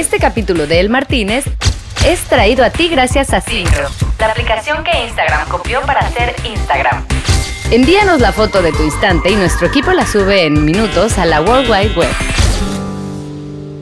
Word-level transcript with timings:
Este 0.00 0.18
capítulo 0.18 0.66
de 0.66 0.80
El 0.80 0.88
Martínez 0.88 1.44
es 2.06 2.20
traído 2.20 2.64
a 2.64 2.70
ti 2.70 2.88
gracias 2.88 3.34
a 3.34 3.42
Syncro, 3.42 3.86
la 4.18 4.28
aplicación 4.28 4.82
que 4.82 5.04
Instagram 5.04 5.46
copió 5.50 5.82
para 5.82 6.00
hacer 6.00 6.34
Instagram. 6.42 7.04
Envíanos 7.70 8.18
la 8.18 8.32
foto 8.32 8.62
de 8.62 8.72
tu 8.72 8.82
instante 8.82 9.30
y 9.30 9.36
nuestro 9.36 9.66
equipo 9.66 9.92
la 9.92 10.06
sube 10.06 10.46
en 10.46 10.64
minutos 10.64 11.18
a 11.18 11.26
la 11.26 11.42
World 11.42 11.70
Wide 11.70 11.94
Web. 11.96 12.08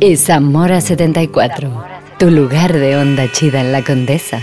Es 0.00 0.24
Zamora 0.24 0.80
74, 0.80 1.84
tu 2.18 2.30
lugar 2.32 2.72
de 2.72 2.96
onda 2.96 3.30
chida 3.30 3.60
en 3.60 3.70
la 3.70 3.84
Condesa. 3.84 4.40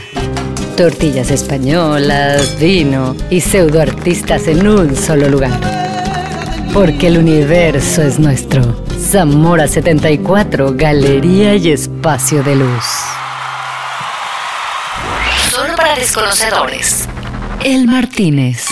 Tortillas 0.78 1.30
españolas, 1.30 2.58
vino 2.58 3.18
y 3.30 3.42
pseudoartistas 3.42 4.48
en 4.48 4.66
un 4.66 4.96
solo 4.96 5.28
lugar. 5.28 5.60
Porque 6.74 7.08
el 7.08 7.18
universo 7.18 8.02
es 8.02 8.18
nuestro. 8.18 8.85
Zamora 9.06 9.68
74, 9.68 10.74
Galería 10.76 11.54
y 11.56 11.70
Espacio 11.70 12.42
de 12.42 12.56
Luz. 12.56 12.84
Solo 15.52 15.76
para 15.76 15.96
desconocedores. 15.96 17.08
El 17.64 17.86
Martínez. 17.86 18.66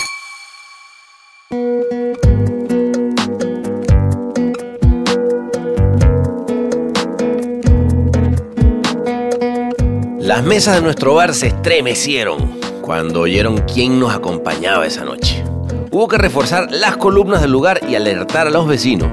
Las 10.20 10.44
mesas 10.44 10.76
de 10.78 10.82
nuestro 10.82 11.14
bar 11.14 11.36
se 11.36 11.48
estremecieron 11.48 12.60
cuando 12.82 13.22
oyeron 13.22 13.60
quién 13.72 14.00
nos 14.00 14.16
acompañaba 14.16 14.88
esa 14.88 15.06
noche. 15.06 15.44
Hubo 15.92 16.08
que 16.08 16.18
reforzar 16.18 16.72
las 16.72 16.98
columnas 16.98 17.42
del 17.42 17.52
lugar 17.52 17.82
y 17.88 17.94
alertar 17.94 18.48
a 18.48 18.50
los 18.50 18.66
vecinos. 18.68 19.12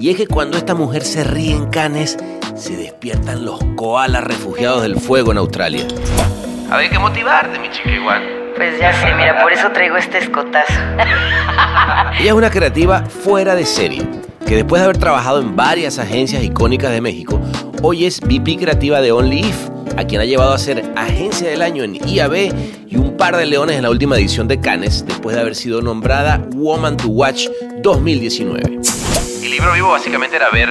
Y 0.00 0.10
es 0.10 0.16
que 0.16 0.28
cuando 0.28 0.56
esta 0.56 0.76
mujer 0.76 1.02
se 1.02 1.24
ríe 1.24 1.50
en 1.50 1.66
Canes, 1.70 2.16
se 2.54 2.76
despiertan 2.76 3.44
los 3.44 3.58
koalas 3.74 4.22
refugiados 4.22 4.82
del 4.82 4.96
fuego 4.96 5.32
en 5.32 5.38
Australia. 5.38 5.86
Había 6.70 6.88
que 6.88 6.98
motivarte, 7.00 7.58
mi 7.58 7.68
chica 7.70 7.90
igual. 7.90 8.22
Pues 8.54 8.78
ya 8.78 8.92
sé, 8.92 9.12
mira, 9.16 9.42
por 9.42 9.52
eso 9.52 9.70
traigo 9.72 9.96
este 9.96 10.18
escotazo. 10.18 10.72
Ella 12.20 12.28
es 12.28 12.32
una 12.32 12.50
creativa 12.50 13.04
fuera 13.06 13.56
de 13.56 13.66
serie, 13.66 14.06
que 14.46 14.54
después 14.54 14.80
de 14.80 14.84
haber 14.84 14.98
trabajado 14.98 15.40
en 15.40 15.56
varias 15.56 15.98
agencias 15.98 16.44
icónicas 16.44 16.92
de 16.92 17.00
México, 17.00 17.40
hoy 17.82 18.06
es 18.06 18.20
VP 18.20 18.56
creativa 18.56 19.00
de 19.00 19.10
Only 19.10 19.40
If, 19.40 19.68
a 19.96 20.04
quien 20.04 20.20
ha 20.20 20.24
llevado 20.24 20.52
a 20.52 20.58
ser 20.58 20.92
agencia 20.94 21.50
del 21.50 21.62
año 21.62 21.82
en 21.82 21.96
IAB 22.08 22.54
y 22.86 22.96
un 22.96 23.16
par 23.16 23.36
de 23.36 23.46
leones 23.46 23.76
en 23.76 23.82
la 23.82 23.90
última 23.90 24.16
edición 24.16 24.46
de 24.46 24.60
Cannes, 24.60 25.04
después 25.06 25.34
de 25.34 25.42
haber 25.42 25.56
sido 25.56 25.82
nombrada 25.82 26.40
Woman 26.54 26.96
to 26.96 27.08
Watch 27.08 27.48
2019. 27.82 28.97
El 29.58 29.64
libro 29.64 29.74
vivo 29.74 29.88
básicamente 29.90 30.36
era 30.36 30.50
ver 30.50 30.68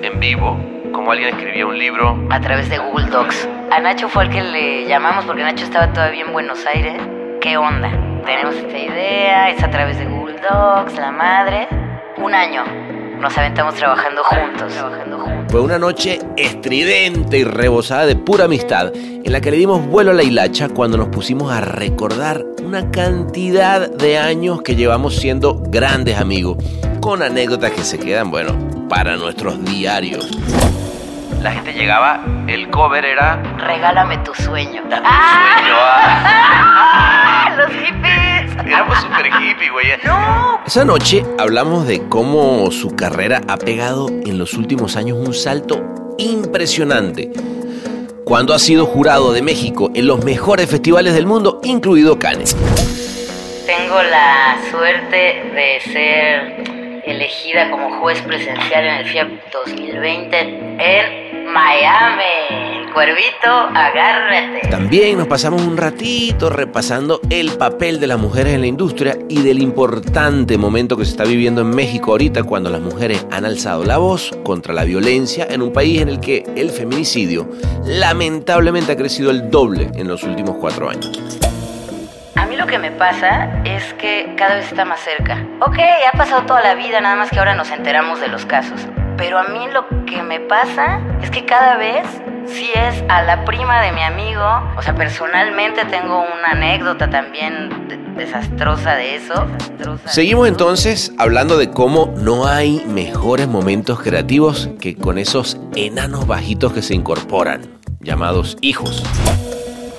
en 0.00 0.18
vivo 0.18 0.58
cómo 0.94 1.12
alguien 1.12 1.36
escribía 1.36 1.66
un 1.66 1.78
libro. 1.78 2.26
A 2.30 2.40
través 2.40 2.70
de 2.70 2.78
Google 2.78 3.10
Docs. 3.10 3.46
A 3.70 3.78
Nacho 3.80 4.08
fue 4.08 4.24
el 4.24 4.30
que 4.30 4.40
le 4.42 4.88
llamamos 4.88 5.26
porque 5.26 5.42
Nacho 5.42 5.66
estaba 5.66 5.92
todavía 5.92 6.24
en 6.24 6.32
Buenos 6.32 6.64
Aires. 6.64 6.94
¿Qué 7.42 7.58
onda? 7.58 7.90
Tenemos 8.24 8.54
esta 8.54 8.78
idea, 8.78 9.50
es 9.50 9.62
a 9.62 9.70
través 9.70 9.98
de 9.98 10.06
Google 10.06 10.36
Docs, 10.40 10.96
la 10.96 11.12
madre. 11.12 11.68
Un 12.16 12.34
año. 12.34 12.64
Nos 13.20 13.36
aventamos 13.36 13.74
trabajando 13.74 14.24
juntos. 14.24 14.72
Trabajando 14.72 15.18
juntos. 15.18 15.44
Fue 15.52 15.60
una 15.60 15.78
noche 15.78 16.18
estridente 16.38 17.40
y 17.40 17.44
rebosada 17.44 18.06
de 18.06 18.16
pura 18.16 18.46
amistad, 18.46 18.90
en 18.94 19.30
la 19.30 19.42
que 19.42 19.50
le 19.50 19.58
dimos 19.58 19.86
vuelo 19.86 20.12
a 20.12 20.14
la 20.14 20.22
hilacha 20.22 20.70
cuando 20.70 20.96
nos 20.96 21.08
pusimos 21.08 21.52
a 21.52 21.60
recordar 21.60 22.42
una 22.64 22.90
cantidad 22.90 23.90
de 23.90 24.16
años 24.16 24.62
que 24.62 24.76
llevamos 24.76 25.14
siendo 25.16 25.62
grandes 25.68 26.18
amigos, 26.18 26.56
con 27.04 27.22
anécdotas 27.22 27.70
que 27.72 27.84
se 27.84 27.98
quedan, 27.98 28.30
bueno, 28.30 28.56
para 28.88 29.16
nuestros 29.16 29.62
diarios. 29.62 30.26
La 31.42 31.52
gente 31.52 31.74
llegaba, 31.74 32.24
el 32.48 32.70
cover 32.70 33.04
era... 33.04 33.42
Regálame 33.58 34.16
tu 34.24 34.32
sueño. 34.34 34.82
Dame 34.88 35.06
un 35.06 35.12
sueño, 35.12 35.74
ah. 35.76 36.24
¡Ah! 37.50 37.56
¡Los 37.58 37.70
hippies! 37.72 38.66
Éramos 38.66 38.98
super 39.02 39.26
hippie, 39.26 39.70
güey. 39.70 39.86
¡No! 40.04 40.60
Esa 40.66 40.86
noche 40.86 41.26
hablamos 41.38 41.86
de 41.86 42.08
cómo 42.08 42.70
su 42.70 42.96
carrera 42.96 43.42
ha 43.48 43.58
pegado 43.58 44.08
en 44.08 44.38
los 44.38 44.54
últimos 44.54 44.96
años 44.96 45.18
un 45.18 45.34
salto 45.34 46.14
impresionante. 46.16 47.30
Cuando 48.24 48.54
ha 48.54 48.58
sido 48.58 48.86
jurado 48.86 49.34
de 49.34 49.42
México 49.42 49.90
en 49.94 50.06
los 50.06 50.24
mejores 50.24 50.70
festivales 50.70 51.12
del 51.12 51.26
mundo, 51.26 51.60
incluido 51.64 52.18
Cannes. 52.18 52.56
Tengo 53.66 54.02
la 54.02 54.56
suerte 54.70 55.52
de 55.54 55.80
ser 55.92 56.73
elegida 57.06 57.70
como 57.70 58.00
juez 58.00 58.20
presencial 58.22 58.84
en 58.84 58.94
el 58.94 59.04
FIAP 59.06 59.28
2020 59.52 60.38
en 60.38 61.52
Miami. 61.52 62.90
Cuervito, 62.92 63.48
agárrate. 63.48 64.68
También 64.68 65.18
nos 65.18 65.26
pasamos 65.26 65.62
un 65.62 65.76
ratito 65.76 66.48
repasando 66.48 67.20
el 67.28 67.50
papel 67.52 67.98
de 67.98 68.06
las 68.06 68.18
mujeres 68.18 68.54
en 68.54 68.60
la 68.60 68.66
industria 68.68 69.18
y 69.28 69.42
del 69.42 69.60
importante 69.60 70.56
momento 70.58 70.96
que 70.96 71.04
se 71.04 71.10
está 71.10 71.24
viviendo 71.24 71.60
en 71.60 71.70
México 71.70 72.12
ahorita 72.12 72.44
cuando 72.44 72.70
las 72.70 72.80
mujeres 72.80 73.26
han 73.32 73.44
alzado 73.44 73.84
la 73.84 73.98
voz 73.98 74.30
contra 74.44 74.72
la 74.72 74.84
violencia 74.84 75.46
en 75.50 75.62
un 75.62 75.72
país 75.72 76.00
en 76.00 76.08
el 76.08 76.20
que 76.20 76.44
el 76.56 76.70
feminicidio 76.70 77.48
lamentablemente 77.84 78.92
ha 78.92 78.96
crecido 78.96 79.30
el 79.30 79.50
doble 79.50 79.90
en 79.94 80.06
los 80.06 80.22
últimos 80.22 80.56
cuatro 80.56 80.88
años. 80.88 81.10
A 82.36 82.46
mí 82.46 82.56
lo 82.56 82.66
que 82.66 82.78
me 82.78 82.90
pasa 82.90 83.48
es 83.64 83.94
que 83.94 84.34
cada 84.36 84.56
vez 84.56 84.66
está 84.66 84.84
más 84.84 85.00
cerca. 85.00 85.44
Ok, 85.60 85.78
ha 86.12 86.16
pasado 86.16 86.42
toda 86.46 86.60
la 86.62 86.74
vida, 86.74 87.00
nada 87.00 87.16
más 87.16 87.30
que 87.30 87.38
ahora 87.38 87.54
nos 87.54 87.70
enteramos 87.70 88.20
de 88.20 88.28
los 88.28 88.44
casos. 88.44 88.80
Pero 89.16 89.38
a 89.38 89.44
mí 89.44 89.68
lo 89.72 89.86
que 90.06 90.22
me 90.22 90.40
pasa 90.40 91.00
es 91.22 91.30
que 91.30 91.44
cada 91.44 91.76
vez, 91.76 92.04
si 92.46 92.70
es 92.74 93.04
a 93.08 93.22
la 93.22 93.44
prima 93.44 93.80
de 93.82 93.92
mi 93.92 94.02
amigo, 94.02 94.42
o 94.76 94.82
sea, 94.82 94.94
personalmente 94.94 95.84
tengo 95.84 96.18
una 96.22 96.50
anécdota 96.52 97.08
también 97.08 97.88
de- 97.88 97.96
desastrosa 98.24 98.96
de 98.96 99.14
eso. 99.16 99.46
Desastrosa 99.58 100.02
de 100.04 100.10
Seguimos 100.10 100.46
eso. 100.46 100.54
entonces 100.54 101.12
hablando 101.18 101.56
de 101.56 101.70
cómo 101.70 102.12
no 102.16 102.46
hay 102.48 102.84
mejores 102.86 103.46
momentos 103.46 104.00
creativos 104.02 104.68
que 104.80 104.96
con 104.96 105.18
esos 105.18 105.56
enanos 105.76 106.26
bajitos 106.26 106.72
que 106.72 106.82
se 106.82 106.94
incorporan, 106.94 107.62
llamados 108.00 108.56
hijos. 108.60 109.04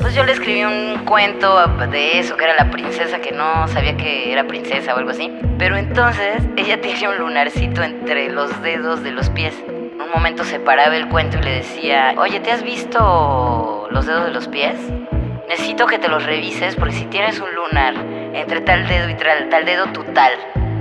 Pues 0.06 0.14
yo 0.14 0.24
le 0.24 0.34
escribí 0.34 0.64
un 0.64 1.04
cuento 1.04 1.66
de 1.90 2.20
eso, 2.20 2.38
que 2.38 2.44
era 2.44 2.54
la 2.54 2.70
princesa 2.70 3.18
que 3.22 3.32
no 3.32 3.68
sabía 3.68 3.98
que 3.98 4.32
era 4.32 4.46
princesa 4.46 4.94
o 4.94 5.00
algo 5.00 5.10
así. 5.10 5.32
Pero 5.58 5.78
entonces 5.78 6.44
ella 6.58 6.80
tenía 6.80 7.10
un 7.10 7.18
lunarcito 7.18 7.82
entre 7.82 8.30
los 8.30 8.62
dedos 8.62 9.02
de 9.02 9.12
los 9.12 9.32
pies. 9.32 9.56
En 9.68 10.00
un 10.00 10.12
momento 10.14 10.44
se 10.44 10.60
paraba 10.60 10.96
el 10.96 11.10
cuento 11.10 11.40
y 11.40 11.42
le 11.42 11.52
decía, 11.56 12.14
oye, 12.20 12.40
¿te 12.40 12.52
has 12.52 12.62
visto 12.62 13.88
los 13.90 14.06
dedos 14.06 14.26
de 14.26 14.32
los 14.32 14.48
pies? 14.48 14.76
Necesito 15.50 15.88
que 15.88 15.98
te 15.98 16.08
los 16.08 16.24
revises 16.24 16.76
porque 16.76 16.94
si 16.94 17.06
tienes 17.06 17.40
un 17.40 17.56
lunar 17.56 17.96
entre 18.36 18.62
tal 18.62 18.88
dedo 18.88 19.10
y 19.10 19.16
tal, 19.16 19.50
tal 19.50 19.66
dedo, 19.66 19.88
tu 19.88 20.04
tal. 20.14 20.34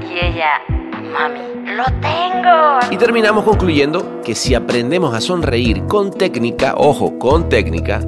Y 0.03 0.19
ella, 0.23 0.61
mami, 1.01 1.41
lo 1.75 1.85
tengo. 2.03 2.79
Y 2.91 2.99
terminamos 2.99 3.45
concluyendo 3.45 4.21
que 4.21 4.35
si 4.35 4.55
aprendemos 4.55 5.15
a 5.15 5.23
sonreír 5.23 5.87
con 5.87 6.13
técnica, 6.13 6.75
ojo, 6.77 7.19
con 7.19 7.49
técnica, 7.49 8.03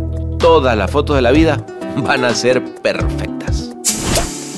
todas 0.47 0.77
las 0.77 0.89
fotos 0.93 1.17
de 1.17 1.23
la 1.23 1.33
vida 1.33 1.57
van 1.97 2.25
a 2.25 2.33
ser 2.33 2.63
perfectas. 2.81 3.69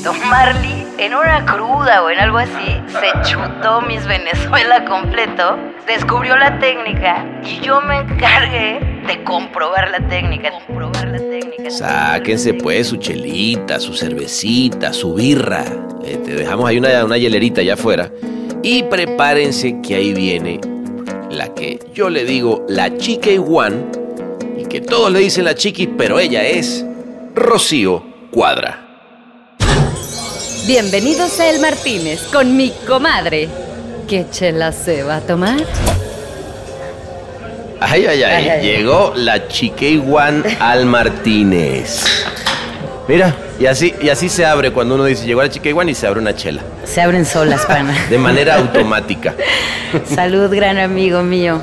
Don 0.04 0.20
Marley, 0.28 0.86
en 0.98 1.14
una 1.14 1.46
cruda 1.46 2.04
o 2.04 2.10
en 2.10 2.18
algo 2.18 2.36
así, 2.36 2.82
se 2.88 3.30
chutó 3.30 3.80
mis 3.80 4.06
Venezuela 4.06 4.84
completo, 4.84 5.56
descubrió 5.86 6.36
la 6.36 6.58
técnica 6.58 7.24
y 7.42 7.64
yo 7.64 7.80
me 7.80 8.00
encargué 8.00 8.80
de 9.06 9.24
comprobar 9.24 9.90
la 9.90 10.06
técnica. 10.08 10.50
Comprobar 10.66 11.08
la 11.08 11.18
técnica. 11.20 11.70
Sáquense 11.70 12.52
pues 12.52 12.88
su 12.88 12.98
chelita, 12.98 13.80
su 13.80 13.94
cervecita, 13.94 14.92
su 14.92 15.14
birra. 15.14 15.64
Eh, 16.04 16.18
te 16.22 16.34
dejamos 16.34 16.68
ahí 16.68 16.76
una, 16.76 17.02
una 17.02 17.16
hielerita 17.16 17.62
allá 17.62 17.74
afuera. 17.74 18.10
Y 18.62 18.82
prepárense 18.82 19.80
que 19.80 19.94
ahí 19.94 20.12
viene 20.12 20.60
la 21.30 21.54
que 21.54 21.78
yo 21.94 22.10
le 22.10 22.26
digo 22.26 22.66
la 22.68 22.94
chica 22.98 23.30
iguan 23.30 23.86
que 24.68 24.80
todos 24.80 25.10
le 25.10 25.20
dicen 25.20 25.44
la 25.44 25.54
chiquis, 25.54 25.88
pero 25.96 26.18
ella 26.18 26.42
es 26.44 26.84
Rocío 27.34 28.04
Cuadra. 28.30 28.84
Bienvenidos 30.66 31.40
a 31.40 31.48
El 31.48 31.60
Martínez 31.60 32.22
con 32.32 32.56
mi 32.56 32.70
comadre. 32.86 33.48
¿Qué 34.06 34.26
chela 34.30 34.72
se 34.72 35.02
va 35.02 35.16
a 35.16 35.20
tomar? 35.20 35.56
Ay, 37.80 38.06
ay, 38.06 38.22
ay, 38.22 38.34
Ay, 38.34 38.48
ay. 38.48 38.62
llegó 38.66 39.12
la 39.14 39.46
chica 39.48 39.84
iguan 39.84 40.44
al 40.60 40.84
Martínez. 40.84 42.04
Mira, 43.06 43.34
y 43.58 43.66
así, 43.66 43.94
y 44.02 44.10
así 44.10 44.28
se 44.28 44.44
abre 44.44 44.70
cuando 44.72 44.96
uno 44.96 45.04
dice 45.04 45.24
llegó 45.24 45.42
la 45.42 45.48
chica 45.48 45.68
iguan 45.70 45.88
y 45.88 45.94
se 45.94 46.06
abre 46.06 46.20
una 46.20 46.34
chela. 46.34 46.60
Se 46.84 47.00
abren 47.00 47.24
solas, 47.24 47.64
pana. 47.64 47.94
De 48.10 48.18
manera 48.18 48.56
automática. 48.56 49.34
Salud, 50.14 50.52
gran 50.54 50.76
amigo 50.78 51.22
mío. 51.22 51.62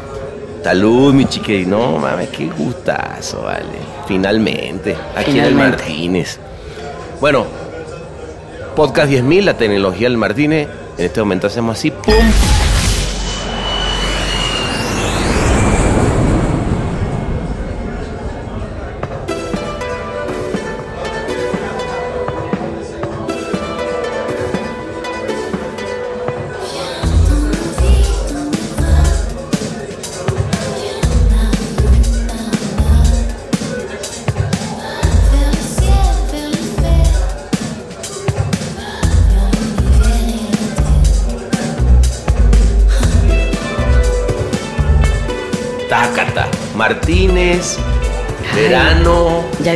Salud, 0.66 1.14
mi 1.14 1.26
chique. 1.26 1.64
No, 1.64 2.00
mames, 2.00 2.30
qué 2.30 2.48
gustazo, 2.48 3.44
vale. 3.44 3.78
Finalmente, 4.08 4.98
aquí 5.16 5.38
en 5.38 5.46
el. 5.46 5.54
Martínez. 5.54 6.40
Bueno, 7.22 7.46
podcast 8.76 9.12
10.000, 9.12 9.44
la 9.44 9.58
tecnología 9.58 10.10
del 10.10 10.18
Martínez. 10.18 10.68
En 10.98 11.06
este 11.06 11.20
momento 11.20 11.46
hacemos 11.46 11.78
así, 11.78 11.92
¡pum! 11.92 12.16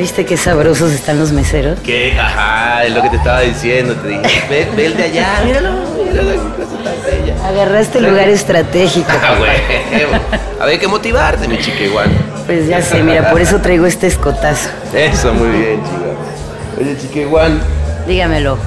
Viste 0.09 0.25
qué 0.25 0.38
sabrosos 0.38 0.91
están 0.91 1.19
los 1.19 1.31
meseros? 1.31 1.77
¿Qué? 1.81 2.17
Ajá, 2.19 2.83
es 2.83 2.94
lo 2.95 3.03
que 3.03 3.09
te 3.11 3.17
estaba 3.17 3.41
diciendo. 3.41 3.94
Te 3.94 4.07
dije, 4.07 4.44
ve, 4.50 4.67
ve 4.75 4.85
el 4.88 4.97
de 4.97 5.03
allá, 5.03 5.41
míralo, 5.45 5.69
míralo, 6.03 6.31
qué 6.31 6.63
cosa 6.63 6.83
tan 6.83 6.94
bella. 7.06 7.47
Agarraste 7.47 7.97
el 8.00 8.06
lugar 8.09 8.27
estratégico. 8.29 9.07
Ah, 9.21 9.35
huevo. 9.39 10.13
A 10.59 10.65
ver, 10.65 10.73
hay 10.73 10.79
que 10.79 10.88
motivarte, 10.88 11.47
mi 11.47 11.59
chiqueguán. 11.59 12.09
Pues 12.47 12.67
ya 12.67 12.81
sé, 12.81 13.03
mira, 13.03 13.29
por 13.29 13.39
eso 13.39 13.57
traigo 13.61 13.85
este 13.85 14.07
escotazo. 14.07 14.69
Eso, 14.95 15.31
muy 15.31 15.50
bien, 15.50 15.79
chica. 15.83 16.81
Oye, 16.81 16.97
chiqueguán, 17.00 17.62
Dígamelo, 18.07 18.57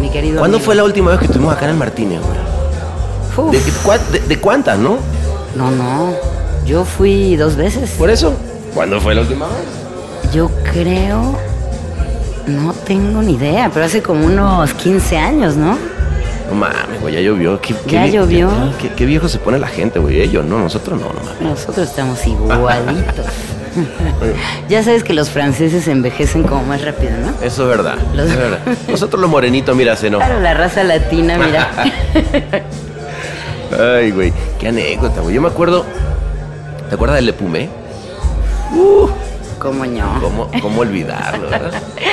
mi 0.00 0.08
querido. 0.08 0.38
¿cuándo 0.38 0.56
amigo. 0.56 0.64
fue 0.64 0.74
la 0.76 0.84
última 0.84 1.10
vez 1.10 1.18
que 1.20 1.26
estuvimos 1.26 1.54
acá 1.54 1.66
en 1.66 1.72
el 1.72 1.76
Martínez, 1.76 2.20
güey? 2.22 3.48
Uf, 3.48 3.52
¿De, 3.52 3.58
cua- 3.84 4.00
de- 4.10 4.20
de 4.20 4.38
cuántas, 4.40 4.78
no? 4.78 4.96
No, 5.54 5.70
no. 5.70 6.14
Yo 6.64 6.86
fui 6.86 7.36
dos 7.36 7.54
veces. 7.56 7.90
¿Por 7.98 8.08
eso? 8.08 8.34
¿Cuándo 8.74 8.98
fue 8.98 9.14
la 9.14 9.20
última 9.20 9.44
vez? 9.46 9.85
Yo 10.32 10.50
creo. 10.72 11.38
No 12.46 12.72
tengo 12.72 13.22
ni 13.22 13.34
idea, 13.34 13.70
pero 13.74 13.86
hace 13.86 14.02
como 14.02 14.24
unos 14.26 14.72
15 14.74 15.16
años, 15.16 15.56
¿no? 15.56 15.76
No 16.48 16.54
mames, 16.54 17.00
güey, 17.00 17.14
ya 17.14 17.20
llovió. 17.20 17.60
¿Qué, 17.60 17.74
qué 17.86 17.92
¿Ya 17.94 18.06
llovió? 18.06 18.48
Qué, 18.80 18.90
qué 18.90 19.04
viejo 19.04 19.28
se 19.28 19.38
pone 19.38 19.58
la 19.58 19.66
gente, 19.66 19.98
güey. 19.98 20.20
Ellos, 20.20 20.44
no, 20.44 20.60
nosotros 20.60 21.00
no, 21.00 21.08
no 21.08 21.20
mames. 21.24 21.40
Nosotros 21.40 21.88
estamos 21.88 22.24
igualitos. 22.24 23.26
ya 24.68 24.82
sabes 24.84 25.02
que 25.02 25.12
los 25.12 25.28
franceses 25.30 25.88
envejecen 25.88 26.44
como 26.44 26.62
más 26.62 26.82
rápido, 26.84 27.12
¿no? 27.18 27.32
Eso 27.44 27.64
es 27.64 27.68
verdad, 27.68 27.96
Los- 28.14 28.30
es 28.30 28.36
verdad. 28.36 28.58
Nosotros 28.88 29.20
los 29.20 29.28
morenitos, 29.28 29.74
mira, 29.76 29.96
se 29.96 30.08
nos... 30.08 30.20
Claro, 30.22 30.40
la 30.40 30.54
raza 30.54 30.84
latina, 30.84 31.36
mira. 31.38 31.68
Ay, 33.98 34.12
güey, 34.12 34.32
qué 34.60 34.68
anécdota, 34.68 35.20
güey. 35.20 35.34
Yo 35.34 35.42
me 35.42 35.48
acuerdo... 35.48 35.84
¿Te 36.88 36.94
acuerdas 36.94 37.16
del 37.16 37.26
Lepumé? 37.26 37.68
Uh, 38.72 39.08
¿Cómo 39.58 39.86
no? 39.86 40.20
¿cómo, 40.20 40.50
¿Cómo 40.60 40.80
olvidarlo? 40.82 41.48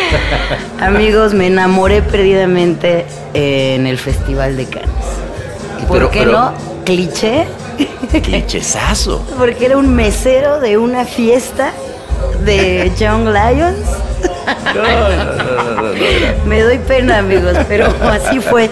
Amigos, 0.79 1.33
me 1.33 1.47
enamoré 1.47 2.01
perdidamente 2.01 3.05
en 3.33 3.85
el 3.85 3.97
Festival 3.97 4.55
de 4.55 4.65
Cannes. 4.65 4.89
¿Por 5.87 5.97
Pero- 5.97 6.11
qué 6.11 6.19
pero- 6.19 6.31
no? 6.31 6.53
Cliché. 6.85 7.45
Clichesazo. 8.23 9.25
Porque 9.37 9.65
era 9.65 9.77
un 9.77 9.93
mesero 9.95 10.59
de 10.59 10.77
una 10.77 11.05
fiesta 11.05 11.71
de 12.45 12.91
Young 12.99 13.25
Lions. 13.27 13.87
No, 14.75 14.83
no, 14.83 15.81
no, 15.81 16.45
Me 16.45 16.61
doy 16.61 16.77
pena, 16.79 17.19
amigos, 17.19 17.57
pero 17.67 17.87
así 18.03 18.39
fue. 18.39 18.69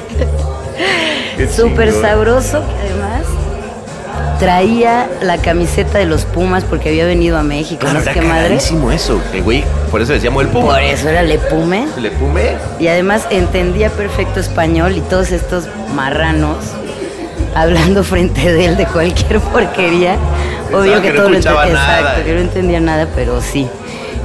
Súper 1.56 1.92
sabroso, 1.94 2.62
además 2.80 3.01
traía 4.42 5.08
la 5.22 5.38
camiseta 5.38 6.00
de 6.00 6.08
los 6.08 6.26
Pumas 6.26 6.64
porque 6.64 6.90
había 6.90 7.06
venido 7.06 7.38
a 7.38 7.44
México, 7.44 7.82
Claro, 7.82 8.00
no 8.00 8.04
sé 8.04 8.10
era 8.10 8.20
qué 8.22 8.28
madre. 8.28 8.56
eso, 8.56 9.22
que, 9.32 9.40
güey. 9.42 9.64
Por 9.92 10.02
eso 10.02 10.14
decíamos 10.14 10.42
el 10.44 10.50
Puma. 10.50 10.74
Por 10.74 10.82
eso 10.82 11.10
era 11.10 11.22
Lepume. 11.22 11.86
¿Lepumé? 12.00 12.56
Y 12.80 12.88
además 12.88 13.28
entendía 13.30 13.92
perfecto 13.92 14.40
español 14.40 14.98
y 14.98 15.02
todos 15.02 15.32
estos 15.32 15.66
marranos 15.94 16.58
hablando 17.54 18.04
frente 18.04 18.52
de 18.52 18.66
él 18.66 18.78
de 18.78 18.88
cualquier 18.88 19.40
porquería. 19.54 20.16
Pensaba 20.16 20.82
Obvio 20.82 20.96
que 20.96 21.02
que, 21.02 21.10
no 21.10 21.16
todo 21.18 21.30
lo 21.30 21.36
entendía. 21.36 21.66
Exacto, 21.68 22.24
que 22.26 22.34
no 22.34 22.40
entendía 22.40 22.80
nada, 22.80 23.08
pero 23.14 23.42
sí. 23.42 23.68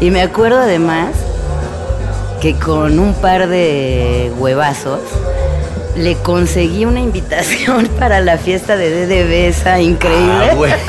Y 0.00 0.10
me 0.10 0.22
acuerdo 0.22 0.60
además 0.60 1.10
que 2.40 2.54
con 2.54 2.98
un 2.98 3.12
par 3.12 3.48
de 3.48 4.32
huevazos 4.38 5.00
le 5.96 6.14
conseguí 6.16 6.84
una 6.84 7.00
invitación 7.00 7.86
para 7.98 8.20
la 8.20 8.38
fiesta 8.38 8.76
de 8.76 8.90
DDB 9.06 9.48
esa 9.48 9.80
increíble. 9.80 10.50
Ah, 10.50 10.54
güey. 10.54 10.72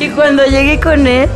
Y 0.00 0.08
cuando 0.10 0.44
llegué 0.46 0.80
con 0.80 1.06
él, 1.06 1.28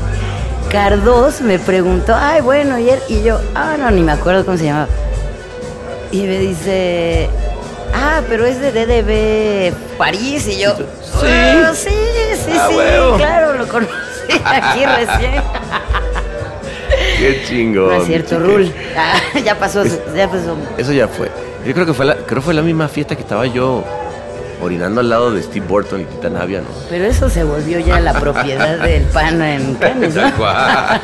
Cardos 0.71 1.41
me 1.43 1.59
preguntó, 1.59 2.15
ay, 2.19 2.41
bueno, 2.41 2.79
y 2.79 2.89
él, 2.91 2.99
y 3.09 3.23
yo, 3.23 3.41
ah, 3.55 3.77
no, 3.79 3.91
ni 3.91 4.01
me 4.03 4.13
acuerdo 4.13 4.45
cómo 4.45 4.57
se 4.59 4.65
llamaba. 4.65 4.89
Y 6.11 6.23
me 6.23 6.39
dice, 6.39 7.29
ah, 7.95 8.23
pero 8.29 8.47
es 8.47 8.61
de 8.61 8.73
DDB 8.73 9.75
París, 9.99 10.47
y 10.49 10.59
yo, 10.61 10.75
Sí. 10.77 11.27
"Ah, 11.27 11.73
sí, 11.75 11.91
sí, 12.45 12.53
Ah, 12.59 12.69
sí, 12.71 12.77
claro, 13.17 13.55
lo 13.55 13.69
conocí 13.69 13.91
aquí 14.45 14.85
recién. 14.85 15.43
Qué 17.19 17.45
chingón. 17.49 17.89
No 17.89 18.01
es 18.03 18.07
cierto. 18.07 18.39
Rul. 18.39 18.73
Ah, 18.97 19.15
ya 19.45 19.59
pasó, 19.59 19.83
ya 19.85 20.29
pasó. 20.29 20.57
Eso 20.77 20.93
ya 20.93 21.09
fue. 21.09 21.31
Yo 21.67 21.75
creo 21.75 21.85
que 21.85 21.95
fue 21.95 22.07
la, 22.07 22.15
creo 22.15 22.41
fue 22.41 22.55
la 22.55 22.63
misma 22.63 22.87
fiesta 22.87 23.17
que 23.17 23.23
estaba 23.23 23.45
yo 23.47 23.83
orinando 24.63 25.01
al 25.01 25.09
lado 25.09 25.33
de 25.33 25.43
Steve 25.43 25.67
Burton 25.67 26.01
y 26.01 26.05
Tita 26.05 26.31
Navia, 26.31 26.61
¿no? 26.61 26.69
Pero 26.89 27.05
eso 27.05 27.29
se 27.29 27.43
volvió 27.43 27.81
ya 27.81 27.99
la 27.99 28.13
propiedad 28.15 28.79
del 28.83 29.03
pana 29.05 29.57
en 29.57 29.75
cual. 29.75 31.01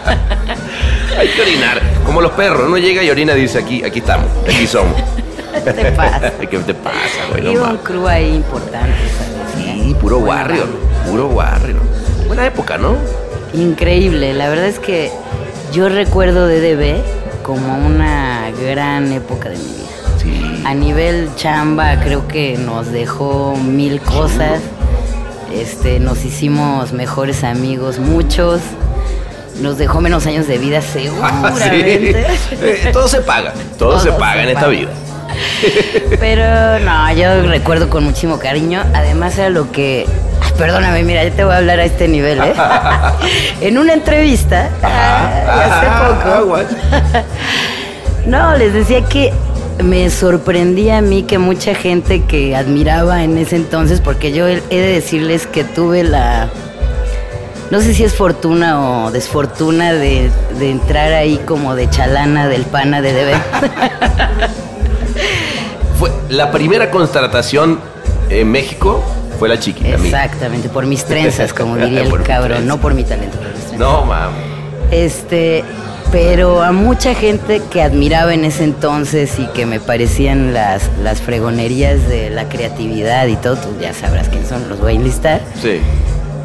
Hay 1.18 1.28
que 1.28 1.42
orinar. 1.42 1.82
Como 2.06 2.20
los 2.20 2.30
perros. 2.32 2.62
Uno 2.66 2.78
llega 2.78 3.02
y 3.02 3.10
orina 3.10 3.36
y 3.36 3.40
dice 3.42 3.58
aquí, 3.58 3.82
aquí 3.82 3.98
estamos, 3.98 4.28
aquí 4.44 4.66
somos. 4.66 4.94
te 5.64 5.92
pasa? 5.92 6.30
¿Qué 6.50 6.58
te 6.58 6.74
pasa, 6.74 7.26
güey? 7.30 7.52
Iba 7.52 7.70
un 7.70 7.78
crew 7.78 8.06
ahí 8.06 8.36
importante, 8.36 8.96
¿sabes? 9.18 9.74
Sí, 9.74 9.96
puro 10.00 10.20
Buena 10.20 10.42
warrior. 10.42 10.68
banda. 10.68 11.10
Puro 11.10 11.26
warrior. 11.26 11.80
Buena 12.28 12.46
época, 12.46 12.78
¿no? 12.78 12.96
Increíble, 13.52 14.32
la 14.32 14.48
verdad 14.48 14.66
es 14.66 14.78
que 14.78 15.10
yo 15.72 15.88
recuerdo 15.88 16.46
DDB 16.46 17.02
como 17.42 17.76
una 17.84 18.50
gran 18.64 19.12
época 19.12 19.48
de 19.48 19.58
mi 19.58 19.64
vida. 19.64 19.91
A 20.64 20.74
nivel 20.74 21.28
chamba 21.36 21.96
creo 22.00 22.28
que 22.28 22.56
nos 22.56 22.92
dejó 22.92 23.56
mil 23.56 24.00
cosas. 24.00 24.60
Este, 25.52 25.98
nos 26.00 26.24
hicimos 26.24 26.92
mejores 26.92 27.44
amigos, 27.44 27.98
muchos. 27.98 28.60
Nos 29.60 29.76
dejó 29.76 30.00
menos 30.00 30.26
años 30.26 30.46
de 30.46 30.58
vida 30.58 30.80
Sí. 30.92 31.00
seguramente. 31.04 32.26
Eh, 32.52 32.90
Todo 32.92 33.08
se 33.08 33.20
paga. 33.20 33.52
Todo, 33.78 33.98
se 34.00 34.12
paga 34.12 34.34
se 34.34 34.42
en 34.44 34.48
esta 34.56 34.68
vida. 34.68 34.90
Pero 36.20 36.78
no, 36.80 37.12
yo 37.12 37.42
recuerdo 37.48 37.88
con 37.90 38.04
muchísimo 38.04 38.38
cariño. 38.38 38.82
Además 38.94 39.36
era 39.38 39.50
lo 39.50 39.70
que... 39.72 40.06
Perdóname, 40.58 41.02
mira, 41.02 41.24
yo 41.24 41.32
te 41.32 41.44
voy 41.44 41.54
a 41.54 41.58
hablar 41.58 41.80
a 41.80 41.84
este 41.84 42.06
nivel, 42.08 42.38
¿eh? 42.38 42.52
en 43.62 43.78
una 43.78 43.94
entrevista, 43.94 44.68
ah, 44.82 45.64
hace 45.64 46.24
poco, 46.30 46.58
no, 48.26 48.54
les 48.56 48.72
decía 48.74 49.02
que 49.06 49.32
me 49.82 50.10
sorprendía 50.10 50.98
a 50.98 51.02
mí 51.02 51.22
que 51.22 51.38
mucha 51.38 51.74
gente 51.74 52.22
que 52.24 52.54
admiraba 52.56 53.24
en 53.24 53.38
ese 53.38 53.56
entonces, 53.56 54.00
porque 54.00 54.32
yo 54.32 54.46
he 54.48 54.60
de 54.70 54.80
decirles 54.80 55.46
que 55.46 55.64
tuve 55.64 56.04
la... 56.04 56.48
No 57.70 57.80
sé 57.80 57.94
si 57.94 58.04
es 58.04 58.14
fortuna 58.14 59.06
o 59.06 59.10
desfortuna 59.10 59.94
de, 59.94 60.30
de 60.58 60.70
entrar 60.70 61.12
ahí 61.14 61.38
como 61.46 61.74
de 61.74 61.88
chalana 61.88 62.48
del 62.48 62.64
pana 62.64 63.00
de 63.00 63.12
DB. 63.12 63.34
Fue 65.98 66.10
la 66.28 66.50
primera 66.50 66.90
contratación 66.90 67.80
en 68.28 68.50
México 68.50 69.02
fue 69.38 69.48
la 69.48 69.58
chiquita. 69.58 69.88
Exactamente, 69.88 70.68
por 70.68 70.86
mis 70.86 71.04
trenzas, 71.04 71.52
como 71.52 71.76
diría 71.76 72.02
el 72.02 72.22
cabrón, 72.22 72.66
no 72.66 72.80
por 72.80 72.94
mi 72.94 73.04
talento. 73.04 73.38
por 73.38 73.48
mis 73.48 73.56
trenzas. 73.56 73.78
No, 73.78 74.04
mames. 74.04 74.52
Este, 74.92 75.64
pero 76.12 76.62
a 76.62 76.72
mucha 76.72 77.14
gente 77.14 77.62
que 77.70 77.80
admiraba 77.80 78.34
en 78.34 78.44
ese 78.44 78.64
entonces 78.64 79.38
y 79.38 79.46
que 79.46 79.64
me 79.64 79.80
parecían 79.80 80.52
las, 80.52 80.90
las 81.02 81.22
fregonerías 81.22 82.06
de 82.06 82.28
la 82.28 82.50
creatividad 82.50 83.26
y 83.26 83.36
todo, 83.36 83.56
tú 83.56 83.68
ya 83.80 83.94
sabrás 83.94 84.28
quién 84.28 84.46
son, 84.46 84.68
los 84.68 84.78
voy 84.78 84.92
a 84.92 84.96
enlistar. 84.96 85.40
Sí. 85.60 85.80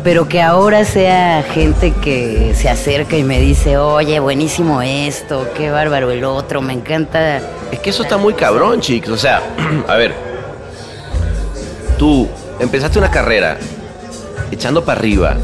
Pero 0.06 0.30
que 0.30 0.42
ahora 0.42 0.86
sea 0.86 1.44
gente 1.44 1.92
que 1.92 2.54
se 2.56 2.70
acerca 2.70 3.18
y 3.18 3.24
me 3.24 3.42
dice, 3.42 3.78
oye, 3.78 4.22
buenísimo 4.22 4.82
esto, 4.82 5.50
qué 5.54 5.70
bárbaro 5.70 6.12
el 6.12 6.24
otro, 6.24 6.62
me 6.62 6.72
encanta. 6.72 7.42
Es 7.70 7.80
que 7.80 7.90
eso 7.90 8.04
está 8.04 8.16
muy 8.16 8.34
cabrón, 8.34 8.80
chicos. 8.80 9.12
O 9.12 9.18
sea, 9.18 9.42
a 9.88 9.96
ver. 9.98 10.14
Tú 11.98 12.30
empezaste 12.60 13.00
una 13.00 13.12
carrera 13.12 13.58
echando 14.50 14.86
para 14.86 15.00
arriba. 15.00 15.36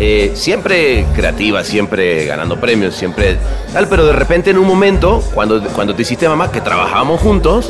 Eh, 0.00 0.32
siempre 0.34 1.06
creativa, 1.14 1.62
siempre 1.62 2.24
ganando 2.26 2.58
premios, 2.60 2.94
siempre 2.94 3.36
tal, 3.72 3.86
pero 3.88 4.06
de 4.06 4.12
repente 4.12 4.50
en 4.50 4.58
un 4.58 4.66
momento, 4.66 5.22
cuando, 5.34 5.62
cuando 5.68 5.94
te 5.94 6.02
hiciste 6.02 6.28
mamá, 6.28 6.50
que 6.50 6.60
trabajábamos 6.60 7.20
juntos, 7.20 7.68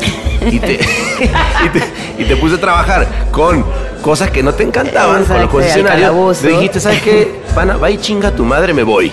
y 0.51 0.59
te, 0.59 0.75
y 0.81 1.69
te, 1.69 2.23
y 2.23 2.25
te 2.25 2.37
puse 2.37 2.55
a 2.57 2.61
trabajar 2.61 3.07
con 3.31 3.65
cosas 4.03 4.31
que 4.31 4.43
no 4.43 4.53
te 4.55 4.63
encantaban, 4.63 5.25
con 5.25 5.41
los 5.41 5.51
concesionarios, 5.51 6.43
le 6.43 6.51
dijiste, 6.51 6.81
¿sabes 6.81 7.03
qué? 7.03 7.41
Pana, 7.55 7.77
va 7.77 7.91
y 7.91 7.99
chinga 7.99 8.29
a 8.29 8.33
tu 8.35 8.45
madre, 8.45 8.73
me 8.75 8.83
voy. 8.83 9.13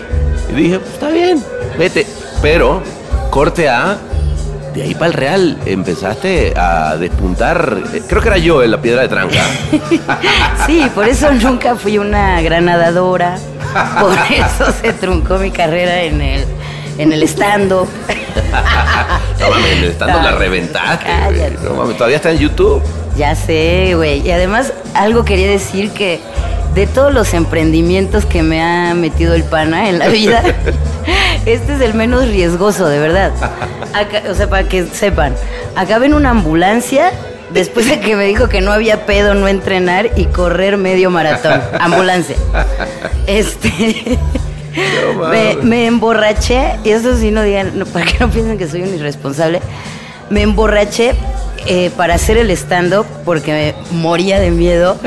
Y 0.50 0.54
dije, 0.54 0.80
"Pues, 0.80 0.94
está 0.94 1.10
bien, 1.10 1.44
vete. 1.78 2.06
Pero, 2.42 2.82
corte 3.30 3.70
A, 3.70 3.98
de 4.74 4.84
ahí 4.84 4.94
para 4.94 5.08
el 5.08 5.14
Real 5.14 5.58
empezaste 5.66 6.54
a 6.56 6.96
despuntar. 6.98 7.78
eh, 7.94 8.02
Creo 8.08 8.22
que 8.22 8.28
era 8.30 8.38
yo 8.38 8.64
en 8.64 8.72
la 8.72 8.82
piedra 8.82 9.02
de 9.02 9.08
tranca. 9.10 9.42
Sí, 10.66 10.84
por 10.94 11.08
eso 11.08 11.32
nunca 11.34 11.76
fui 11.76 11.98
una 11.98 12.42
gran 12.42 12.66
nadadora, 12.66 13.38
por 14.00 14.14
eso 14.30 14.72
se 14.82 14.94
truncó 14.94 15.38
mi 15.40 15.50
carrera 15.52 16.04
en 16.04 16.22
el, 16.22 16.46
en 16.98 17.12
el 17.14 17.24
stand-up. 17.24 17.88
No 19.40 19.50
mames, 19.50 19.84
estando 19.84 20.22
la 20.22 20.32
reventaste. 20.34 21.06
Cállate. 21.06 21.58
No 21.64 21.74
mames, 21.74 21.98
todavía 21.98 22.18
está 22.18 22.32
en 22.32 22.38
YouTube. 22.38 22.82
Ya 23.18 23.34
sé, 23.36 23.94
güey. 23.96 24.20
Y 24.26 24.30
además, 24.32 24.72
algo 24.94 25.26
quería 25.26 25.50
decir 25.50 25.90
que 25.92 26.20
de 26.76 26.88
todos 26.88 27.14
los 27.14 27.34
emprendimientos 27.34 28.26
que 28.26 28.44
me 28.44 28.62
ha 28.64 28.94
metido 28.94 29.34
el 29.34 29.44
pana 29.44 29.90
en 29.90 30.00
la 30.00 30.08
vida, 30.08 30.42
este 31.46 31.76
es 31.76 31.82
el 31.82 31.94
menos 31.94 32.28
riesgoso, 32.30 32.88
de 32.88 33.00
verdad. 33.00 33.32
Acá- 33.94 34.24
o 34.30 34.36
sea, 34.36 34.50
para 34.50 34.68
que 34.68 34.86
sepan, 34.86 35.36
acabé 35.76 36.06
en 36.06 36.14
una 36.14 36.30
ambulancia 36.30 37.12
después 37.54 37.88
de 37.90 38.00
que 38.00 38.16
me 38.16 38.26
dijo 38.26 38.48
que 38.48 38.62
no 38.62 38.72
había 38.72 39.06
pedo 39.06 39.34
no 39.34 39.48
entrenar 39.50 40.12
y 40.16 40.26
correr 40.26 40.78
medio 40.78 41.10
maratón. 41.10 41.62
Ambulancia. 41.80 42.38
Este. 43.28 44.18
No 45.14 45.14
me, 45.30 45.44
mames. 45.56 45.64
me 45.66 45.86
emborraché, 45.86 46.78
y 46.86 46.92
eso 46.92 47.18
sí 47.18 47.32
no 47.32 47.44
digan, 47.44 47.78
no, 47.78 47.86
para 47.86 48.06
que 48.06 48.18
no 48.20 48.30
piensen 48.30 48.58
que 48.58 48.68
soy 48.70 48.84
un 48.84 48.94
irresponsable. 48.96 49.60
Me 50.30 50.44
emborraché 50.44 51.14
eh, 51.68 51.92
para 51.96 52.16
hacer 52.16 52.38
el 52.38 52.50
stand-up 52.52 53.06
porque 53.26 53.76
me 53.92 53.98
moría 54.00 54.40
de 54.40 54.52
miedo 54.52 54.98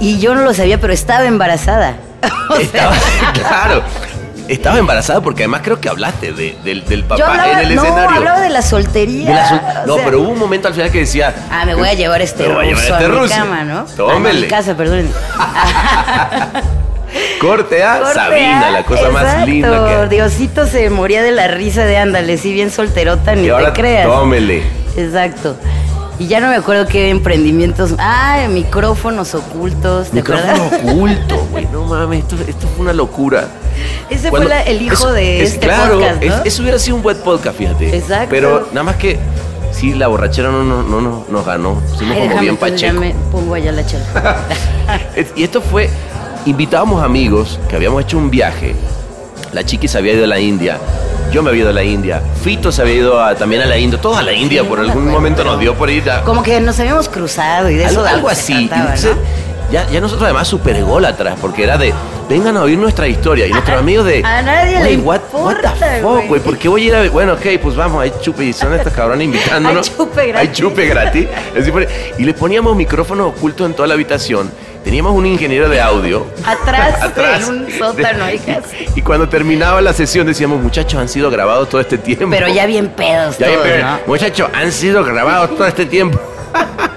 y 0.00 0.18
yo 0.18 0.34
no 0.34 0.42
lo 0.42 0.52
sabía, 0.54 0.80
pero 0.80 0.92
estaba 0.92 1.24
embarazada. 1.24 1.96
O 2.50 2.56
sea, 2.56 2.62
Estaba, 2.62 2.94
claro. 3.34 3.82
Estaba 4.48 4.78
embarazada 4.78 5.20
porque 5.20 5.44
además 5.44 5.62
creo 5.64 5.80
que 5.80 5.88
hablaste 5.88 6.32
de- 6.32 6.56
del, 6.64 6.84
del 6.84 7.04
papá 7.04 7.16
yo 7.18 7.26
hablaba, 7.26 7.52
en 7.62 7.68
el 7.70 7.74
no, 7.76 7.84
escenario. 7.84 8.16
hablaba 8.16 8.40
de 8.40 8.50
la 8.50 8.60
soltería. 8.60 9.28
De 9.28 9.34
la 9.34 9.48
sol- 9.48 9.60
o 9.84 9.86
no, 9.86 9.94
sea, 9.96 10.04
pero 10.04 10.20
hubo 10.20 10.28
un 10.30 10.38
momento 10.38 10.68
al 10.68 10.74
final 10.74 10.90
que 10.90 10.98
decía. 10.98 11.32
Ah, 11.50 11.64
me 11.64 11.74
voy 11.74 11.88
a 11.88 11.94
llevar 11.94 12.20
este 12.20 12.46
voy 12.48 12.68
a 12.68 12.70
ruso 12.72 12.82
llevar 12.84 13.00
a, 13.00 13.04
este 13.04 13.12
mi 13.14 13.18
ruso. 13.20 13.34
cama, 13.34 13.64
¿no? 13.64 13.84
Tómele. 13.96 14.38
A 14.38 14.42
mi 14.42 14.48
casa, 14.48 14.76
perdón. 14.76 15.08
Corte 17.40 17.82
a 17.82 17.98
Corte 17.98 18.14
Sabina, 18.14 18.66
A, 18.66 18.70
la 18.70 18.84
cosa 18.84 19.08
más 19.10 19.46
linda 19.46 20.08
que. 20.08 20.14
Diosito 20.16 20.66
se 20.66 20.88
moría 20.90 21.22
de 21.22 21.32
la 21.32 21.48
risa 21.48 21.84
de 21.84 21.98
ándale, 21.98 22.38
si 22.38 22.52
bien 22.52 22.70
solterota, 22.70 23.34
ni 23.34 23.46
Y 23.46 23.50
ahora 23.50 23.72
te 23.72 23.80
creas. 23.80 24.06
tómele. 24.06 24.62
Exacto. 24.96 25.56
Y 26.22 26.28
ya 26.28 26.38
no 26.40 26.48
me 26.48 26.54
acuerdo 26.56 26.86
qué 26.86 27.10
emprendimientos. 27.10 27.94
Ah, 27.98 28.46
micrófonos 28.48 29.34
ocultos. 29.34 30.10
¿Te 30.10 30.16
Micrófono 30.16 30.52
acuerdas? 30.66 30.84
oculto, 30.92 31.46
güey. 31.50 31.66
No 31.72 31.84
mames, 31.84 32.20
esto, 32.20 32.36
esto 32.46 32.68
fue 32.68 32.82
una 32.84 32.92
locura. 32.92 33.48
Ese 34.08 34.30
Cuando- 34.30 34.48
fue 34.48 34.56
la- 34.56 34.62
el 34.62 34.82
hijo 34.82 34.94
eso- 34.94 35.12
de 35.12 35.42
es 35.42 35.54
este 35.54 35.66
claro, 35.66 35.94
podcast, 35.98 36.22
¿no? 36.22 36.34
es- 36.36 36.40
eso 36.44 36.62
hubiera 36.62 36.78
sido 36.78 36.96
un 36.96 37.02
buen 37.02 37.16
podcast, 37.18 37.58
fíjate. 37.58 37.96
Exacto. 37.96 38.28
Pero 38.30 38.68
nada 38.70 38.84
más 38.84 38.96
que. 38.96 39.18
Sí, 39.72 39.94
la 39.94 40.06
borrachera 40.06 40.50
no, 40.50 40.62
no, 40.62 40.82
no, 40.82 41.00
no 41.00 41.24
nos 41.28 41.44
ganó. 41.46 41.80
Fuimos 41.96 42.16
como 42.18 42.38
bien 42.40 42.54
ya 42.54 42.60
pacheco. 42.60 43.00
me 43.00 43.14
pongo 43.32 43.54
allá 43.54 43.72
la 43.72 43.84
chela. 43.84 44.04
Y 45.34 45.42
esto 45.42 45.60
fue, 45.62 45.88
invitábamos 46.46 47.02
amigos 47.02 47.58
que 47.68 47.74
habíamos 47.76 48.02
hecho 48.02 48.16
un 48.18 48.30
viaje. 48.30 48.76
La 49.52 49.64
chiqui 49.64 49.88
se 49.88 49.98
había 49.98 50.12
ido 50.12 50.24
a 50.24 50.26
la 50.28 50.38
India, 50.40 50.78
yo 51.32 51.42
me 51.42 51.50
había 51.50 51.62
ido 51.62 51.70
a 51.70 51.72
la 51.72 51.82
India, 51.82 52.22
Fito 52.42 52.70
se 52.70 52.82
había 52.82 52.94
ido 52.94 53.20
a- 53.20 53.34
también 53.34 53.62
a 53.62 53.66
la 53.66 53.76
India, 53.78 54.00
todos 54.00 54.16
a 54.18 54.22
la 54.22 54.32
India, 54.32 54.62
Sí, 54.62 54.68
por 54.68 54.78
algún 54.78 54.92
acuerdo, 54.92 55.10
momento 55.12 55.44
nos 55.44 55.58
dio 55.58 55.74
por 55.74 55.90
ir 55.90 56.08
a... 56.10 56.22
Como 56.22 56.42
que 56.42 56.60
nos 56.60 56.78
habíamos 56.78 57.08
cruzado 57.08 57.68
y 57.70 57.74
de 57.76 57.84
eso 57.84 58.00
algo, 58.00 58.02
de 58.04 58.08
algo 58.10 58.28
así. 58.28 58.70
¿no? 58.70 58.76
ya, 59.72 59.88
ya 59.90 60.00
nosotros 60.00 60.24
además 60.24 60.46
super 60.48 60.76
ególatras, 60.76 61.36
porque 61.40 61.64
era 61.64 61.78
de, 61.78 61.94
vengan 62.28 62.56
a 62.58 62.62
oír 62.62 62.78
nuestra 62.78 63.08
historia. 63.08 63.46
Y 63.46 63.50
nuestros 63.52 63.78
amigos 63.78 64.04
de, 64.04 64.22
a 64.22 64.42
nadie 64.42 64.72
le 64.74 64.78
"Güey, 64.80 64.96
what, 64.98 65.20
what 65.32 65.54
the 65.56 65.62
importa, 65.62 65.74
fuck, 66.02 66.26
güey". 66.28 66.40
¿por 66.42 66.58
qué 66.58 66.68
voy 66.68 66.82
a 66.82 66.84
ir 66.86 66.94
a? 66.94 67.08
Bueno, 67.10 67.32
ok, 67.32 67.46
pues 67.62 67.74
vamos, 67.74 68.02
hay 68.02 68.12
chupe, 68.20 68.44
y 68.44 68.52
son 68.52 68.74
estos 68.74 68.92
cabrones 68.92 69.24
invitándonos. 69.24 69.88
Hay 69.96 69.96
chupe 69.96 70.26
gratis. 70.26 70.36
Hay 70.48 70.52
chupe 70.54 70.86
gratis. 70.86 71.26
Así 71.58 71.70
fue. 71.72 71.88
y 72.18 72.24
le 72.24 72.34
poníamos 72.34 72.76
micrófonos 72.76 73.28
ocultos 73.34 73.66
en 73.66 73.72
toda 73.74 73.88
la 73.88 73.94
habitación. 73.94 74.50
Teníamos 74.84 75.12
un 75.12 75.26
ingeniero 75.26 75.68
de 75.68 75.80
audio. 75.80 76.26
Atrás, 76.44 76.96
Atrás. 77.02 77.48
en 77.48 77.54
un 77.54 77.70
sótano, 77.70 78.24
casi. 78.44 78.86
Y 78.96 79.02
cuando 79.02 79.28
terminaba 79.28 79.80
la 79.80 79.92
sesión 79.92 80.26
decíamos, 80.26 80.60
muchachos, 80.60 81.00
han 81.00 81.08
sido 81.08 81.30
grabados 81.30 81.68
todo 81.68 81.80
este 81.80 81.98
tiempo. 81.98 82.26
Pero 82.30 82.48
ya 82.48 82.66
bien 82.66 82.88
pedos 82.88 83.38
Ya, 83.38 83.46
todos, 83.46 83.60
pero, 83.62 83.86
¿no? 83.86 84.00
Muchachos, 84.06 84.48
han 84.52 84.72
sido 84.72 85.04
grabados 85.04 85.56
todo 85.56 85.66
este 85.66 85.86
tiempo. 85.86 86.20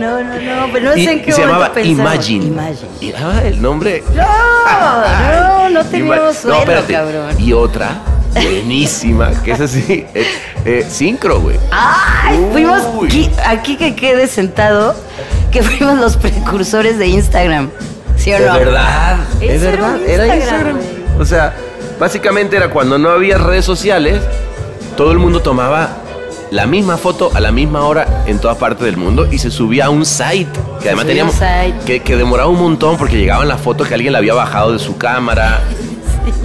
No, 0.00 0.22
no, 0.22 0.40
no, 0.40 0.72
pero 0.72 0.86
no 0.86 0.96
y, 0.96 1.04
sé 1.04 1.12
en 1.12 1.22
qué 1.22 1.28
y 1.30 1.32
se 1.34 1.42
llamaba. 1.42 1.72
Imagine. 1.82 2.46
Imagine. 2.46 2.88
Y 3.02 3.12
ah, 3.12 3.42
el 3.44 3.60
nombre. 3.60 4.02
No, 4.14 5.68
no, 5.68 5.68
no 5.68 5.84
teníamos 5.84 6.36
suelo, 6.38 6.82
cabrón. 6.88 7.38
Y 7.38 7.52
otra, 7.52 8.00
buenísima, 8.32 9.30
que 9.42 9.50
es 9.52 9.60
así, 9.60 10.06
eh, 10.14 10.26
eh, 10.64 10.86
sincro, 10.88 11.40
güey. 11.40 11.58
Ay, 11.70 12.38
Uy. 12.38 12.52
fuimos 12.52 12.82
aquí, 13.04 13.30
aquí 13.44 13.76
que 13.76 13.94
quede 13.94 14.26
sentado, 14.26 14.94
que 15.50 15.62
fuimos 15.62 15.98
los 15.98 16.16
precursores 16.16 16.98
de 16.98 17.08
Instagram. 17.08 17.70
¿Sí 18.16 18.32
o 18.32 18.38
De 18.38 18.46
no? 18.46 18.52
verdad, 18.54 19.16
Ese 19.40 19.56
es 19.56 19.62
era 19.62 19.70
verdad, 19.72 20.00
era 20.06 20.36
Instagram. 20.36 20.78
O 21.18 21.24
sea, 21.24 21.54
básicamente 21.98 22.56
era 22.56 22.68
cuando 22.70 22.98
no 22.98 23.10
había 23.10 23.38
redes 23.38 23.64
sociales, 23.64 24.20
todo 24.96 25.12
el 25.12 25.18
mundo 25.18 25.40
tomaba 25.40 25.96
la 26.50 26.66
misma 26.66 26.96
foto 26.96 27.30
a 27.34 27.40
la 27.40 27.52
misma 27.52 27.82
hora 27.84 28.24
en 28.26 28.38
todas 28.40 28.56
partes 28.56 28.84
del 28.84 28.96
mundo 28.96 29.26
y 29.30 29.38
se 29.38 29.50
subía 29.50 29.86
a 29.86 29.90
un 29.90 30.04
site 30.04 30.50
que 30.82 30.88
además 30.88 31.06
teníamos 31.06 31.34
un 31.34 31.40
site. 31.40 31.74
Que, 31.86 32.00
que 32.00 32.16
demoraba 32.16 32.48
un 32.50 32.58
montón 32.60 32.96
porque 32.96 33.16
llegaban 33.16 33.46
las 33.48 33.60
fotos 33.60 33.86
que 33.88 33.94
alguien 33.94 34.12
la 34.12 34.18
había 34.18 34.34
bajado 34.34 34.72
de 34.72 34.78
su 34.78 34.96
cámara. 34.96 35.60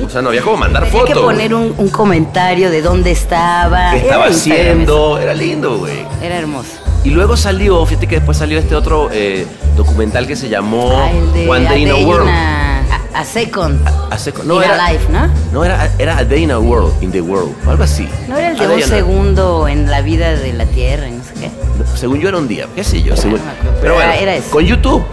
O 0.06 0.10
sea, 0.10 0.22
no 0.22 0.30
había 0.30 0.42
como 0.42 0.58
mandar 0.58 0.84
Tenía 0.86 1.00
fotos. 1.00 1.16
que 1.18 1.22
poner 1.22 1.54
un, 1.54 1.74
un 1.78 1.90
comentario 1.90 2.70
de 2.70 2.82
dónde 2.82 3.12
estaba. 3.12 3.92
qué 3.92 3.98
estaba 3.98 4.26
haciendo, 4.28 5.18
era 5.20 5.34
lindo, 5.34 5.78
güey. 5.80 6.06
Era 6.22 6.38
hermoso. 6.38 6.70
Y 7.06 7.12
luego 7.12 7.38
salió, 7.38 7.86
fíjate 7.86 8.08
que 8.08 8.16
después 8.16 8.38
salió 8.38 8.58
este 8.60 8.76
otro 8.76 9.10
eh, 9.12 9.46
documental 9.78 10.26
que 10.28 10.36
se 10.36 10.50
llamó 10.50 10.90
Ah, 10.92 11.12
de 11.34 11.48
One 11.48 11.66
Day 11.66 11.84
in 11.84 11.92
a 11.92 11.96
World. 11.98 12.28
a, 12.28 12.82
a 13.14 13.24
Second. 13.24 13.80
Hace- 14.10 14.34
in 14.44 14.52
a 14.52 14.92
Life, 14.92 15.06
¿no? 15.12 15.30
No, 15.54 15.64
era, 15.64 15.90
era 16.00 16.18
A 16.18 16.24
Day 16.26 16.44
in 16.44 16.52
a 16.52 16.58
World, 16.60 16.92
in 17.04 17.12
the 17.12 17.22
World, 17.22 17.54
o 17.66 17.70
algo 17.70 17.84
así. 17.84 18.08
No 18.28 18.36
era 18.38 18.50
el 18.52 18.58
de 18.58 18.68
un 18.68 18.82
segundo 18.82 19.68
en 19.68 19.90
la 19.90 20.02
vida 20.02 20.36
de 20.36 20.52
la 20.54 20.66
Tierra 20.66 21.08
no 21.08 21.24
sé 21.24 21.34
qué. 21.40 21.52
Según 21.96 22.20
yo 22.20 22.28
era 22.30 22.38
un 22.40 22.48
día, 22.48 22.68
qué 22.76 22.84
sé 22.84 23.02
yo, 23.04 23.16
según. 23.16 23.38
no 23.38 23.42
Pero 23.62 23.76
pero 23.82 23.94
bueno, 23.96 24.12
era- 24.12 24.22
era 24.22 24.36
eso. 24.36 24.50
con 24.50 24.66
YouTube. 24.66 25.04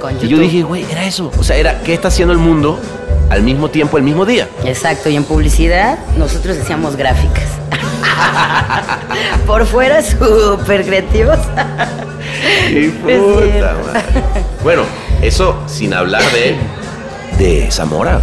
Con 0.00 0.12
Y 0.16 0.20
yo 0.20 0.28
YouTube. 0.30 0.40
dije, 0.40 0.62
güey, 0.62 0.84
era 0.90 1.04
eso. 1.04 1.30
O 1.38 1.42
sea, 1.44 1.56
era 1.56 1.80
qué 1.82 1.92
está 1.94 2.08
haciendo 2.08 2.32
el 2.32 2.38
mundo 2.40 2.78
al 3.30 3.42
mismo 3.42 3.68
tiempo, 3.70 3.96
el 3.96 4.02
mismo 4.02 4.24
día. 4.26 4.48
Exacto, 4.64 5.08
y 5.08 5.16
en 5.16 5.24
publicidad 5.24 5.98
nosotros 6.16 6.58
hacíamos 6.58 6.96
gráficas. 6.96 7.44
Por 9.46 9.66
fuera 9.66 10.02
súper 10.02 10.84
creativos. 10.84 11.38
¡Qué 12.68 12.90
puta 13.02 13.74
madre! 13.86 14.44
Bueno, 14.62 14.82
eso 15.20 15.56
sin 15.66 15.94
hablar 15.94 16.22
de, 16.32 16.56
de 17.38 17.70
Zamora. 17.70 18.20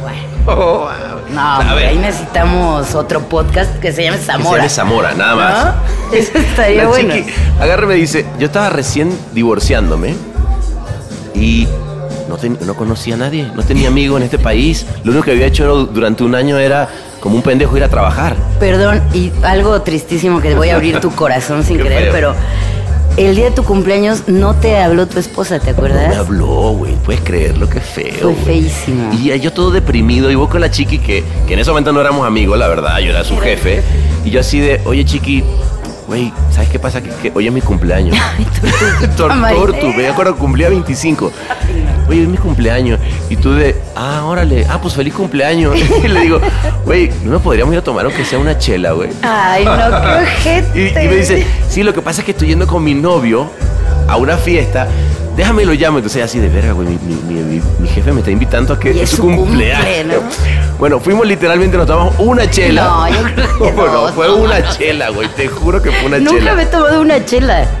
Bueno, 0.00 0.20
Oh, 0.46 0.78
wow. 0.80 0.88
no, 1.34 1.40
A 1.40 1.58
hombre, 1.60 1.74
ver, 1.76 1.86
ahí 1.88 1.98
necesitamos 1.98 2.94
otro 2.94 3.20
podcast 3.28 3.78
que 3.78 3.92
se 3.92 4.04
llame 4.04 4.16
que 4.16 4.22
se 4.24 4.32
Zamora. 4.32 4.56
llame 4.58 4.68
Zamora, 4.70 5.14
nada 5.14 5.34
más. 5.34 5.64
¿No? 5.64 5.72
Eso 6.16 6.38
estaría 6.38 6.86
bueno. 6.88 7.14
y 7.14 7.24
me 7.86 7.94
dice, 7.94 8.24
yo 8.38 8.46
estaba 8.46 8.70
recién 8.70 9.16
divorciándome 9.32 10.14
y 11.34 11.68
no, 12.30 12.36
ten- 12.38 12.56
no 12.64 12.74
conocía 12.74 13.14
a 13.14 13.18
nadie, 13.18 13.50
no 13.54 13.62
tenía 13.62 13.88
amigos 13.88 14.18
en 14.18 14.24
este 14.24 14.38
país. 14.38 14.86
Lo 15.04 15.10
único 15.12 15.26
que 15.26 15.32
había 15.32 15.46
hecho 15.46 15.84
durante 15.86 16.22
un 16.24 16.34
año 16.34 16.56
era 16.58 16.88
como 17.20 17.36
un 17.36 17.42
pendejo 17.42 17.76
ir 17.76 17.84
a 17.84 17.88
trabajar. 17.88 18.34
Perdón, 18.58 19.02
y 19.12 19.30
algo 19.42 19.82
tristísimo 19.82 20.40
que 20.40 20.54
voy 20.54 20.70
a 20.70 20.76
abrir 20.76 21.00
tu 21.00 21.10
corazón 21.10 21.62
sin 21.64 21.78
feo. 21.82 22.08
pero 22.12 22.34
el 23.16 23.34
día 23.36 23.46
de 23.46 23.50
tu 23.50 23.64
cumpleaños 23.64 24.28
no 24.28 24.54
te 24.54 24.76
habló 24.78 25.06
tu 25.06 25.18
esposa, 25.18 25.58
¿te 25.58 25.66
No 25.66 25.72
acuerdas? 25.72 26.08
me 26.08 26.14
habló, 26.16 26.46
güey, 26.72 26.94
puedes 27.04 27.20
creerlo, 27.20 27.68
qué 27.68 27.80
feo. 27.80 28.14
Fue 28.22 28.34
feísimo. 28.36 29.12
Y 29.12 29.38
yo 29.40 29.52
todo 29.52 29.70
deprimido, 29.72 30.30
y 30.30 30.36
vos 30.36 30.48
con 30.48 30.60
la 30.60 30.70
chiqui 30.70 30.98
que, 30.98 31.24
que 31.46 31.52
en 31.54 31.58
ese 31.58 31.70
momento 31.70 31.92
no 31.92 32.00
éramos 32.00 32.26
amigos, 32.26 32.56
la 32.58 32.68
verdad, 32.68 32.98
yo 33.00 33.10
era 33.10 33.24
su 33.24 33.36
jefe. 33.38 33.82
Y 34.24 34.30
yo 34.30 34.40
así 34.40 34.60
de, 34.60 34.80
oye 34.84 35.04
chiqui, 35.04 35.42
güey, 36.06 36.32
¿sabes 36.52 36.70
qué 36.70 36.78
pasa? 36.78 37.02
Que, 37.02 37.10
que 37.10 37.32
hoy 37.34 37.46
es 37.48 37.52
mi 37.52 37.60
cumpleaños. 37.60 38.16
Ay, 38.38 38.46
tú- 38.60 39.06
Tor- 39.24 39.34
María. 39.34 39.58
Tortu, 39.58 39.88
me 39.88 40.06
acuerdo, 40.08 40.36
cumplía 40.36 40.68
25. 40.68 41.32
Oye, 42.10 42.22
es 42.24 42.28
mi 42.28 42.36
cumpleaños. 42.38 42.98
Y 43.28 43.36
tú 43.36 43.52
de, 43.52 43.76
ah, 43.94 44.24
órale, 44.24 44.66
ah, 44.68 44.80
pues 44.82 44.94
feliz 44.94 45.14
cumpleaños. 45.14 45.76
Y 46.04 46.08
le 46.08 46.20
digo, 46.22 46.40
güey, 46.84 47.08
¿no 47.22 47.30
nos 47.32 47.42
podríamos 47.42 47.72
ir 47.72 47.78
a 47.78 47.84
tomar 47.84 48.04
aunque 48.04 48.24
sea 48.24 48.40
una 48.40 48.58
chela, 48.58 48.90
güey? 48.92 49.10
Ay, 49.22 49.64
no, 49.64 49.72
qué 50.42 50.64
Y, 50.74 50.86
ojete. 50.88 51.04
y 51.04 51.08
me 51.08 51.14
dice, 51.16 51.46
sí, 51.68 51.84
lo 51.84 51.94
que 51.94 52.02
pasa 52.02 52.22
es 52.22 52.24
que 52.24 52.32
estoy 52.32 52.48
yendo 52.48 52.66
con 52.66 52.82
mi 52.82 52.94
novio 52.94 53.48
a 54.08 54.16
una 54.16 54.36
fiesta. 54.36 54.88
Déjame 55.40 55.64
lo 55.64 55.72
llamo. 55.72 55.96
Entonces, 55.98 56.22
así 56.22 56.38
de 56.38 56.48
verga, 56.50 56.72
güey. 56.72 56.86
Mi, 56.88 56.98
mi- 56.98 57.22
mi- 57.34 57.42
mi- 57.42 57.62
mi 57.78 57.88
jefe 57.88 58.12
me 58.12 58.18
está 58.20 58.30
invitando 58.30 58.74
a 58.74 58.78
que 58.78 58.90
es 59.02 59.08
su 59.08 59.16
su 59.16 59.22
cumpleaños. 59.22 59.86
cumple, 59.86 60.04
¿no? 60.04 60.22
Bueno, 60.78 61.00
fuimos 61.00 61.26
literalmente, 61.26 61.76
nos 61.78 61.86
tomamos 61.86 62.14
una 62.18 62.48
chela. 62.50 62.84
No, 62.84 63.08
yo 63.08 63.22
creo 63.34 63.58
que 63.58 63.72
No, 63.82 64.08
fue 64.12 64.26
no. 64.28 64.36
una 64.36 64.70
chela, 64.70 65.08
güey. 65.08 65.28
Te 65.28 65.48
juro 65.48 65.80
que 65.80 65.90
fue 65.92 66.06
una 66.08 66.18
Nunca 66.18 66.38
chela. 66.38 66.54
me 66.54 66.62
he 66.64 66.66
tomado 66.66 67.00
una 67.00 67.24
chela. 67.24 67.66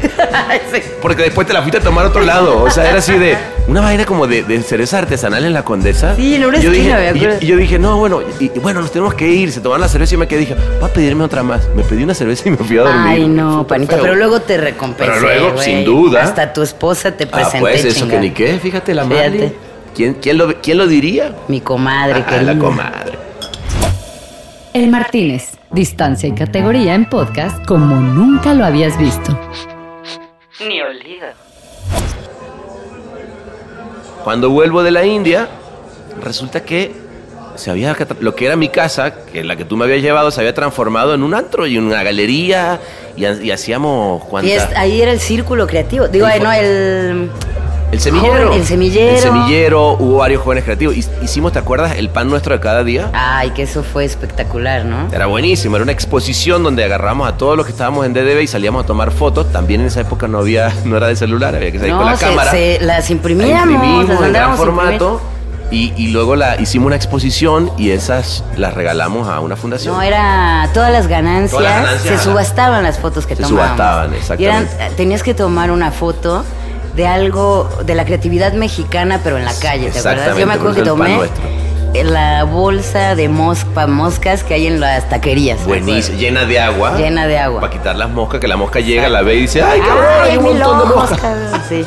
Sí. 0.72 0.80
Porque 1.02 1.22
después 1.24 1.46
te 1.46 1.52
la 1.52 1.60
fuiste 1.62 1.78
a 1.78 1.80
tomar 1.80 2.04
a 2.06 2.08
otro 2.08 2.22
lado. 2.22 2.62
O 2.62 2.70
sea, 2.70 2.88
era 2.88 2.98
así 2.98 3.12
de 3.12 3.36
una 3.66 3.80
vaina 3.80 4.04
como 4.04 4.26
de, 4.26 4.42
de 4.42 4.62
cereza 4.62 4.98
artesanal 4.98 5.44
en 5.44 5.52
la 5.52 5.64
condesa. 5.64 6.14
Sí, 6.16 6.34
en 6.36 6.44
una 6.46 6.58
yo 6.60 6.70
esquina, 6.72 6.98
dije, 7.12 7.38
y. 7.40 7.44
Y 7.44 7.48
yo 7.48 7.56
dije, 7.56 7.78
no, 7.78 7.98
bueno, 7.98 8.20
y, 8.38 8.48
bueno, 8.60 8.80
nos 8.80 8.90
tenemos 8.92 9.14
que 9.14 9.28
ir. 9.28 9.50
Se 9.52 9.60
tomaron 9.60 9.80
la 9.82 9.88
cerveza 9.88 10.14
y 10.14 10.18
me 10.18 10.26
quedé 10.28 10.40
dije, 10.40 10.56
va 10.82 10.86
a 10.86 10.90
pedirme 10.90 11.24
otra 11.24 11.42
más. 11.42 11.62
Me 11.74 11.82
pedí 11.82 12.02
una 12.04 12.14
cerveza 12.14 12.48
y 12.48 12.52
me 12.52 12.56
fui 12.58 12.78
a 12.78 12.82
dormir. 12.82 13.02
Ay, 13.06 13.28
no, 13.28 13.66
panita, 13.66 13.96
pero 14.00 14.14
luego 14.14 14.40
te 14.40 14.56
recompensé. 14.58 15.12
Pero 15.12 15.20
luego, 15.20 15.58
sin 15.62 15.84
duda. 15.84 16.22
Hasta 16.22 16.52
tu 16.52 16.62
esposa 16.62 17.12
te 17.12 17.24
Ah, 17.24 17.28
presenté. 17.30 17.49
Pues 17.58 17.84
eso 17.84 18.06
que 18.08 18.18
ni 18.18 18.30
qué, 18.30 18.58
fíjate 18.58 18.94
la 18.94 19.04
madre. 19.04 19.54
¿Quién, 19.94 20.14
quién, 20.14 20.38
lo, 20.38 20.60
¿Quién 20.60 20.78
lo 20.78 20.86
diría? 20.86 21.34
Mi 21.48 21.60
comadre, 21.60 22.24
Ah, 22.26 22.42
la 22.42 22.56
comadre. 22.58 23.18
El 24.72 24.88
Martínez, 24.88 25.58
distancia 25.70 26.28
y 26.28 26.32
categoría 26.32 26.94
en 26.94 27.08
podcast 27.08 27.64
como 27.66 27.96
nunca 27.96 28.54
lo 28.54 28.64
habías 28.64 28.96
visto. 28.98 29.38
Ni 30.66 30.80
olvido. 30.80 31.26
Cuando 34.22 34.50
vuelvo 34.50 34.82
de 34.82 34.90
la 34.90 35.04
India, 35.04 35.48
resulta 36.22 36.62
que 36.62 36.92
se 37.60 37.70
había 37.70 37.96
lo 38.20 38.34
que 38.34 38.46
era 38.46 38.56
mi 38.56 38.68
casa, 38.68 39.14
que 39.32 39.44
la 39.44 39.54
que 39.56 39.64
tú 39.64 39.76
me 39.76 39.84
habías 39.84 40.02
llevado, 40.02 40.30
se 40.32 40.40
había 40.40 40.54
transformado 40.54 41.14
en 41.14 41.22
un 41.22 41.34
antro 41.34 41.66
y 41.66 41.78
una 41.78 42.02
galería 42.02 42.80
y, 43.16 43.24
ha- 43.26 43.34
y 43.40 43.50
hacíamos 43.52 44.22
Y 44.22 44.26
cuantas... 44.28 44.70
es- 44.70 44.76
ahí 44.76 45.00
era 45.00 45.12
el 45.12 45.20
círculo 45.20 45.66
creativo. 45.66 46.08
Digo, 46.08 46.26
fue. 46.26 46.40
no, 46.40 46.52
el... 46.52 47.30
El 47.92 47.98
semillero. 47.98 48.52
El 48.54 48.64
semillero. 48.64 49.10
El 49.16 49.18
semillero, 49.18 49.92
hubo 49.98 50.18
varios 50.18 50.42
jóvenes 50.42 50.62
creativos. 50.62 50.94
Hic- 50.94 51.08
Hicimos, 51.24 51.52
¿te 51.52 51.58
acuerdas? 51.58 51.96
El 51.98 52.08
pan 52.08 52.28
nuestro 52.30 52.54
de 52.54 52.60
cada 52.60 52.84
día. 52.84 53.10
Ay, 53.12 53.50
que 53.50 53.64
eso 53.64 53.82
fue 53.82 54.04
espectacular, 54.04 54.84
¿no? 54.84 55.08
Era 55.12 55.26
buenísimo, 55.26 55.74
era 55.74 55.82
una 55.82 55.90
exposición 55.90 56.62
donde 56.62 56.84
agarramos 56.84 57.28
a 57.28 57.36
todos 57.36 57.56
los 57.56 57.66
que 57.66 57.72
estábamos 57.72 58.06
en 58.06 58.12
DDB 58.14 58.42
y 58.42 58.46
salíamos 58.46 58.84
a 58.84 58.86
tomar 58.86 59.10
fotos. 59.10 59.50
También 59.50 59.80
en 59.80 59.88
esa 59.88 60.02
época 60.02 60.28
no 60.28 60.38
había, 60.38 60.72
no 60.84 60.98
era 60.98 61.08
de 61.08 61.16
celular, 61.16 61.56
había 61.56 61.72
que 61.72 61.80
salir 61.80 61.94
con 61.94 62.06
la 62.06 62.16
se- 62.16 62.26
cámara. 62.26 62.50
se- 62.52 62.78
las 62.80 63.08
La 63.10 63.12
imprimíamos, 63.16 63.74
imprimimos 63.74 64.08
las 64.08 64.22
en 64.28 64.32
gran 64.34 64.50
imprimir. 64.50 64.76
Y, 65.70 65.92
y 65.96 66.08
luego 66.08 66.34
la 66.36 66.60
hicimos 66.60 66.86
una 66.86 66.96
exposición 66.96 67.70
y 67.78 67.90
esas 67.90 68.42
las 68.56 68.74
regalamos 68.74 69.28
a 69.28 69.40
una 69.40 69.56
fundación. 69.56 69.94
No, 69.94 70.02
era 70.02 70.68
todas 70.74 70.92
las 70.92 71.06
ganancias, 71.06 71.50
Todas 71.50 71.64
las 71.74 71.84
ganancias, 71.84 72.18
se 72.18 72.24
subastaban 72.24 72.82
las 72.82 72.98
fotos 72.98 73.26
que 73.26 73.36
se 73.36 73.42
tomábamos. 73.42 73.76
subastaban, 73.76 74.10
Y 74.40 74.44
eran- 74.44 74.62
exactamente. 74.64 74.96
tenías 74.96 75.22
que 75.22 75.34
tomar 75.34 75.70
una 75.70 75.90
foto 75.92 76.44
de 76.96 77.06
algo, 77.06 77.68
de 77.84 77.94
la 77.94 78.04
creatividad 78.04 78.52
mexicana, 78.54 79.20
pero 79.22 79.38
en 79.38 79.44
la 79.44 79.54
calle, 79.54 79.90
¿te 79.90 79.98
acuerdas? 80.00 80.36
Yo 80.36 80.46
me 80.46 80.52
Exactamente, 80.54 80.54
acuerdo 80.58 80.74
que 80.74 80.82
tomé 80.82 81.30
la 82.04 82.44
bolsa 82.44 83.14
de 83.16 83.28
mosca, 83.28 83.86
moscas 83.86 84.44
que 84.44 84.54
hay 84.54 84.66
en 84.66 84.80
las 84.80 85.08
taquerías. 85.08 85.60
¿me 85.60 85.66
Buenísimo, 85.66 86.18
llena 86.18 86.44
de 86.44 86.60
agua. 86.60 86.96
Llena 86.96 87.26
de 87.26 87.38
agua. 87.38 87.60
Para 87.60 87.72
quitar 87.72 87.96
las 87.96 88.08
moscas, 88.10 88.40
que 88.40 88.46
la 88.48 88.56
mosca 88.56 88.80
llega, 88.80 89.08
la 89.08 89.22
ve 89.22 89.34
y 89.36 89.40
dice, 89.42 89.62
¡ay, 89.62 89.80
cabrón! 89.80 90.04
Ay, 90.22 90.30
hay 90.32 90.36
un 90.38 90.44
montón 90.44 90.78
de 90.88 90.94
moscas! 90.94 91.20
cabrón, 91.20 91.62
Sí. 91.68 91.84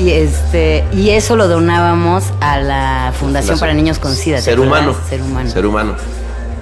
Y 0.00 0.12
este 0.12 0.84
y 0.92 1.10
eso 1.10 1.36
lo 1.36 1.46
donábamos 1.46 2.24
a 2.40 2.58
la 2.58 3.12
Fundación 3.18 3.58
para 3.58 3.74
Niños 3.74 3.98
con 3.98 4.14
SIDA. 4.14 4.36
¿te 4.38 4.42
Ser 4.44 4.58
humano. 4.60 4.94
Ser 5.08 5.20
humano. 5.20 5.50
Ser 5.50 5.66
humano. 5.66 5.94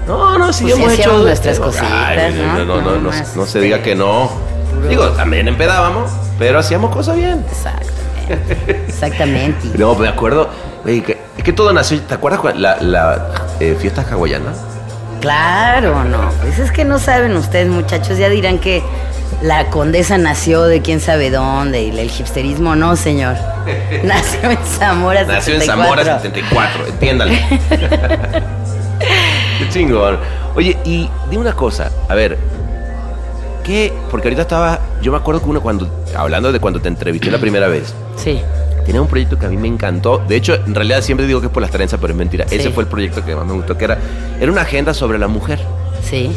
No, 0.09 0.39
no, 0.39 0.53
sí 0.53 0.65
Pues 0.65 0.75
hemos 0.75 0.93
hecho 0.93 1.19
nuestras 1.19 1.59
Ay, 1.59 1.63
cositas, 1.65 2.35
¿no? 2.35 2.65
no, 2.65 2.65
no, 2.65 2.81
no, 2.81 2.97
no, 2.99 3.11
no 3.37 3.47
se 3.47 3.61
diga 3.61 3.77
este, 3.77 3.91
que 3.91 3.95
no. 3.95 4.31
puro- 4.75 4.89
Digo, 4.89 5.09
también 5.11 5.47
empedábamos, 5.47 6.11
pero 6.39 6.59
hacíamos 6.59 6.91
cosas 6.93 7.15
bien. 7.17 7.45
Exactamente. 7.49 8.85
Exactamente. 8.89 9.79
No, 9.79 9.95
me 9.95 10.09
acuerdo, 10.09 10.49
güey, 10.83 11.03
que, 11.03 11.19
es 11.37 11.45
que 11.45 11.53
todo 11.53 11.73
nació, 11.73 12.01
¿te 12.01 12.15
acuerdas 12.15 12.41
la, 12.57 12.79
la 12.81 13.29
eh, 13.61 13.77
fiesta 13.79 14.05
hawaiana? 14.11 14.53
Claro, 15.21 16.05
no. 16.05 16.31
Pues 16.43 16.59
es 16.59 16.73
que 16.73 16.85
no 16.85 16.99
saben 16.99 17.37
ustedes, 17.37 17.69
muchachos. 17.69 18.19
Ya 18.19 18.29
dirán 18.29 18.59
que 18.59 18.83
la 19.43 19.67
condesa 19.71 20.19
nació 20.19 20.63
de 20.65 20.83
quién 20.83 21.01
sabe 21.01 21.31
dónde 21.31 21.83
y 21.83 21.91
el 21.91 22.11
hipsterismo 22.11 22.75
no, 22.77 22.97
señor. 22.97 23.37
Nació 24.05 24.51
en 24.51 24.59
Zamora 24.65 25.25
Nació 25.25 25.55
en 25.55 25.61
74. 25.61 25.65
Zamora 25.67 26.05
74, 26.21 26.87
entiéndalo. 26.87 27.33
Qué 29.59 29.69
chingón. 29.71 30.19
Oye, 30.55 30.77
y 30.85 31.09
dime 31.31 31.43
una 31.43 31.53
cosa, 31.55 31.91
a 32.09 32.15
ver, 32.15 32.37
¿qué? 33.65 33.93
Porque 34.11 34.29
ahorita 34.29 34.43
estaba, 34.43 34.81
yo 35.03 35.13
me 35.13 35.19
acuerdo 35.19 35.43
que 35.43 35.49
uno 35.49 35.61
cuando, 35.61 35.89
hablando 36.17 36.51
de 36.53 36.59
cuando 36.61 36.81
te 36.81 36.89
entrevisté 36.89 37.31
la 37.31 37.39
primera 37.39 37.69
vez, 37.69 37.95
Sí. 38.17 38.41
tenía 38.85 39.01
un 39.01 39.07
proyecto 39.09 39.39
que 39.39 39.47
a 39.47 39.49
mí 39.49 39.57
me 39.57 39.69
encantó. 39.69 40.19
De 40.27 40.35
hecho, 40.37 40.55
en 40.55 40.75
realidad 40.75 41.03
siempre 41.03 41.27
digo 41.27 41.41
que 41.41 41.47
es 41.47 41.53
por 41.53 41.63
las 41.63 41.71
trenzas, 41.71 42.01
pero 42.01 42.13
es 42.13 42.19
mentira. 42.19 42.47
Sí. 42.49 42.57
Ese 42.57 42.71
fue 42.71 42.83
el 42.85 42.89
proyecto 42.89 43.25
que 43.25 43.37
más 43.37 43.47
me 43.47 43.53
gustó, 43.53 43.77
que 43.79 43.85
era, 43.85 43.99
era 44.41 44.51
una 44.51 44.63
agenda 44.63 44.95
sobre 44.95 45.19
la 45.19 45.29
mujer. 45.29 45.61
Sí. 46.03 46.31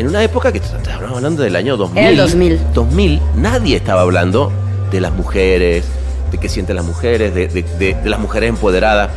En 0.00 0.08
una 0.08 0.22
época 0.22 0.50
que 0.50 0.58
estábamos 0.58 1.16
hablando 1.16 1.42
del 1.42 1.54
año 1.56 1.76
2000. 1.76 1.98
Era 1.98 2.10
el 2.10 2.16
2000. 2.16 2.58
2000, 2.72 3.20
nadie 3.36 3.76
estaba 3.76 4.00
hablando 4.00 4.50
de 4.90 4.98
las 4.98 5.12
mujeres, 5.12 5.84
de 6.32 6.38
qué 6.38 6.48
sienten 6.48 6.76
las 6.76 6.86
mujeres, 6.86 7.34
de, 7.34 7.48
de- 7.48 7.62
de- 7.62 7.94
de 8.02 8.08
las 8.08 8.18
mujeres 8.18 8.48
empoderadas. 8.48 9.10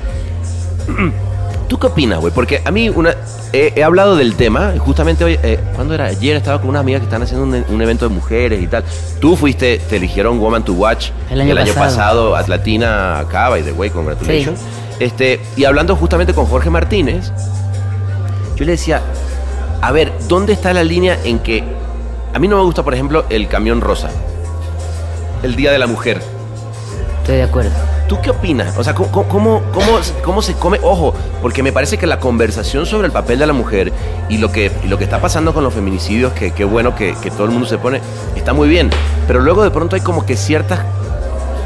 ¿Tú 1.69 1.79
qué 1.79 1.87
opinas, 1.87 2.19
güey? 2.19 2.33
Porque 2.33 2.61
a 2.65 2.69
mí 2.71 2.89
una, 2.89 3.15
he, 3.53 3.71
he 3.77 3.81
hablado 3.83 4.17
del 4.17 4.35
tema, 4.35 4.73
justamente 4.77 5.23
hoy, 5.23 5.39
eh, 5.41 5.57
¿cuándo 5.73 5.93
era? 5.95 6.07
Ayer 6.07 6.35
estaba 6.35 6.59
con 6.59 6.69
unas 6.69 6.81
amigas 6.81 6.99
que 6.99 7.05
están 7.05 7.21
haciendo 7.23 7.45
un, 7.45 7.63
un 7.69 7.81
evento 7.81 8.07
de 8.09 8.13
mujeres 8.13 8.61
y 8.61 8.67
tal. 8.67 8.83
Tú 9.21 9.37
fuiste, 9.37 9.79
te 9.89 9.95
eligieron 9.95 10.37
Woman 10.39 10.65
to 10.65 10.73
Watch 10.73 11.11
El 11.31 11.39
año 11.41 11.55
pasado. 11.55 11.75
pasado, 11.79 12.35
Atlatina 12.35 13.19
acá, 13.19 13.47
by 13.47 13.63
the 13.63 13.71
way, 13.71 13.89
congratulations. 13.89 14.59
Este, 14.99 15.39
y 15.55 15.63
hablando 15.63 15.95
justamente 15.95 16.33
con 16.33 16.45
Jorge 16.45 16.69
Martínez, 16.69 17.31
yo 18.57 18.65
le 18.65 18.73
decía, 18.73 19.01
a 19.83 19.91
ver, 19.91 20.13
¿dónde 20.29 20.53
está 20.53 20.71
la 20.71 20.85
línea 20.85 21.19
en 21.25 21.39
que 21.39 21.61
a 22.33 22.39
mí 22.39 22.47
no 22.47 22.55
me 22.55 22.63
gusta, 22.63 22.83
por 22.83 22.93
ejemplo, 22.93 23.25
el 23.29 23.49
camión 23.49 23.81
rosa? 23.81 24.09
El 25.43 25.57
Día 25.57 25.73
de 25.73 25.77
la 25.77 25.87
Mujer. 25.87 26.21
Estoy 27.19 27.35
de 27.35 27.43
acuerdo. 27.43 27.71
¿Tú 28.07 28.17
qué 28.21 28.29
opinas? 28.29 28.77
O 28.77 28.83
sea, 28.85 28.95
¿cómo, 28.95 29.11
cómo, 29.11 29.61
cómo, 29.73 29.99
cómo 30.23 30.41
se 30.41 30.53
come? 30.53 30.79
Ojo, 30.83 31.13
porque 31.41 31.63
me 31.63 31.73
parece 31.73 31.97
que 31.97 32.07
la 32.07 32.21
conversación 32.21 32.85
sobre 32.85 33.07
el 33.07 33.11
papel 33.11 33.39
de 33.39 33.45
la 33.45 33.51
mujer 33.51 33.91
y 34.29 34.37
lo 34.37 34.53
que, 34.53 34.71
y 34.85 34.87
lo 34.87 34.97
que 34.97 35.03
está 35.03 35.19
pasando 35.19 35.53
con 35.53 35.65
los 35.65 35.73
feminicidios, 35.73 36.31
que 36.31 36.51
qué 36.51 36.63
bueno 36.63 36.95
que, 36.95 37.13
que 37.21 37.29
todo 37.29 37.43
el 37.43 37.51
mundo 37.51 37.67
se 37.67 37.77
pone, 37.77 37.99
está 38.37 38.53
muy 38.53 38.69
bien. 38.69 38.89
Pero 39.27 39.41
luego 39.41 39.65
de 39.65 39.71
pronto 39.71 39.97
hay 39.97 40.01
como 40.01 40.25
que 40.25 40.37
ciertas 40.37 40.79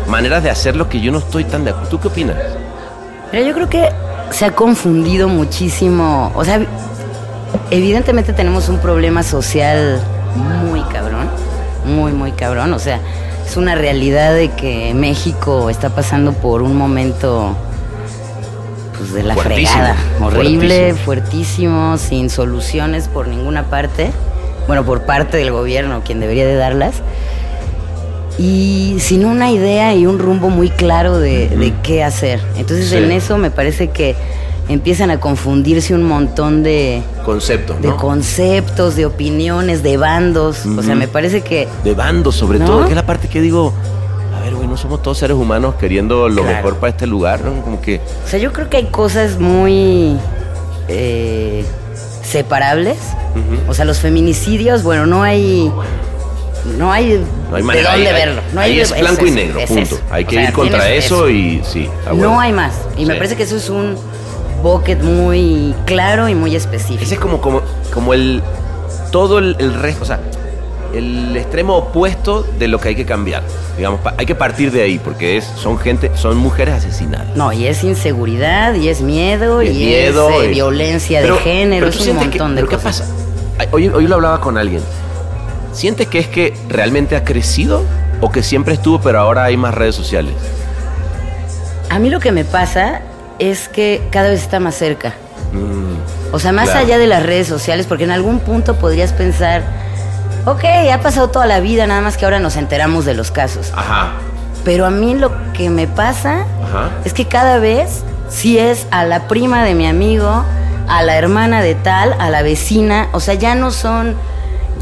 maneras 0.07 0.41
de 0.41 0.49
hacerlo 0.49 0.89
que 0.89 1.01
yo 1.01 1.11
no 1.11 1.19
estoy 1.19 1.43
tan 1.43 1.63
de 1.65 1.69
acuerdo. 1.69 1.89
¿Tú 1.89 1.99
qué 1.99 2.07
opinas? 2.07 2.37
Pero 3.29 3.45
yo 3.45 3.53
creo 3.53 3.69
que 3.69 3.89
se 4.31 4.45
ha 4.45 4.55
confundido 4.55 5.27
muchísimo. 5.27 6.31
O 6.33 6.43
sea, 6.43 6.65
evidentemente 7.71 8.33
tenemos 8.33 8.69
un 8.69 8.77
problema 8.79 9.23
social 9.23 9.99
muy 10.65 10.81
cabrón. 10.83 11.27
Muy, 11.85 12.11
muy 12.11 12.31
cabrón. 12.31 12.73
O 12.73 12.79
sea, 12.79 12.99
es 13.45 13.55
una 13.57 13.75
realidad 13.75 14.33
de 14.33 14.49
que 14.51 14.93
México 14.93 15.69
está 15.69 15.89
pasando 15.89 16.33
por 16.33 16.61
un 16.61 16.75
momento 16.75 17.55
pues 18.97 19.13
de 19.13 19.23
la 19.23 19.35
Fuertísimo, 19.35 19.69
fregada. 19.71 19.95
Horrible, 20.21 20.93
fuertísimo. 20.95 21.05
fuertísimo, 21.05 21.97
sin 21.97 22.29
soluciones 22.29 23.07
por 23.07 23.27
ninguna 23.27 23.63
parte. 23.69 24.11
Bueno, 24.67 24.83
por 24.83 25.03
parte 25.03 25.37
del 25.37 25.51
gobierno, 25.51 26.01
quien 26.03 26.19
debería 26.19 26.45
de 26.45 26.55
darlas. 26.55 26.95
Y 28.39 28.97
sin 28.99 29.25
una 29.25 29.49
idea 29.49 29.95
y 29.95 30.05
un 30.05 30.19
rumbo 30.19 30.49
muy 30.49 30.69
claro 30.69 31.17
de, 31.19 31.47
de 31.49 31.73
qué 31.83 32.03
hacer. 32.03 32.39
Entonces 32.55 32.89
Sí. 32.89 32.97
en 32.97 33.11
eso 33.11 33.37
me 33.37 33.49
parece 33.49 33.89
que 33.89 34.15
empiezan 34.69 35.11
a 35.11 35.19
confundirse 35.19 35.93
un 35.93 36.03
montón 36.03 36.63
de, 36.63 37.01
Conceptos, 37.25 37.81
de 37.81 37.87
¿no? 37.89 37.97
conceptos, 37.97 38.95
de 38.95 39.05
opiniones, 39.05 39.83
de 39.83 39.97
bandos. 39.97 40.65
O 40.65 40.83
sea, 40.83 40.95
me 40.95 41.07
parece 41.07 41.41
que 41.41 41.67
de 41.83 41.93
bandos 41.93 42.35
sobre 42.35 42.59
¿No? 42.59 42.65
todo, 42.65 42.83
que 42.83 42.89
es 42.89 42.95
la 42.95 43.05
parte 43.05 43.27
que 43.29 43.39
digo, 43.41 43.73
a 44.37 44.41
ver, 44.41 44.55
güey, 44.55 44.67
no 44.67 44.75
somos 44.77 45.01
todos 45.01 45.17
seres 45.17 45.37
humanos 45.37 45.75
queriendo 45.79 46.27
lo 46.29 46.41
Claro. 46.43 46.57
mejor 46.57 46.75
para 46.77 46.91
este 46.91 47.07
lugar, 47.07 47.41
¿no? 47.43 47.61
Como 47.61 47.81
que, 47.81 48.01
O 48.25 48.27
sea, 48.27 48.39
yo 48.39 48.51
creo 48.53 48.69
que 48.69 48.77
hay 48.77 48.85
cosas 48.87 49.39
muy 49.39 50.17
eh, 50.89 51.65
separables. 52.23 52.97
O 53.67 53.73
sea, 53.73 53.85
los 53.85 53.99
feminicidios, 53.99 54.83
bueno, 54.83 55.05
no 55.05 55.23
hay. 55.23 55.71
No 56.77 56.91
hay, 56.91 57.23
no 57.49 57.55
hay 57.55 57.61
de 57.61 57.67
manera. 57.67 57.91
dónde 57.93 58.07
ahí- 58.09 58.13
verlo. 58.13 58.41
No 58.53 58.59
hay 58.61 58.75
de- 58.75 58.81
es 58.81 58.99
blanco 58.99 59.25
y 59.25 59.31
negro, 59.31 59.59
es 59.59 59.67
punto. 59.69 59.99
Hay 60.09 60.23
O 60.23 60.27
que 60.27 60.35
sea, 60.35 60.43
ir 60.45 60.51
contra 60.53 60.89
eso 60.89 61.29
y 61.29 61.61
sí. 61.63 61.87
No 62.15 62.39
hay 62.39 62.51
más. 62.51 62.73
Y 62.97 63.05
me 63.05 63.15
parece 63.15 63.35
que 63.37 63.43
eso 63.43 63.55
es 63.57 63.69
un 63.69 63.95
bucket 64.61 65.01
muy 65.01 65.73
claro 65.85 66.27
y 66.29 66.35
muy 66.35 66.55
específico. 66.55 67.03
Ese 67.03 67.15
es 67.15 67.19
como, 67.19 67.39
como, 67.41 67.61
como 67.93 68.13
el. 68.13 68.41
Todo 69.11 69.39
el, 69.39 69.55
el 69.59 69.73
resto, 69.73 70.03
o 70.03 70.05
sea, 70.05 70.19
el 70.93 71.35
extremo 71.37 71.77
opuesto 71.77 72.43
de 72.59 72.67
lo 72.67 72.79
que 72.79 72.89
hay 72.89 72.95
que 72.95 73.05
cambiar. 73.05 73.41
Digamos, 73.77 73.99
hay 74.17 74.25
que 74.25 74.35
partir 74.35 74.71
de 74.71 74.81
ahí, 74.83 74.99
porque 74.99 75.37
es, 75.37 75.45
son 75.45 75.77
gente, 75.79 76.11
son 76.15 76.35
mujeres 76.37 76.75
asesinadas. 76.75 77.35
No, 77.35 77.53
y 77.53 77.67
es 77.67 77.83
inseguridad, 77.83 78.73
y 78.73 78.89
es 78.89 79.01
miedo, 79.01 79.61
y, 79.63 79.67
es 79.69 79.75
miedo, 79.75 80.29
es 80.29 80.43
eh, 80.43 80.45
y- 80.47 80.53
violencia 80.53 81.21
Pero- 81.21 81.35
de 81.35 81.41
género, 81.41 81.87
es 81.87 81.99
un 82.07 82.15
montón 82.17 82.31
que- 82.31 82.39
de 82.39 82.55
pero 82.55 82.67
¿qué 82.67 82.75
cosas. 82.75 83.01
pasa? 83.01 83.13
Ay, 83.59 83.67
Hoy, 83.71 83.87
hoy 83.87 84.07
lo 84.07 84.15
hablaba 84.15 84.41
con 84.41 84.57
alguien. 84.57 84.81
¿Sientes 85.71 86.07
que 86.07 86.19
es 86.19 86.27
que 86.27 86.53
realmente 86.67 87.15
ha 87.15 87.23
crecido 87.23 87.83
o 88.19 88.29
que 88.31 88.43
siempre 88.43 88.73
estuvo, 88.73 88.99
pero 88.99 89.19
ahora 89.19 89.45
hay 89.45 89.55
más 89.57 89.73
redes 89.73 89.95
sociales? 89.95 90.33
A 91.89 91.99
mí 91.99 92.09
lo 92.09 92.19
que 92.19 92.31
me 92.31 92.43
pasa 92.43 93.01
es 93.39 93.67
que 93.69 94.01
cada 94.11 94.29
vez 94.29 94.41
está 94.41 94.59
más 94.59 94.75
cerca. 94.75 95.13
Mm, 95.53 96.33
O 96.33 96.39
sea, 96.39 96.51
más 96.51 96.65
Claro. 96.69 96.85
allá 96.85 96.97
de 96.97 97.07
las 97.07 97.23
redes 97.23 97.47
sociales, 97.47 97.85
porque 97.87 98.03
en 98.03 98.11
algún 98.11 98.39
punto 98.39 98.75
podrías 98.75 99.13
pensar, 99.13 99.61
ok, 100.45 100.63
ha 100.93 100.99
pasado 101.01 101.29
toda 101.29 101.45
la 101.45 101.61
vida, 101.61 101.87
nada 101.87 102.01
más 102.01 102.17
que 102.17 102.25
ahora 102.25 102.39
nos 102.39 102.57
enteramos 102.57 103.05
de 103.05 103.13
los 103.13 103.31
casos. 103.31 103.71
ajá, 103.75 104.11
Pero 104.65 104.85
a 104.85 104.89
mí 104.89 105.15
lo 105.15 105.31
que 105.53 105.69
me 105.69 105.87
pasa 105.87 106.41
ajá. 106.63 106.89
es 107.05 107.13
que 107.13 107.25
cada 107.27 107.59
vez, 107.59 108.03
si 108.29 108.57
es 108.59 108.85
a 108.91 109.05
la 109.05 109.29
prima 109.29 109.63
de 109.63 109.73
mi 109.73 109.87
amigo, 109.87 110.43
a 110.89 111.01
la 111.03 111.17
hermana 111.17 111.61
de 111.61 111.75
tal, 111.75 112.13
a 112.19 112.29
la 112.29 112.41
vecina, 112.41 113.07
o 113.13 113.19
sea, 113.21 113.35
ya 113.35 113.55
no 113.55 113.71
son 113.71 114.15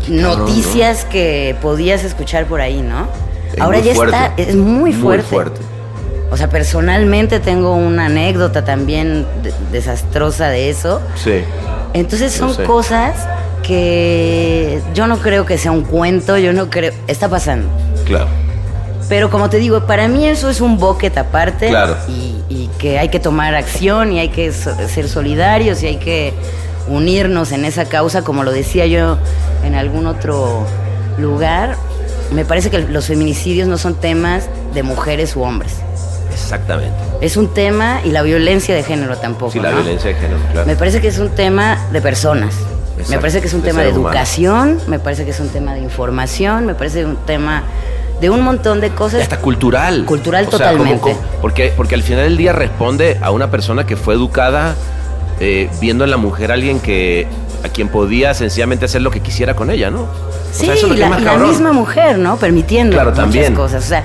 noticias 0.08 1.06
que 1.06 1.56
podías 1.62 2.04
escuchar 2.04 2.46
por 2.46 2.62
ahí, 2.62 2.82
¿no? 2.82 3.08
Es 3.54 3.62
Ahora 3.62 3.80
ya 3.80 3.94
fuerte. 3.94 4.16
está, 4.16 4.34
es 4.42 4.56
muy 4.56 4.94
fuerte. 4.94 5.24
Muy 5.24 5.30
fuerte. 5.32 5.62
O 6.36 6.38
sea, 6.38 6.50
personalmente 6.50 7.40
tengo 7.40 7.74
una 7.76 8.08
anécdota 8.08 8.66
también 8.66 9.26
de- 9.42 9.54
desastrosa 9.72 10.50
de 10.50 10.70
eso. 10.70 11.00
Sí. 11.16 11.46
Entonces 11.94 12.34
son 12.34 12.54
sé. 12.54 12.64
cosas 12.66 13.16
que 13.64 14.82
yo 14.94 15.08
no 15.08 15.18
creo 15.20 15.46
que 15.46 15.58
sea 15.58 15.72
un 15.72 15.84
cuento, 15.84 16.38
yo 16.38 16.52
no 16.52 16.70
creo, 16.70 16.92
está 17.08 17.30
pasando. 17.30 17.70
Claro. 18.04 18.28
Pero 19.08 19.30
como 19.30 19.50
te 19.50 19.60
digo, 19.60 19.88
para 19.88 20.10
mí 20.10 20.26
eso 20.28 20.50
es 20.50 20.60
un 20.60 20.78
bucket 20.78 21.18
aparte. 21.18 21.70
Claro. 21.70 21.96
Y, 22.10 22.36
y 22.50 22.70
que 22.80 23.00
hay 23.00 23.08
que 23.08 23.22
tomar 23.22 23.56
acción 23.56 24.12
y 24.12 24.20
hay 24.20 24.28
que 24.28 24.52
so- 24.52 24.76
ser 24.90 25.08
solidarios 25.08 25.84
y 25.84 25.88
hay 25.88 25.98
que 26.00 26.34
unirnos 26.90 27.54
en 27.54 27.64
esa 27.64 27.86
causa, 27.86 28.24
como 28.24 28.44
lo 28.44 28.52
decía 28.52 28.86
yo 28.88 29.18
en 29.64 29.74
algún 29.76 30.06
otro 30.06 30.66
lugar. 31.18 31.78
Me 32.34 32.44
parece 32.44 32.70
que 32.70 32.80
los 32.80 33.06
feminicidios 33.06 33.70
no 33.70 33.78
son 33.78 33.96
temas 33.96 34.50
de 34.74 34.84
mujeres 34.84 35.34
u 35.38 35.44
hombres. 35.44 35.76
Exactamente. 36.36 36.96
Es 37.22 37.38
un 37.38 37.54
tema, 37.54 38.02
y 38.04 38.12
la 38.12 38.22
violencia 38.22 38.76
de 38.76 38.84
género 38.84 39.18
tampoco. 39.18 39.52
Sí, 39.52 39.60
la 39.60 39.72
¿no? 39.72 39.78
violencia 39.78 40.10
de 40.10 40.16
género, 40.16 40.40
claro. 40.52 40.68
Me 40.68 40.76
parece 40.76 41.02
que 41.02 41.08
es 41.08 41.18
un 41.20 41.30
tema 41.30 41.80
de 41.92 42.02
personas. 42.02 42.56
me 43.10 43.18
parece 43.20 43.42
que 43.42 43.48
es 43.48 43.54
un 43.54 43.62
de 43.62 43.70
tema 43.70 43.82
de 43.82 43.90
educación, 43.90 44.80
me 44.88 45.00
parece 45.00 45.26
que 45.26 45.32
es 45.32 45.40
un 45.40 45.50
tema 45.50 45.74
de 45.74 45.82
información, 45.82 46.66
me 46.66 46.76
parece 46.76 47.06
un 47.06 47.18
tema 47.18 47.64
de 48.22 48.30
un 48.30 48.42
montón 48.42 48.80
de 48.80 48.88
Y 48.88 48.92
cosas. 48.92 49.22
hasta 49.22 49.38
cultural. 49.40 50.06
Cultural 50.06 50.46
O 50.48 50.58
sea, 50.58 50.72
como- 50.72 50.84
totalmente. 50.84 51.02
como- 51.02 51.20
porque, 51.42 51.74
porque 51.76 51.96
al 51.96 52.04
final 52.04 52.24
del 52.24 52.38
día 52.38 52.54
responde 52.54 53.18
a 53.22 53.32
una 53.32 53.52
persona 53.52 53.86
que 53.86 53.96
fue 53.98 54.14
educada 54.14 54.76
eh, 55.42 55.70
viendo 55.82 56.06
en 56.06 56.12
la 56.12 56.16
mujer 56.18 56.52
a 56.52 56.54
alguien 56.54 56.80
que 56.80 57.28
a 57.66 57.68
quien 57.70 57.90
podía 57.90 58.34
sencillamente 58.34 58.86
hacer 58.86 59.02
lo 59.02 59.12
que 59.12 59.20
quisiera 59.20 59.54
con 59.54 59.70
ella, 59.70 59.92
¿no? 59.92 60.04
O 60.04 60.08
Sí, 60.54 60.66
sea, 60.66 60.76
eso 60.76 60.86
es 60.86 60.92
lo 60.92 60.96
que 60.96 61.00
la, 61.02 61.06
es 61.08 61.12
más 61.12 61.22
la 61.24 61.32
cabrón. 61.32 61.50
misma 61.50 61.74
mujer, 61.74 62.18
¿no? 62.18 62.38
Permitiendo 62.38 62.94
Claro, 62.94 63.10
muchas 63.10 63.24
también. 63.26 63.54
cosas. 63.54 63.84
O 63.84 63.88
sea, 63.88 64.04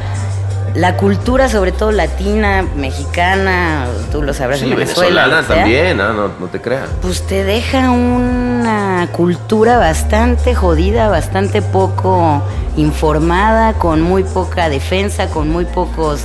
la 0.75 0.97
cultura, 0.97 1.49
sobre 1.49 1.73
todo 1.73 1.91
latina, 1.93 2.65
mexicana, 2.77 3.87
tú 4.13 4.23
lo 4.23 4.33
sabrás 4.33 4.61
Sí, 4.61 4.67
en 4.71 4.77
Venezuela. 4.77 5.25
venezolana 5.27 5.47
también, 5.49 6.01
ah, 6.01 6.13
no, 6.13 6.29
no 6.39 6.47
te 6.47 6.61
creas. 6.61 6.89
Pues 7.03 7.27
te 7.27 7.43
deja 7.45 7.91
una 7.91 9.09
cultura 9.13 9.79
bastante 9.79 10.55
jodida, 10.55 11.09
bastante 11.09 11.61
poco 11.63 12.43
informada, 12.77 13.73
con 13.75 14.01
muy 14.03 14.23
poca 14.23 14.69
defensa, 14.69 15.29
con 15.29 15.49
muy 15.49 15.65
pocos 15.65 16.23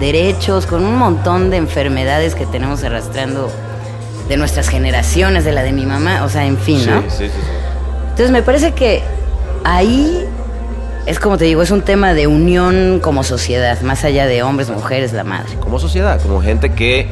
derechos, 0.00 0.66
con 0.66 0.84
un 0.84 0.96
montón 0.96 1.50
de 1.50 1.58
enfermedades 1.58 2.34
que 2.34 2.46
tenemos 2.46 2.82
arrastrando 2.84 3.50
de 4.28 4.36
nuestras 4.36 4.68
generaciones, 4.68 5.44
de 5.44 5.52
la 5.52 5.62
de 5.62 5.72
mi 5.72 5.84
mamá, 5.84 6.24
o 6.24 6.28
sea, 6.28 6.46
en 6.46 6.56
fin, 6.56 6.86
¿no? 6.86 7.02
sí, 7.02 7.08
sí, 7.18 7.28
sí. 7.28 7.32
Entonces 8.04 8.30
me 8.30 8.42
parece 8.42 8.72
que 8.72 9.02
ahí 9.64 10.26
es 11.06 11.18
como 11.18 11.38
te 11.38 11.44
digo, 11.44 11.62
es 11.62 11.70
un 11.70 11.82
tema 11.82 12.14
de 12.14 12.26
unión 12.26 13.00
como 13.02 13.24
sociedad, 13.24 13.80
más 13.82 14.04
allá 14.04 14.26
de 14.26 14.42
hombres, 14.42 14.70
mujeres, 14.70 15.12
la 15.12 15.24
madre. 15.24 15.54
Como 15.60 15.78
sociedad, 15.78 16.20
como 16.20 16.40
gente 16.40 16.72
que 16.72 17.06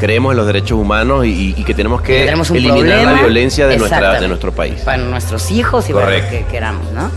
creemos 0.00 0.32
en 0.32 0.36
los 0.36 0.46
derechos 0.46 0.78
humanos 0.78 1.26
y, 1.26 1.54
y 1.56 1.64
que 1.64 1.74
tenemos 1.74 2.02
que 2.02 2.24
eliminar 2.24 2.74
problema. 2.74 3.12
la 3.12 3.20
violencia 3.20 3.66
de, 3.66 3.78
nuestra, 3.78 4.20
de 4.20 4.28
nuestro 4.28 4.52
país. 4.52 4.80
Para 4.82 4.98
nuestros 4.98 5.50
hijos 5.50 5.88
y 5.88 5.92
para 5.92 6.18
lo 6.18 6.28
que 6.28 6.44
queramos, 6.50 6.90
¿no? 6.92 7.10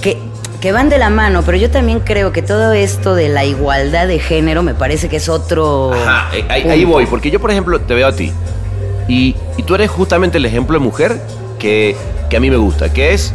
Que, 0.00 0.18
que 0.60 0.72
van 0.72 0.88
de 0.88 0.98
la 0.98 1.10
mano, 1.10 1.42
pero 1.44 1.56
yo 1.58 1.70
también 1.70 2.00
creo 2.00 2.32
que 2.32 2.42
todo 2.42 2.72
esto 2.72 3.14
de 3.14 3.28
la 3.28 3.44
igualdad 3.44 4.06
de 4.06 4.18
género 4.18 4.62
me 4.62 4.74
parece 4.74 5.08
que 5.08 5.16
es 5.16 5.28
otro. 5.28 5.92
Ajá, 5.92 6.36
eh, 6.36 6.44
ahí, 6.48 6.62
ahí 6.68 6.84
voy, 6.84 7.06
porque 7.06 7.30
yo, 7.30 7.40
por 7.40 7.50
ejemplo, 7.50 7.80
te 7.80 7.94
veo 7.94 8.08
a 8.08 8.12
ti 8.12 8.32
y, 9.08 9.36
y 9.56 9.62
tú 9.64 9.74
eres 9.74 9.90
justamente 9.90 10.38
el 10.38 10.46
ejemplo 10.46 10.78
de 10.78 10.84
mujer 10.84 11.20
que, 11.58 11.96
que 12.30 12.36
a 12.36 12.40
mí 12.40 12.50
me 12.50 12.56
gusta, 12.56 12.92
que 12.92 13.12
es, 13.12 13.34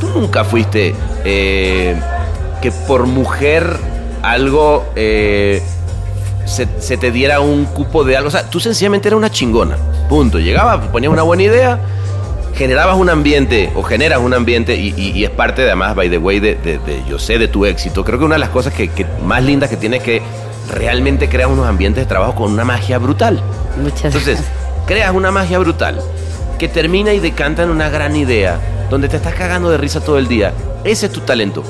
tú 0.00 0.08
nunca 0.14 0.44
fuiste 0.44 0.94
eh, 1.24 1.96
que 2.60 2.70
por 2.72 3.06
mujer 3.06 3.76
algo 4.22 4.84
eh, 4.96 5.62
se, 6.44 6.66
se 6.80 6.96
te 6.96 7.10
diera 7.10 7.40
un 7.40 7.64
cupo 7.66 8.04
de 8.04 8.16
algo, 8.16 8.28
o 8.28 8.30
sea, 8.30 8.48
tú 8.48 8.60
sencillamente 8.60 9.08
eras 9.08 9.18
una 9.18 9.30
chingona, 9.30 9.76
punto, 10.08 10.38
llegabas, 10.38 10.86
ponías 10.88 11.12
una 11.12 11.22
buena 11.22 11.42
idea, 11.44 11.78
generabas 12.54 12.96
un 12.96 13.10
ambiente 13.10 13.70
o 13.74 13.82
generas 13.82 14.18
un 14.20 14.32
ambiente 14.32 14.76
y, 14.76 14.94
y- 14.96 15.10
y 15.12 15.24
es 15.24 15.30
parte 15.30 15.62
además, 15.62 15.94
by 15.94 16.08
the 16.08 16.18
way, 16.18 16.40
de, 16.40 16.54
de- 16.54 16.78
de- 16.78 17.02
yo 17.08 17.18
sé 17.18 17.38
de 17.38 17.48
tu 17.48 17.66
éxito. 17.66 18.04
Creo 18.04 18.18
que 18.18 18.24
una 18.24 18.36
de 18.36 18.38
las 18.40 18.48
cosas 18.50 18.72
que, 18.72 18.88
que 18.88 19.04
más 19.24 19.42
lindas 19.42 19.68
que 19.68 19.76
tienes 19.76 20.00
es 20.00 20.04
que 20.04 20.22
realmente 20.72 21.28
creas 21.28 21.50
unos 21.50 21.66
ambientes 21.66 22.02
de 22.04 22.08
trabajo 22.08 22.34
con 22.34 22.52
una 22.52 22.64
magia 22.64 22.98
brutal. 22.98 23.40
Muchas 23.80 24.06
Entonces, 24.06 24.38
creas 24.86 25.12
una 25.14 25.30
magia 25.30 25.58
brutal 25.58 26.00
que 26.58 26.68
termina 26.68 27.12
y 27.12 27.20
decanta 27.20 27.62
en 27.62 27.70
una 27.70 27.90
gran 27.90 28.16
idea 28.16 28.58
donde 28.90 29.08
te 29.08 29.16
estás 29.16 29.34
cagando 29.34 29.70
de 29.70 29.78
risa 29.78 30.00
todo 30.00 30.18
el 30.18 30.28
día. 30.28 30.52
Ese 30.84 31.06
es 31.06 31.12
tu 31.12 31.20
talento. 31.20 31.62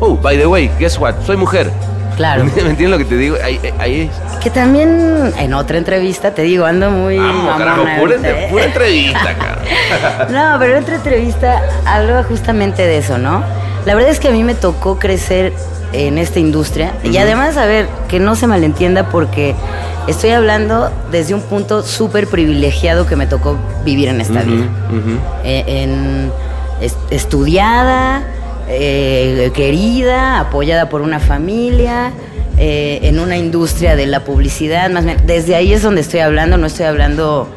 Oh, 0.00 0.14
by 0.16 0.36
the 0.38 0.46
way, 0.46 0.70
guess 0.78 0.98
what? 0.98 1.14
Soy 1.24 1.36
mujer. 1.36 1.70
Claro. 2.16 2.44
¿Me 2.56 2.70
entiendes 2.70 2.90
lo 2.90 2.98
que 2.98 3.04
te 3.04 3.16
digo? 3.16 3.36
Ahí, 3.44 3.60
ahí 3.78 4.00
es. 4.10 4.38
Que 4.38 4.50
también 4.50 5.32
en 5.38 5.54
otra 5.54 5.78
entrevista, 5.78 6.32
te 6.32 6.42
digo, 6.42 6.64
ando 6.64 6.90
muy. 6.90 7.18
Vamos, 7.18 7.56
carajo, 7.58 7.84
pura, 7.98 8.16
¿eh? 8.22 8.48
entrevista, 8.64 9.34
cara. 9.38 10.28
No, 10.30 10.58
pero 10.58 10.76
en 10.76 10.82
otra 10.82 10.96
entrevista 10.96 11.62
hablaba 11.84 12.22
justamente 12.24 12.82
de 12.86 12.98
eso, 12.98 13.18
¿no? 13.18 13.42
La 13.84 13.94
verdad 13.94 14.10
es 14.10 14.18
que 14.20 14.28
a 14.28 14.32
mí 14.32 14.42
me 14.42 14.54
tocó 14.54 14.98
crecer 14.98 15.52
en 15.92 16.18
esta 16.18 16.40
industria 16.40 16.92
y 17.04 17.16
además, 17.18 17.56
a 17.56 17.64
ver, 17.66 17.86
que 18.08 18.18
no 18.18 18.34
se 18.34 18.46
malentienda 18.48 19.08
porque 19.08 19.54
estoy 20.08 20.30
hablando 20.30 20.90
desde 21.12 21.32
un 21.34 21.40
punto 21.42 21.82
súper 21.82 22.26
privilegiado 22.26 23.06
que 23.06 23.14
me 23.14 23.26
tocó 23.26 23.56
vivir 23.84 24.08
en 24.08 24.20
esta 24.20 24.42
vida. 24.42 24.64
Eh, 25.44 25.64
en- 25.66 26.32
estudiada, 27.10 28.24
eh, 28.68 29.50
querida, 29.54 30.40
apoyada 30.40 30.88
por 30.88 31.00
una 31.00 31.20
familia, 31.20 32.12
eh, 32.58 33.00
en 33.02 33.20
una 33.20 33.36
industria 33.36 33.96
de 33.96 34.06
la 34.06 34.24
publicidad, 34.24 34.90
más 34.90 35.04
bien, 35.04 35.18
desde 35.26 35.54
ahí 35.54 35.72
es 35.72 35.82
donde 35.82 36.00
estoy 36.00 36.20
hablando, 36.20 36.56
no 36.56 36.66
estoy 36.66 36.86
hablando 36.86 37.48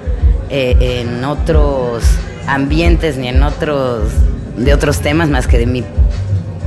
eh, 0.49 1.05
en 1.05 1.23
otros 1.23 2.03
ambientes 2.47 3.17
ni 3.17 3.27
en 3.27 3.43
otros 3.43 4.12
de 4.58 4.73
otros 4.73 4.99
temas 4.99 5.29
más 5.29 5.47
que 5.47 5.58
de 5.58 5.67
mí 5.67 5.84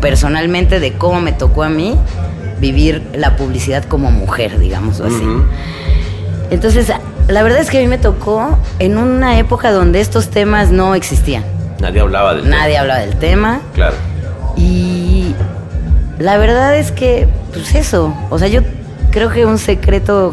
personalmente 0.01 0.81
de 0.81 0.95
cómo 0.95 1.21
me 1.21 1.33
tocó 1.33 1.63
a 1.63 1.69
mí 1.69 1.95
vivir 2.59 3.03
la 3.15 3.37
publicidad 3.37 3.85
como 3.85 4.11
mujer, 4.11 4.59
digamos 4.59 5.01
así. 5.01 5.23
Entonces, 6.51 6.91
la 7.29 7.43
verdad 7.43 7.61
es 7.61 7.71
que 7.71 7.79
a 7.79 7.81
mí 7.81 7.87
me 7.87 7.99
tocó 7.99 8.59
en 8.79 8.99
una 8.99 9.39
época 9.39 9.73
donde 9.73 10.01
estos 10.01 10.31
temas 10.31 10.71
no 10.71 10.95
existían. 10.95 11.45
Nadie 11.83 12.01
hablaba 12.01 12.35
del 12.35 12.49
Nadie 12.49 12.79
hablaba 12.79 13.01
del 13.01 13.17
tema. 13.17 13.61
tema. 13.61 13.61
Claro. 13.75 13.95
Y 14.57 15.35
la 16.19 16.37
verdad 16.39 16.77
es 16.77 16.93
que, 16.93 17.29
pues 17.53 17.75
eso, 17.75 18.15
o 18.31 18.39
sea, 18.39 18.49
yo 18.49 18.61
creo 19.11 19.31
que 19.31 19.45
un 19.45 19.59
secreto, 19.59 20.33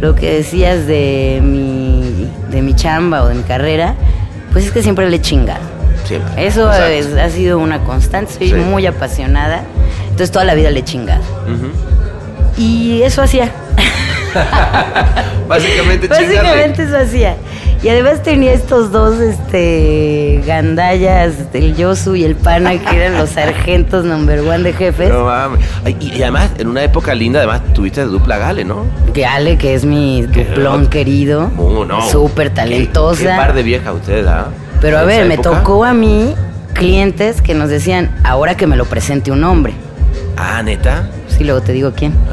lo 0.00 0.14
que 0.14 0.34
decías 0.34 0.86
de 0.86 1.40
mi, 1.42 2.28
de 2.50 2.60
mi 2.60 2.74
chamba 2.74 3.22
o 3.22 3.28
de 3.28 3.34
mi 3.36 3.42
carrera, 3.44 3.94
pues 4.52 4.66
es 4.66 4.72
que 4.72 4.82
siempre 4.82 5.08
le 5.08 5.16
he 5.16 5.20
chingado. 5.20 5.60
Siempre. 6.04 6.46
Eso 6.46 6.70
es- 6.72 7.14
ha 7.16 7.30
sido 7.30 7.58
una 7.58 7.78
constante, 7.84 8.32
soy 8.34 8.48
Sí. 8.50 8.54
muy 8.56 8.84
apasionada, 8.86 9.62
entonces 10.04 10.30
toda 10.30 10.44
la 10.44 10.54
vida 10.54 10.70
le 10.70 10.80
he 10.80 10.84
chingado. 10.84 11.22
Y 12.58 13.02
eso 13.02 13.22
hacía. 13.22 13.50
Básicamente, 15.48 16.06
Básicamente 16.08 16.82
eso 16.84 16.98
hacía. 16.98 17.36
Y 17.84 17.88
además 17.90 18.22
tenía 18.22 18.54
estos 18.54 18.90
dos 18.92 19.20
este 19.20 20.40
gandallas, 20.46 21.34
el 21.52 21.76
Yosu 21.76 22.16
y 22.16 22.24
el 22.24 22.34
Pana, 22.34 22.78
que 22.78 22.96
eran 22.96 23.18
los 23.18 23.28
sargentos 23.36 24.06
number 24.06 24.40
one 24.40 24.60
de 24.62 24.72
jefes. 24.72 25.10
No 25.10 25.26
mames. 25.26 25.60
Ay, 25.84 25.94
y, 26.00 26.14
y 26.14 26.22
además, 26.22 26.50
en 26.56 26.68
una 26.68 26.82
época 26.82 27.14
linda, 27.14 27.40
además, 27.40 27.60
tuviste 27.74 28.00
de 28.00 28.06
dupla 28.06 28.38
Gale, 28.38 28.64
¿no? 28.64 28.86
Gale, 29.12 29.58
que 29.58 29.74
es 29.74 29.84
mi 29.84 30.22
duplón 30.22 30.86
querido. 30.86 31.50
Oh, 31.58 31.84
no. 31.84 32.00
Súper 32.08 32.48
talentosa. 32.54 33.20
Qué, 33.20 33.28
par 33.36 33.52
de 33.52 33.62
viejas 33.62 33.94
ustedes, 33.94 34.26
¿ah? 34.26 34.46
Pero 34.80 34.96
a 34.96 35.02
En 35.02 35.06
ver, 35.06 35.18
esa 35.20 35.28
me 35.28 35.34
época. 35.34 35.50
tocó 35.58 35.84
a 35.84 35.92
mí 35.92 36.34
clientes 36.72 37.42
que 37.42 37.52
nos 37.52 37.68
decían, 37.68 38.16
ahora 38.24 38.56
que 38.56 38.66
me 38.66 38.76
lo 38.76 38.86
presente 38.86 39.30
un 39.30 39.44
hombre. 39.44 39.74
Ah, 40.38 40.62
neta. 40.62 41.06
Sí, 41.28 41.44
luego 41.44 41.60
te 41.60 41.72
digo 41.72 41.92
quién. 41.94 42.14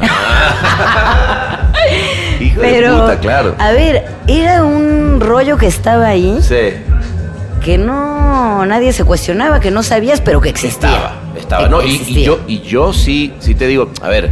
Pero, 2.62 3.00
puta, 3.00 3.18
claro. 3.20 3.54
a 3.58 3.72
ver, 3.72 4.04
era 4.26 4.64
un 4.64 5.20
rollo 5.20 5.56
que 5.56 5.66
estaba 5.66 6.06
ahí, 6.08 6.38
Sí. 6.42 6.56
que 7.64 7.78
no, 7.78 8.64
nadie 8.66 8.92
se 8.92 9.04
cuestionaba, 9.04 9.60
que 9.60 9.70
no 9.70 9.82
sabías, 9.82 10.20
pero 10.20 10.40
que 10.40 10.48
existía. 10.48 10.88
Estaba, 10.90 11.14
estaba. 11.38 11.64
Que 11.64 11.68
No, 11.70 11.82
y, 11.82 12.22
yo, 12.24 12.40
y 12.46 12.60
yo 12.60 12.92
sí, 12.92 13.34
sí 13.38 13.54
te 13.54 13.66
digo, 13.66 13.90
a 14.02 14.08
ver, 14.08 14.30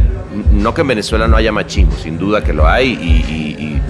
no 0.51 0.73
que 0.73 0.81
en 0.81 0.87
Venezuela 0.87 1.27
no 1.27 1.37
haya 1.37 1.51
machismo, 1.51 1.93
sin 2.01 2.17
duda 2.17 2.43
que 2.43 2.53
lo 2.53 2.67
hay, 2.67 2.87
y, 2.91 3.31
y- 3.33 3.63
y 3.65 3.81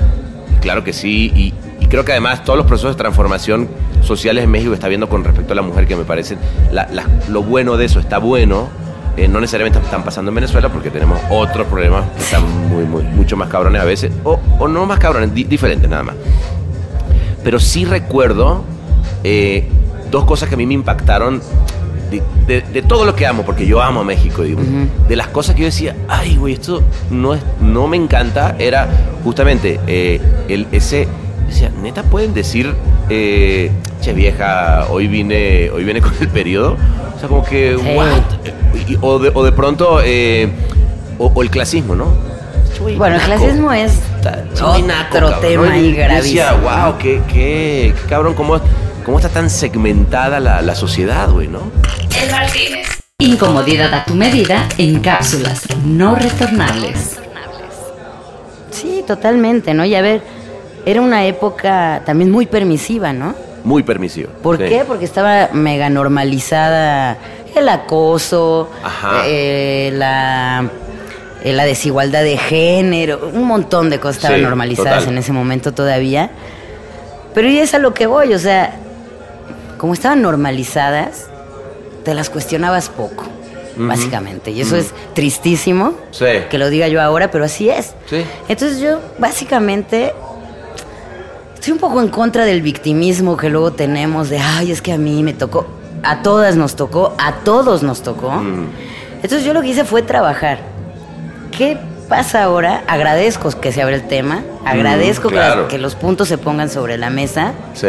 claro 0.62 0.84
que 0.84 0.94
sí, 0.94 1.32
y, 1.36 1.54
creo 1.88 2.06
que 2.06 2.12
además 2.14 2.44
todos 2.46 2.56
los 2.58 2.66
procesos 2.68 2.96
de 2.96 2.98
transformación 3.00 3.68
sociales 4.02 4.44
en 4.46 4.50
México 4.52 4.74
está 4.74 4.88
viendo 4.88 5.10
con 5.10 5.24
respecto 5.26 5.52
a 5.54 5.56
la 5.58 5.62
mujer, 5.62 5.88
que 5.88 5.96
me 5.98 6.04
parecen, 6.06 6.38
la- 6.72 6.88
la- 6.92 7.06
lo 7.30 7.44
bueno 7.44 7.76
de 7.78 7.86
eso 7.86 8.00
está 8.00 8.18
bueno, 8.20 8.70
eh, 9.18 9.28
no 9.28 9.40
necesariamente 9.42 9.80
están 9.80 10.04
pasando 10.04 10.30
en 10.30 10.36
Venezuela 10.36 10.70
porque 10.70 10.90
tenemos 10.90 11.20
otros 11.30 11.68
problemas 11.68 12.06
que 12.16 12.22
están 12.24 12.44
muy, 12.70 12.84
muy, 12.86 13.04
mucho 13.04 13.36
más 13.38 13.50
cabrones 13.50 13.82
a 13.82 13.86
veces, 13.86 14.12
o, 14.24 14.40
o 14.60 14.68
no 14.68 14.86
más 14.86 15.00
cabrones, 15.00 15.34
di- 15.34 15.44
diferentes 15.44 15.90
nada 15.90 16.04
más. 16.04 16.16
Pero 17.44 17.60
sí 17.60 17.86
recuerdo 17.86 18.64
eh, 19.24 19.68
dos 20.12 20.26
cosas 20.26 20.48
que 20.50 20.56
a 20.56 20.58
mí 20.58 20.66
me 20.66 20.74
impactaron 20.76 21.42
de, 22.12 22.22
de- 22.46 22.62
de 22.62 22.82
todo 22.82 23.06
lo 23.06 23.16
que 23.16 23.26
amo, 23.26 23.44
porque 23.44 23.66
yo 23.66 23.82
amo 23.82 24.02
a 24.02 24.04
México, 24.04 24.44
digo. 24.44 24.62
Ujú. 24.62 25.08
De 25.08 25.16
las 25.16 25.28
cosas 25.28 25.56
que 25.56 25.62
yo 25.62 25.66
decía, 25.68 25.96
ay, 26.08 26.36
güey, 26.38 26.54
esto 26.54 26.84
no, 27.10 27.34
es, 27.34 27.42
no 27.62 27.88
me 27.88 27.98
encanta, 27.98 28.56
era 28.60 28.88
justamente 29.24 29.80
eh, 29.88 30.22
el, 30.50 30.68
ese. 30.72 31.08
Decía, 31.48 31.70
neta, 31.82 32.04
pueden 32.04 32.34
decir, 32.34 32.74
eh, 33.10 33.72
che 34.02 34.14
vieja, 34.14 34.86
hoy 34.90 35.08
vine, 35.08 35.70
hoy 35.72 35.84
vine 35.84 36.00
con 36.02 36.14
el 36.22 36.28
periodo. 36.30 36.78
O 37.16 37.20
sea, 37.20 37.28
como 37.28 37.44
que, 37.44 37.76
Sí. 37.78 37.86
what? 37.96 38.08
Y- 38.88 38.98
o, 39.02 39.20
de, 39.20 39.32
o 39.34 39.44
de 39.44 39.52
pronto, 39.52 40.00
eh, 40.04 40.50
o, 41.18 41.32
o 41.34 41.42
el 41.44 41.50
clasismo, 41.50 41.96
¿no? 41.96 42.06
Bueno, 42.98 43.16
el 43.18 43.22
clasismo 43.22 43.72
es 43.72 43.94
naco, 44.24 45.18
otro 45.18 45.30
cabrón, 45.30 45.42
tema 45.42 45.78
Y 45.78 45.94
yo 45.94 46.08
decía, 46.08 46.54
gravísimo. 46.54 46.58
wow, 46.86 46.98
qué, 46.98 47.22
qué, 47.28 47.94
qué 47.96 48.10
cabrón, 48.10 48.34
cómo, 48.34 48.60
cómo 49.06 49.20
está 49.20 49.30
tan 49.30 49.50
segmentada 49.52 50.40
la, 50.40 50.62
la 50.64 50.74
sociedad, 50.74 51.30
güey, 51.30 51.48
¿no? 51.48 51.60
El 52.24 52.32
Martínez. 52.32 52.88
Incomodidad 53.20 53.94
a 53.94 54.04
tu 54.06 54.16
medida 54.16 54.68
en 54.80 55.00
cápsulas 55.00 55.62
no 55.86 56.16
retornables. 56.16 57.18
Sí, 58.72 59.04
totalmente, 59.06 59.74
¿no? 59.76 59.86
Y 59.86 59.94
a 59.96 60.02
ver, 60.02 60.22
era 60.86 61.02
una 61.02 61.26
época 61.26 62.02
también 62.06 62.32
muy 62.32 62.48
permisiva, 62.48 63.14
¿no? 63.14 63.36
Muy 63.64 63.84
permisivo. 63.84 64.30
¿Por 64.42 64.58
Sí. 64.58 64.64
qué? 64.70 64.84
Porque 64.88 65.06
estaba 65.06 65.50
mega 65.54 65.90
normalizada 65.90 67.18
el 67.56 67.70
acoso, 67.70 68.70
eh, 69.26 69.92
la, 69.94 70.70
eh, 71.44 71.54
la 71.54 71.66
desigualdad 71.66 72.24
de 72.24 72.38
género, 72.38 73.30
un 73.34 73.46
montón 73.46 73.90
de 73.90 74.00
cosas 74.00 74.18
estaban 74.18 74.38
Sí, 74.40 74.44
normalizadas 74.44 75.00
total. 75.00 75.14
en 75.14 75.18
ese 75.20 75.32
momento 75.32 75.74
todavía. 75.74 76.32
Pero 77.34 77.48
y 77.50 77.60
es 77.60 77.74
a 77.74 77.80
lo 77.80 77.94
que 77.94 78.08
voy, 78.08 78.34
o 78.34 78.40
sea, 78.40 78.76
como 79.78 79.94
estaban 79.94 80.22
normalizadas, 80.22 81.28
te 82.04 82.14
las 82.14 82.30
cuestionabas 82.30 82.90
poco, 82.90 83.24
básicamente. 83.78 84.52
Y 84.52 84.62
eso 84.62 84.76
es 84.76 84.92
tristísimo 85.14 85.94
Sí. 86.12 86.26
que 86.50 86.58
lo 86.58 86.70
diga 86.70 86.88
yo 86.88 87.02
ahora, 87.02 87.32
pero 87.32 87.46
así 87.46 87.70
es. 87.70 87.94
Sí. 88.10 88.24
Entonces 88.50 88.80
yo 88.80 89.00
básicamente 89.18 90.14
estoy 91.56 91.74
un 91.74 91.80
poco 91.80 92.02
en 92.02 92.10
contra 92.10 92.44
del 92.46 92.62
victimismo 92.62 93.38
que 93.38 93.50
luego 93.50 93.72
tenemos 93.72 94.30
de, 94.30 94.40
ay, 94.40 94.72
es 94.72 94.82
que 94.82 94.92
a 94.94 94.98
mí 94.98 95.24
me 95.24 95.34
tocó, 95.34 95.66
a 96.04 96.22
todas 96.24 96.56
nos 96.56 96.76
tocó, 96.76 97.14
a 97.18 97.34
todos 97.44 97.84
nos 97.84 98.02
tocó. 98.02 98.32
Mm. 98.32 98.68
Entonces 99.24 99.44
yo 99.44 99.54
lo 99.54 99.62
que 99.62 99.68
hice 99.70 99.84
fue 99.86 100.02
trabajar. 100.02 100.60
¿Qué 101.56 101.78
pasa 102.10 102.44
ahora? 102.44 102.84
Agradezco 102.88 103.50
que 103.60 103.72
se 103.72 103.82
abra 103.82 103.96
el 103.96 104.08
tema, 104.08 104.42
agradezco 104.66 105.30
que 105.30 105.36
las- 105.36 105.46
claro. 105.54 105.68
que, 105.68 105.78
los 105.78 105.96
puntos 105.96 106.28
se 106.28 106.38
pongan 106.38 106.70
sobre 106.70 106.98
la 106.98 107.10
mesa, 107.10 107.54
Sí. 107.74 107.88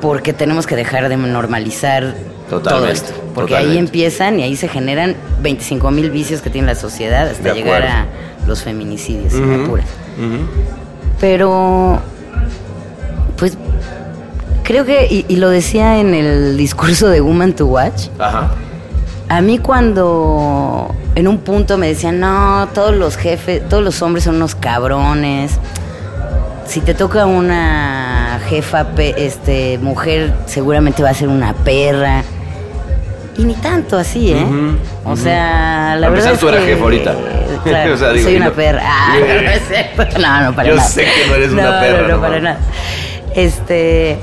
porque 0.00 0.32
tenemos 0.32 0.66
que 0.66 0.76
dejar 0.76 1.08
de 1.08 1.16
normalizar 1.16 2.14
todo 2.48 2.86
esto. 2.88 3.12
Porque 3.34 3.52
totalmente. 3.52 3.72
ahí 3.72 3.78
empiezan 3.78 4.40
y 4.40 4.42
ahí 4.42 4.56
se 4.56 4.66
generan 4.66 5.14
25 5.40 5.90
mil 5.92 6.10
vicios 6.10 6.40
que 6.40 6.50
tiene 6.50 6.66
la 6.66 6.74
sociedad 6.74 7.28
hasta 7.28 7.54
llegar 7.54 7.82
a 7.84 8.06
los 8.46 8.62
feminicidios. 8.64 9.34
Ujú. 9.34 9.78
Pero, 11.20 12.00
creo 14.70 14.84
que, 14.84 15.06
y, 15.10 15.24
y 15.28 15.36
lo 15.36 15.50
decía 15.50 15.98
en 15.98 16.14
el 16.14 16.56
discurso 16.56 17.08
de 17.08 17.20
Woman 17.20 17.54
to 17.54 17.66
Watch, 17.66 18.06
Ajá. 18.20 18.50
a 19.28 19.40
mí 19.40 19.58
cuando 19.58 20.94
en 21.16 21.26
un 21.26 21.38
punto 21.38 21.76
me 21.76 21.88
decían, 21.88 22.20
no, 22.20 22.68
todos 22.72 22.94
los 22.94 23.16
jefes, 23.16 23.68
todos 23.68 23.82
los 23.82 24.00
hombres 24.00 24.22
son 24.24 24.36
unos 24.36 24.54
cabrones, 24.54 25.52
si 26.66 26.80
te 26.80 26.94
toca 26.94 27.26
una 27.26 28.38
jefa, 28.48 28.86
este, 29.16 29.78
mujer, 29.78 30.32
seguramente 30.46 31.02
va 31.02 31.10
a 31.10 31.14
ser 31.14 31.26
una 31.26 31.52
perra. 31.52 32.22
Y 33.36 33.44
ni 33.44 33.54
tanto 33.54 33.96
así, 33.98 34.32
¿eh? 34.32 34.46
O 35.04 35.16
sea, 35.16 35.96
la 35.96 36.06
Para 36.08 36.10
verdad 36.22 36.38
tú 36.38 36.48
eras 36.48 36.62
jefa 36.64 36.82
ahorita. 36.84 37.14
Claro, 37.64 37.94
O 37.94 37.96
sea, 37.96 38.10
digo, 38.12 38.24
soy 38.24 38.36
una 38.36 38.44
no- 38.46 38.52
perra. 38.52 38.82
Ah, 38.84 39.14
Yo- 39.18 39.26
no, 39.34 39.42
no 39.42 39.50
es 39.50 39.62
cierto. 39.66 40.18
No, 40.20 40.40
no, 40.42 40.54
para 40.54 40.68
Yo 40.68 40.76
nada. 40.76 40.88
sé 40.88 41.02
que 41.04 41.26
no 41.28 41.34
eres 41.34 41.50
una 41.50 41.80
perra, 41.80 42.02
No, 42.02 42.08
no, 42.08 42.14
no 42.16 42.20
para 42.20 42.40
nada. 42.40 42.58
Este... 43.34 44.18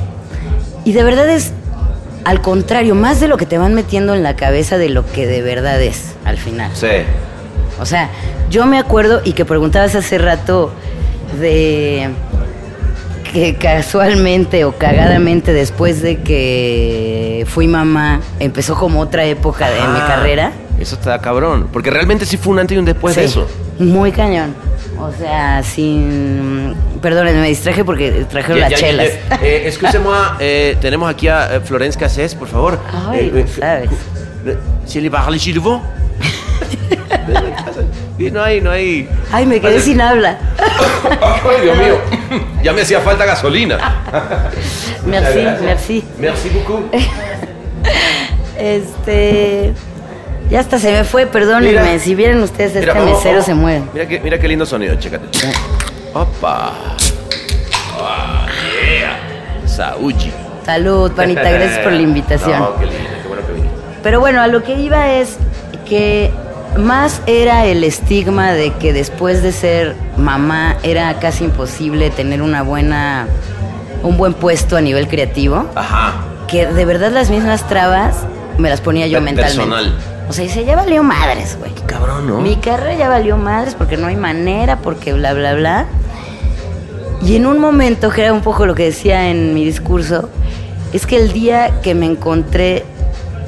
Y 0.87 0.93
de 0.93 1.03
verdad 1.03 1.27
es, 1.29 1.51
al 2.23 2.39
contrario, 2.39 2.95
más 2.95 3.19
de 3.19 3.27
lo 3.27 3.35
que 3.35 3.45
te 3.45 3.57
van 3.57 3.73
metiendo 3.73 4.15
en 4.15 4.23
la 4.23 4.37
cabeza 4.37 4.77
de 4.77 4.87
lo 4.87 5.05
que 5.05 5.27
de 5.27 5.41
verdad 5.41 5.81
es, 5.81 6.15
al 6.23 6.37
final. 6.37 6.71
Sí. 6.73 6.87
O 7.77 7.85
sea, 7.85 8.09
yo 8.49 8.65
me 8.65 8.79
acuerdo 8.79 9.19
y 9.25 9.33
que 9.33 9.43
preguntabas 9.43 9.95
hace 9.95 10.17
rato 10.17 10.71
de 11.41 12.07
que 13.33 13.55
casualmente 13.55 14.63
o 14.63 14.77
cagadamente 14.77 15.51
después 15.51 16.01
de 16.01 16.21
que 16.21 17.45
fui 17.49 17.67
mamá, 17.67 18.21
empezó 18.39 18.75
como 18.75 19.01
otra 19.01 19.25
época 19.25 19.69
de 19.69 19.81
mi 19.81 19.99
carrera. 19.99 20.53
Eso 20.79 20.95
está 20.95 21.19
cabrón. 21.19 21.69
Porque 21.71 21.89
realmente 21.89 22.25
sí 22.25 22.37
fue 22.37 22.53
un 22.53 22.59
antes 22.59 22.75
y 22.75 22.79
un 22.79 22.85
después 22.85 23.15
de 23.15 23.25
eso. 23.25 23.47
Muy 23.79 24.11
cañón. 24.11 24.53
O 24.99 25.11
sea, 25.11 25.61
sin... 25.63 26.73
Perdónenme, 27.01 27.41
me 27.41 27.47
distraje 27.49 27.83
porque 27.85 28.25
trajeron 28.29 28.57
Ya, 28.61 28.69
las 28.69 28.71
ya, 28.71 28.77
ya, 28.77 28.87
chelas. 28.91 29.07
eh, 29.07 29.19
eh, 29.41 29.67
eh, 30.39 30.77
tenemos 30.81 31.09
aquí 31.09 31.27
a 31.27 31.61
Florence 31.63 31.97
Cassés, 31.99 32.33
por 32.33 32.47
favor. 32.47 32.79
Ay, 33.07 33.31
Eh, 33.33 33.45
sabes. 33.47 33.89
¿Se 34.85 34.99
le? 35.01 35.11
Y 38.17 38.31
no 38.31 38.41
hay, 38.41 38.61
no 38.61 38.71
hay. 38.71 39.07
Ay, 39.31 39.45
me 39.45 39.59
quedé 39.59 39.79
sin 39.79 40.01
habla. 40.01 40.39
Ay, 41.21 41.61
Dios 41.63 41.77
mío. 41.77 41.95
Ya 42.63 42.73
me 42.73 42.81
hacía 42.81 42.99
falta 43.01 43.25
gasolina. 43.25 43.77
Merci, 45.05 45.39
merci. 45.63 46.03
Merci 46.19 46.49
beaucoup. 46.49 46.91
Este... 48.57 49.73
Ya 50.49 50.59
hasta 50.61 50.79
se 50.79 50.91
me 50.91 51.03
fue, 51.03 51.25
perdónenme. 51.25 51.81
Mira. 51.81 51.99
si 51.99 52.15
vieran 52.15 52.41
ustedes, 52.41 52.75
este 52.75 52.79
Mira, 52.93 52.93
mesero 53.05 53.31
vamos. 53.31 53.45
se 53.45 53.53
mueve. 53.53 53.83
Mira 53.93 54.07
qué, 54.07 54.19
mira 54.21 54.39
qué 54.39 54.47
lindo 54.47 54.65
sonido, 54.65 54.95
chécate. 54.95 55.27
Opa. 56.13 56.73
Ah, 57.99 58.47
yeah. 58.99 59.67
Sauchi. 59.67 60.31
Salud, 60.65 61.11
panita, 61.11 61.49
gracias 61.49 61.79
por 61.79 61.91
la 61.91 62.01
invitación. 62.01 62.59
No, 62.59 62.75
qué 62.77 62.85
lindo, 62.85 62.99
qué 63.21 63.27
bueno 63.27 63.45
que 63.45 63.53
viniste. 63.53 63.75
Pero 64.03 64.19
bueno, 64.19 64.41
a 64.41 64.47
lo 64.47 64.63
que 64.63 64.73
iba 64.79 65.13
es 65.13 65.37
que 65.87 66.31
más 66.77 67.21
era 67.25 67.65
el 67.65 67.83
estigma 67.83 68.51
de 68.53 68.71
que 68.73 68.93
después 68.93 69.41
de 69.43 69.51
ser 69.51 69.95
mamá 70.17 70.77
era 70.83 71.13
casi 71.19 71.43
imposible 71.45 72.09
tener 72.09 72.41
una 72.41 72.61
buena 72.61 73.27
un 74.03 74.15
buen 74.17 74.33
puesto 74.33 74.77
a 74.77 74.81
nivel 74.81 75.07
creativo, 75.07 75.69
Ajá. 75.75 76.13
que 76.47 76.67
de 76.67 76.85
verdad 76.85 77.11
las 77.11 77.29
mismas 77.31 77.67
trabas 77.67 78.25
me 78.57 78.69
las 78.69 78.79
ponía 78.79 79.07
yo 79.07 79.17
Pe- 79.19 79.25
mentalmente. 79.25 79.57
personal. 79.57 79.93
O 80.29 80.33
sea, 80.33 80.43
dice, 80.43 80.65
ya 80.65 80.75
valió 80.75 81.03
madres, 81.03 81.57
güey. 81.57 81.71
Cabrón, 81.85 82.27
¿no? 82.27 82.41
Mi 82.41 82.57
carrera 82.57 82.95
ya 82.95 83.09
valió 83.09 83.37
madres 83.37 83.75
porque 83.75 83.97
no 83.97 84.07
hay 84.07 84.15
manera, 84.15 84.77
porque 84.77 85.13
bla, 85.13 85.33
bla, 85.33 85.53
bla. 85.53 85.85
Y 87.21 87.35
en 87.35 87.45
un 87.45 87.59
momento, 87.59 88.09
que 88.09 88.23
era 88.23 88.33
un 88.33 88.41
poco 88.41 88.65
lo 88.65 88.75
que 88.75 88.83
decía 88.83 89.29
en 89.29 89.53
mi 89.53 89.63
discurso, 89.65 90.29
es 90.93 91.05
que 91.05 91.17
el 91.17 91.31
día 91.31 91.79
que 91.81 91.95
me 91.95 92.05
encontré 92.05 92.85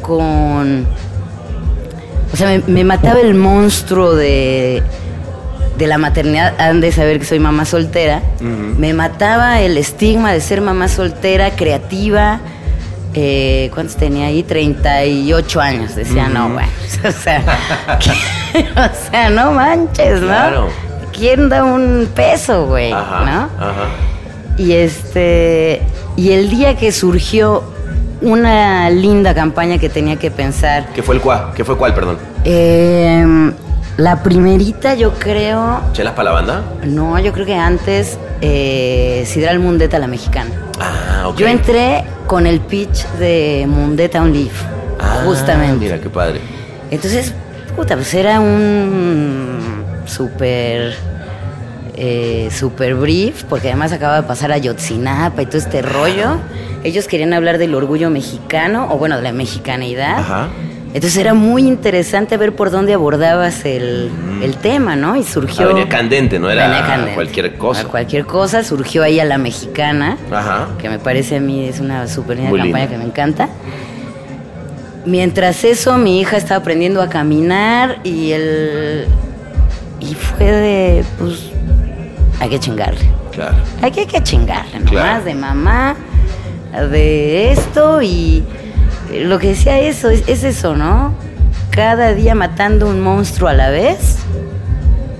con... 0.02 0.88
O 2.34 2.38
sea, 2.38 2.48
me, 2.48 2.60
me 2.68 2.84
mataba 2.84 3.20
el 3.20 3.34
monstruo 3.34 4.16
de, 4.16 4.84
de 5.78 5.88
la 5.88 5.98
maternidad. 5.98 6.54
Han 6.60 6.80
de 6.82 6.92
saber 6.92 7.20
que 7.20 7.26
soy 7.26 7.40
mamá 7.40 7.66
soltera. 7.66 8.22
Me 8.40 8.94
mataba 8.94 9.62
el 9.62 9.78
estigma 9.78 10.32
de 10.32 10.42
ser 10.42 10.62
mamá 10.62 10.88
soltera, 10.88 11.52
creativa. 11.52 12.40
Eh, 13.14 13.72
¿Cuántos 13.74 13.96
tenía 13.96 14.28
ahí? 14.28 14.44
38 14.44 15.62
años. 15.62 15.96
Decía, 15.96 16.28
no, 16.30 16.50
bueno. 16.50 16.70
O 17.08 17.12
sea, 17.12 17.42
o 18.76 19.10
sea, 19.12 19.30
no 19.30 19.52
manches, 19.52 20.22
¿no? 20.22 20.28
Claro. 20.28 20.68
¿Quién 21.14 21.50
da 21.50 21.64
un 21.64 22.10
peso, 22.14 22.66
güey? 22.68 22.92
Ajá. 22.92 23.26
¿No? 23.26 23.64
Ajá. 23.66 23.86
Y 24.58 24.74
este. 24.74 25.82
Y 26.18 26.32
el 26.34 26.50
día 26.50 26.76
que 26.76 26.92
surgió 26.92 27.64
una 28.22 28.90
linda 28.90 29.34
campaña 29.34 29.78
que 29.78 29.88
tenía 29.90 30.18
que 30.18 30.30
pensar. 30.30 30.88
¿Qué 30.94 31.02
fue 31.02 31.16
el 31.16 31.22
cuál? 31.22 31.52
¿Qué 31.56 31.64
fue 31.64 31.78
cuál, 31.78 31.94
perdón? 31.94 32.18
eh, 32.44 33.52
la 33.98 34.24
primerita, 34.24 34.96
yo 34.96 35.14
creo. 35.14 35.82
¿Chelas 35.94 36.14
para 36.14 36.30
la 36.30 36.32
banda? 36.36 36.64
No, 36.84 37.18
yo 37.20 37.32
creo 37.34 37.46
que 37.46 37.56
antes. 37.56 38.18
Eh, 38.42 39.24
Sidral 39.26 39.60
Mundeta, 39.60 40.00
la 40.00 40.08
mexicana. 40.08 40.52
Ah, 40.80 41.28
ok. 41.28 41.38
Yo 41.38 41.48
entré 41.48 42.04
con 42.30 42.46
el 42.46 42.60
pitch 42.60 43.08
de 43.18 43.66
Mundeta 43.68 44.22
on 44.22 44.32
Leaf. 44.32 44.54
Ah, 45.00 45.24
justamente. 45.26 45.86
Mira, 45.86 46.00
qué 46.00 46.12
padre. 46.12 46.40
Entonces, 46.92 47.34
puta, 47.76 47.96
pues 47.96 48.14
era 48.14 48.40
un 48.40 49.84
súper, 50.06 50.94
eh, 51.96 52.50
súper 52.52 52.94
brief, 52.94 53.46
porque 53.46 53.70
además 53.70 53.94
acaba 53.94 54.22
de 54.22 54.28
pasar 54.28 54.52
a 54.52 54.60
Yotzinapa 54.60 55.42
y 55.42 55.48
todo 55.48 55.58
este 55.58 55.82
rollo. 55.82 56.38
Ellos 56.84 57.08
querían 57.08 57.34
hablar 57.34 57.58
del 57.58 57.74
orgullo 57.74 58.12
mexicano, 58.12 58.90
o 58.92 59.00
bueno, 59.00 59.18
de 59.18 59.24
la 59.24 59.32
mexicanidad. 59.32 60.20
Ajá. 60.20 60.50
Entonces 60.92 61.18
era 61.18 61.36
muy 61.36 61.68
interesante 61.68 62.36
ver 62.38 62.56
por 62.56 62.72
dónde 62.72 62.94
abordabas 62.96 63.64
el, 63.64 64.10
el 64.42 64.56
tema, 64.58 64.96
¿no? 64.96 65.16
Y 65.16 65.24
surgió... 65.24 65.68
Venía 65.68 65.88
candente, 65.88 66.40
no 66.40 66.50
era 66.50 66.68
Venía 66.68 66.86
candente. 66.86 67.14
cualquier 67.14 67.56
cosa. 67.58 67.82
A 67.82 67.84
cualquier 67.86 68.26
cosa, 68.26 68.64
surgió 68.64 69.04
ahí 69.04 69.20
a 69.20 69.26
la 69.26 69.38
mexicana 69.38 70.18
Ajá. 70.32 70.70
que 70.80 70.90
me 70.90 70.98
parece 70.98 71.36
a 71.36 71.40
mí 71.42 71.66
es 71.66 71.80
una 71.80 72.08
súper 72.08 72.38
linda 72.38 72.50
Muy 72.50 72.60
campaña 72.60 72.86
linda. 72.86 72.98
que 72.98 73.04
me 73.04 73.10
encanta. 73.10 73.50
Mientras 75.06 75.64
eso, 75.64 75.98
mi 75.98 76.20
hija 76.20 76.38
estaba 76.38 76.60
aprendiendo 76.60 77.02
a 77.02 77.10
caminar 77.10 78.00
y 78.04 78.32
el 78.32 79.06
y 80.00 80.14
fue 80.16 80.46
de 80.52 81.04
pues 81.18 81.52
hay 82.40 82.50
que 82.50 82.60
chingarle. 82.60 83.00
Claro. 83.32 83.56
Hay 83.82 83.92
que, 83.92 84.02
hay 84.02 84.06
que 84.08 84.24
chingarle, 84.24 84.80
nomás 84.80 84.90
Claro. 84.92 85.24
de 85.26 85.36
mamá, 85.36 85.96
de 86.92 87.52
esto 87.52 88.02
y 88.02 88.44
lo 89.14 89.40
que 89.40 89.50
decía 89.50 89.80
eso, 89.80 90.10
es, 90.10 90.24
es 90.28 90.44
eso, 90.44 90.76
¿no? 90.76 91.14
cada 91.72 92.14
día 92.14 92.36
matando 92.36 92.88
un 92.88 93.00
monstruo 93.00 93.48
a 93.48 93.54
la 93.54 93.70
vez 93.70 94.18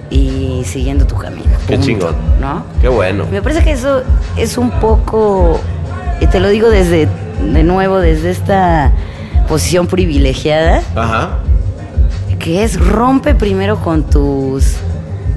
y 0.10 0.64
siguiendo 0.66 1.06
tu 1.06 1.16
camino. 1.16 1.46
Qué 1.68 1.76
punto, 1.76 1.86
chingón. 1.86 2.16
¿No? 2.42 2.64
Qué 2.82 2.88
bueno. 2.90 3.26
Me 3.32 3.42
parece 3.42 3.64
que 3.64 3.72
eso 3.72 4.02
es 4.36 4.58
un 4.58 4.72
poco, 4.72 5.60
y 6.20 6.26
te 6.28 6.40
lo 6.40 6.50
digo 6.50 6.70
desde, 6.70 7.08
de 7.54 7.64
nuevo, 7.64 8.00
desde 8.00 8.32
esta 8.32 8.92
posición 9.48 9.88
privilegiada, 9.88 10.82
Ajá. 10.96 11.38
que 12.40 12.64
es 12.64 12.80
rompe 12.80 13.36
primero 13.36 13.78
con 13.80 14.04
tus 14.04 14.74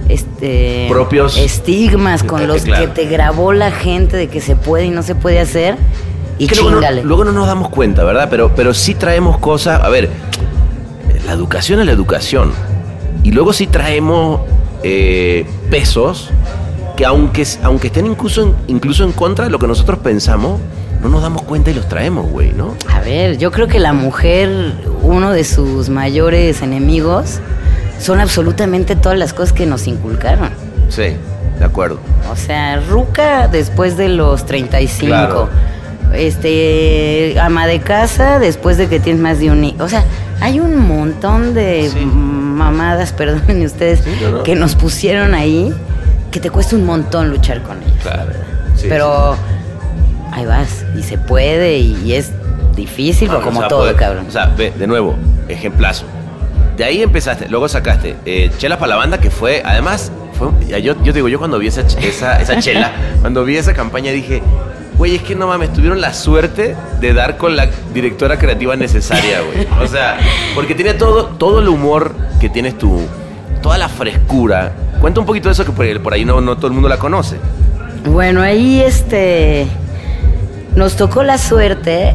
este 0.09 0.88
Propios- 0.88 1.37
estigmas, 1.38 2.23
con 2.25 2.47
los 2.49 2.62
claro. 2.62 2.87
que 2.87 2.88
te 3.03 3.07
grabó 3.09 3.53
la 3.53 3.71
gente 3.71 4.17
de 4.17 4.29
que 4.29 4.41
se 4.41 4.57
puede 4.57 4.87
y 4.87 4.91
no 4.91 5.03
se 5.03 5.15
puede 5.15 5.38
hacer, 5.41 5.77
y 6.38 6.47
Que 6.47 6.55
luego, 6.57 6.71
no, 6.71 6.77
chingale. 6.79 7.03
luego 7.05 7.25
no 7.25 7.33
nos 7.33 7.47
damos 7.47 7.68
cuenta, 7.68 8.05
¿verdad? 8.05 8.29
Pero, 8.31 8.55
pero 8.55 8.75
sí 8.75 8.95
traemos 8.95 9.38
cosas. 9.38 9.83
A 9.83 9.88
ver, 9.88 10.11
la 11.27 11.33
educación 11.33 11.81
es 11.81 11.87
la 11.87 11.92
educación. 11.92 12.53
Y 13.23 13.31
luego 13.33 13.53
sí 13.53 13.66
traemos 13.66 14.40
eh, 14.83 15.47
pesos 15.71 16.31
que, 16.97 17.05
aunque, 17.05 17.47
aunque 17.62 17.87
estén 17.88 18.07
incluso 18.07 18.42
en, 18.42 18.55
incluso 18.66 19.05
en 19.05 19.12
contra 19.12 19.45
de 19.45 19.51
lo 19.51 19.59
que 19.59 19.66
nosotros 19.66 19.99
pensamos, 20.01 20.61
no 21.01 21.09
nos 21.09 21.23
damos 21.23 21.42
cuenta 21.42 21.71
y 21.71 21.75
los 21.75 21.88
traemos, 21.88 22.31
güey, 22.31 22.53
¿no? 22.53 22.75
A 22.92 23.01
ver, 23.01 23.38
yo 23.38 23.51
creo 23.51 23.66
que 23.68 23.79
la 23.79 23.92
mujer, 23.92 24.75
uno 25.03 25.31
de 25.33 25.45
sus 25.45 25.88
mayores 25.88 26.62
enemigos, 26.62 27.40
son 28.01 28.21
absolutamente 28.21 28.97
todas 28.97 29.18
las 29.18 29.33
cosas 29.33 29.53
que 29.53 29.66
nos 29.66 29.87
inculcaron. 29.87 30.51
Sí, 30.88 31.14
de 31.59 31.64
acuerdo. 31.64 31.99
O 32.33 32.37
sea, 32.37 32.81
ruca 32.81 33.49
después 33.49 33.97
de 33.97 34.09
los 34.09 34.45
35. 34.47 35.07
Claro. 35.07 35.49
Este, 36.14 37.38
ama 37.40 37.66
de 37.66 37.81
casa 37.81 38.38
después 38.38 38.77
de 38.79 38.88
que 38.88 39.01
tienes 39.01 39.22
más 39.22 39.38
de 39.38 39.51
un 39.51 39.64
hijo. 39.64 39.85
O 39.85 39.88
sea, 39.88 40.05
hay 40.40 40.61
un 40.61 40.77
montón 40.79 41.55
de 41.55 41.90
Sí. 41.92 41.98
mamadas, 42.05 43.12
perdonen 43.16 43.64
ustedes, 43.64 44.01
Sí, 44.01 44.11
no, 44.22 44.31
no. 44.38 44.42
que 44.42 44.55
nos 44.55 44.75
pusieron 44.75 45.35
ahí 45.35 45.72
que 46.31 46.40
te 46.40 46.51
cuesta 46.51 46.77
un 46.77 46.87
montón 46.87 47.29
luchar 47.31 47.62
con 47.62 47.83
ellos. 47.83 47.92
Claro. 48.03 48.33
Sí, 48.77 48.87
Pero 48.88 49.37
ahí 50.33 50.46
vas, 50.46 50.85
y 50.98 51.03
se 51.03 51.18
puede, 51.18 51.79
y, 51.79 52.14
es 52.14 52.31
difícil, 52.75 53.29
No, 53.29 53.35
pero 53.35 53.44
como 53.44 53.59
o 53.59 53.62
sea, 53.62 53.68
todo, 53.68 53.81
poder- 53.81 53.96
cabrón. 53.96 54.25
O 54.29 54.31
sea, 54.31 54.46
ve, 54.46 54.72
de 54.79 54.87
nuevo, 54.87 55.14
ejemplazo. 55.48 56.05
De 56.77 56.85
ahí 56.85 57.03
empezaste, 57.03 57.48
luego 57.51 57.68
sacaste 57.68 58.16
eh, 58.25 58.51
Chela 58.57 58.79
para 58.79 58.90
la 58.90 58.96
banda, 58.96 59.18
que 59.18 59.31
fue, 59.31 59.62
además, 59.62 60.11
fue, 60.38 60.48
yo, 60.83 60.94
yo 61.05 61.12
digo, 61.12 61.29
yo 61.29 61.38
cuando 61.38 61.59
vi 61.59 61.66
esa, 61.66 61.83
ch- 61.83 61.98
esa, 62.03 62.40
esa 62.40 62.59
chela, 62.61 62.90
cuando 63.20 63.44
vi 63.44 63.59
esa 63.59 63.75
campaña 63.75 64.11
dije, 64.11 64.42
güey, 65.03 65.17
es 65.17 65.23
que 65.23 65.35
no 65.35 65.49
mames, 65.49 65.73
tuvieron 65.73 66.01
la 66.01 66.15
suerte 66.15 66.77
de 67.01 67.12
dar 67.12 67.37
con 67.37 67.57
la 67.57 67.69
directora 67.93 68.38
creativa 68.38 68.77
necesaria, 68.77 69.41
güey. 69.41 69.67
O 69.83 69.88
sea, 69.88 70.17
porque 70.55 70.77
tiene 70.77 70.95
todo, 70.95 71.25
todo 71.25 71.59
el 71.59 71.69
humor 71.69 72.15
que 72.41 72.49
tienes 72.49 72.79
tú, 72.79 73.01
toda 73.62 73.79
la 73.79 73.88
frescura. 73.88 74.73
Cuenta 75.01 75.19
un 75.19 75.27
poquito 75.27 75.49
de 75.49 75.55
eso 75.55 75.65
que 75.65 75.73
por, 75.73 76.15
ahí 76.15 76.25
no, 76.25 76.41
no 76.41 76.55
todo 76.55 76.69
el 76.69 76.75
mundo 76.75 76.88
la 76.88 77.01
conoce. 77.01 77.38
Bueno, 78.05 78.43
ahí 78.43 78.81
este 78.81 79.67
nos 80.77 80.95
tocó 80.95 81.25
la 81.25 81.37
suerte 81.37 82.15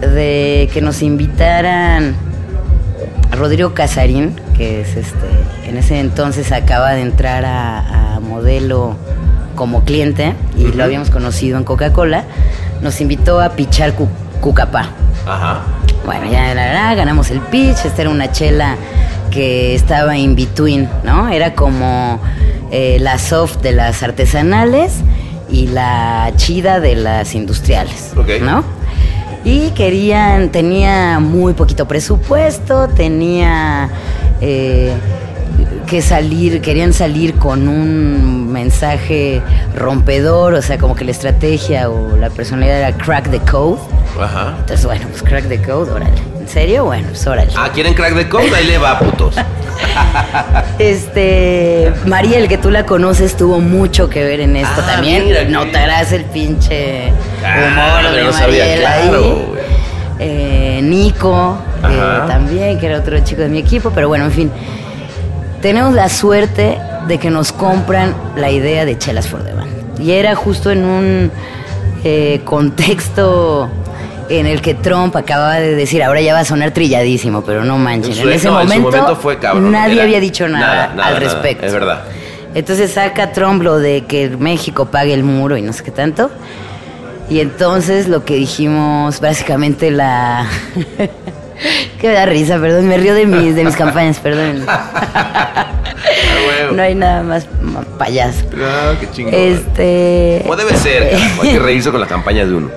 de 0.00 0.70
que 0.72 0.80
nos 0.80 1.02
invitaran 1.02 2.14
a 3.32 3.34
Rodrigo 3.34 3.74
Casarín, 3.74 4.40
que 4.56 4.82
es 4.82 4.94
este, 4.94 5.26
en 5.66 5.76
ese 5.76 5.98
entonces 5.98 6.52
acaba 6.52 6.92
de 6.92 7.02
entrar 7.02 7.44
a 7.44 8.20
modelo 8.20 8.96
como 9.62 9.84
cliente 9.84 10.34
y 10.58 10.72
lo 10.72 10.82
habíamos 10.82 11.08
conocido 11.08 11.56
en 11.56 11.62
Coca-Cola, 11.62 12.24
nos 12.80 13.00
invitó 13.00 13.40
a 13.40 13.50
pichar 13.50 13.92
cu- 13.94 14.08
Cucapá. 14.40 14.88
Ajá. 15.24 15.60
Bueno, 16.04 16.26
ya 16.32 16.52
la, 16.52 16.72
la, 16.74 16.94
ganamos 16.96 17.30
el 17.30 17.38
pitch, 17.38 17.84
esta 17.84 18.02
era 18.02 18.10
una 18.10 18.32
chela 18.32 18.74
que 19.30 19.76
estaba 19.76 20.16
in 20.16 20.34
between, 20.34 20.88
¿no? 21.04 21.28
Era 21.28 21.54
como 21.54 22.18
eh, 22.72 22.98
la 23.00 23.18
soft 23.18 23.58
de 23.58 23.70
las 23.70 24.02
artesanales 24.02 24.94
y 25.48 25.68
la 25.68 26.32
chida 26.34 26.80
de 26.80 26.96
las 26.96 27.36
industriales, 27.36 28.10
Ok. 28.16 28.42
¿no? 28.42 28.64
Y 29.44 29.70
querían, 29.76 30.48
tenía 30.48 31.20
muy 31.20 31.52
poquito 31.52 31.86
presupuesto, 31.86 32.88
tenía 32.88 33.88
eh, 34.40 34.92
que 35.92 36.00
salir, 36.00 36.62
querían 36.62 36.94
salir 36.94 37.34
con 37.34 37.68
un 37.68 38.50
mensaje 38.50 39.42
rompedor, 39.76 40.54
o 40.54 40.62
sea, 40.62 40.78
como 40.78 40.94
que 40.94 41.04
la 41.04 41.10
estrategia 41.10 41.90
o 41.90 42.16
la 42.16 42.30
personalidad 42.30 42.78
era 42.78 42.92
crack 42.96 43.30
the 43.30 43.38
code. 43.40 43.78
Ajá. 44.18 44.54
Entonces, 44.60 44.86
bueno, 44.86 45.04
pues 45.10 45.22
crack 45.22 45.48
the 45.50 45.60
code, 45.60 45.90
órale. 45.92 46.14
¿En 46.40 46.48
serio? 46.48 46.86
Bueno, 46.86 47.08
pues 47.08 47.26
órale. 47.26 47.52
Ah, 47.54 47.68
¿quieren 47.74 47.92
crack 47.92 48.14
de 48.14 48.26
code? 48.26 48.50
Ahí 48.56 48.64
le 48.66 48.78
va, 48.78 48.98
putos. 48.98 49.34
Este, 50.78 51.92
Mariel, 52.06 52.48
que 52.48 52.56
tú 52.58 52.70
la 52.70 52.84
conoces, 52.86 53.36
tuvo 53.36 53.60
mucho 53.60 54.08
que 54.08 54.24
ver 54.24 54.40
en 54.40 54.56
esto 54.56 54.80
Ah, 54.82 54.92
también. 54.94 55.24
mira, 55.26 55.44
Notarás 55.44 56.12
el 56.12 56.24
pinche 56.24 57.12
Ah, 57.44 58.00
humor 58.00 58.12
de 58.12 58.20
yo 58.20 58.26
no 58.26 58.32
Mariel 58.32 58.80
claro, 58.80 59.18
ahí. 59.18 59.44
Eh, 60.18 60.80
Nico, 60.82 61.58
Ajá. 61.82 62.24
también, 62.26 62.78
que 62.78 62.86
era 62.86 62.98
otro 62.98 63.18
chico 63.20 63.42
de 63.42 63.48
mi 63.48 63.58
equipo, 63.58 63.90
pero 63.94 64.08
bueno, 64.08 64.24
en 64.24 64.32
fin. 64.32 64.50
Tenemos 65.62 65.94
la 65.94 66.08
suerte 66.08 66.76
de 67.08 67.18
que 67.18 67.30
nos 67.30 67.52
compran 67.52 68.14
la 68.36 68.50
idea 68.50 68.84
de 68.84 68.98
Chelas 68.98 69.28
for 69.28 69.42
the 69.44 69.52
Band. 69.54 70.00
Y 70.00 70.12
era 70.12 70.34
justo 70.34 70.70
en 70.70 70.84
un 70.84 71.30
eh, 72.04 72.40
contexto 72.44 73.70
en 74.28 74.46
el 74.46 74.60
que 74.60 74.74
Trump 74.74 75.14
acababa 75.16 75.54
de 75.54 75.74
decir, 75.76 76.02
ahora 76.02 76.20
ya 76.20 76.32
va 76.34 76.40
a 76.40 76.44
sonar 76.44 76.72
trilladísimo, 76.72 77.42
pero 77.42 77.64
no 77.64 77.78
manchen. 77.78 78.12
En 78.18 78.32
ese 78.32 78.48
no, 78.48 78.60
en 78.60 78.68
su 78.68 78.74
momento, 78.74 78.90
momento 78.98 79.16
fue 79.16 79.38
cabrón, 79.38 79.70
nadie 79.70 79.94
era- 79.94 80.02
había 80.04 80.20
dicho 80.20 80.48
nada, 80.48 80.66
nada, 80.66 80.74
nada, 80.94 81.08
al 81.08 81.14
nada, 81.14 81.18
respecto. 81.20 81.66
es 81.66 81.72
verdad. 81.72 82.02
Entonces 82.54 82.90
saca 82.92 83.32
Trump 83.32 83.62
lo 83.62 83.78
de 83.78 84.04
que 84.04 84.30
México 84.30 84.86
pague 84.86 85.14
el 85.14 85.22
muro 85.24 85.56
y 85.56 85.62
no 85.62 85.72
sé 85.72 85.82
qué 85.84 85.90
tanto. 85.90 86.30
Y 87.30 87.40
entonces 87.40 88.08
lo 88.08 88.24
que 88.24 88.34
dijimos, 88.34 89.20
básicamente 89.20 89.90
la... 89.90 90.46
me 92.02 92.08
da 92.08 92.26
risa, 92.26 92.58
perdón, 92.58 92.88
me 92.88 92.96
río 92.96 93.14
de 93.14 93.26
mis, 93.26 93.54
de 93.54 93.64
mis 93.64 93.76
campañas, 93.76 94.18
perdón. 94.18 94.66
no 96.74 96.82
hay 96.82 96.94
nada 96.94 97.22
más, 97.22 97.46
payaso. 97.98 98.44
Ah, 98.60 98.94
qué 99.00 99.10
chingón. 99.10 99.34
Este... 99.34 100.40
Como 100.42 100.56
debe 100.56 100.76
ser, 100.76 101.14
hay 101.40 101.52
que 101.52 101.58
reírse 101.58 101.90
con 101.90 102.00
las 102.00 102.08
campañas 102.08 102.48
de 102.48 102.54
uno. 102.54 102.70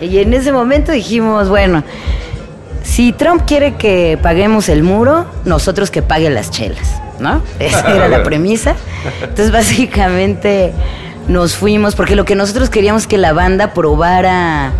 Y 0.00 0.18
en 0.18 0.34
ese 0.34 0.52
momento 0.52 0.92
dijimos, 0.92 1.48
bueno, 1.48 1.82
si 2.82 3.12
Trump 3.12 3.42
quiere 3.46 3.74
que 3.74 4.18
paguemos 4.22 4.68
el 4.68 4.82
muro, 4.82 5.26
nosotros 5.44 5.90
que 5.90 6.02
paguen 6.02 6.34
las 6.34 6.50
chelas, 6.50 7.00
¿no? 7.18 7.42
Esa 7.58 7.94
era 7.94 8.08
la 8.08 8.22
premisa. 8.22 8.74
Entonces, 9.20 9.50
básicamente 9.50 10.72
nos 11.28 11.56
fuimos, 11.56 11.96
porque 11.96 12.14
lo 12.14 12.24
que 12.24 12.36
nosotros 12.36 12.70
queríamos 12.70 13.02
es 13.02 13.08
que 13.08 13.18
la 13.18 13.32
banda 13.32 13.74
probara 13.74 14.72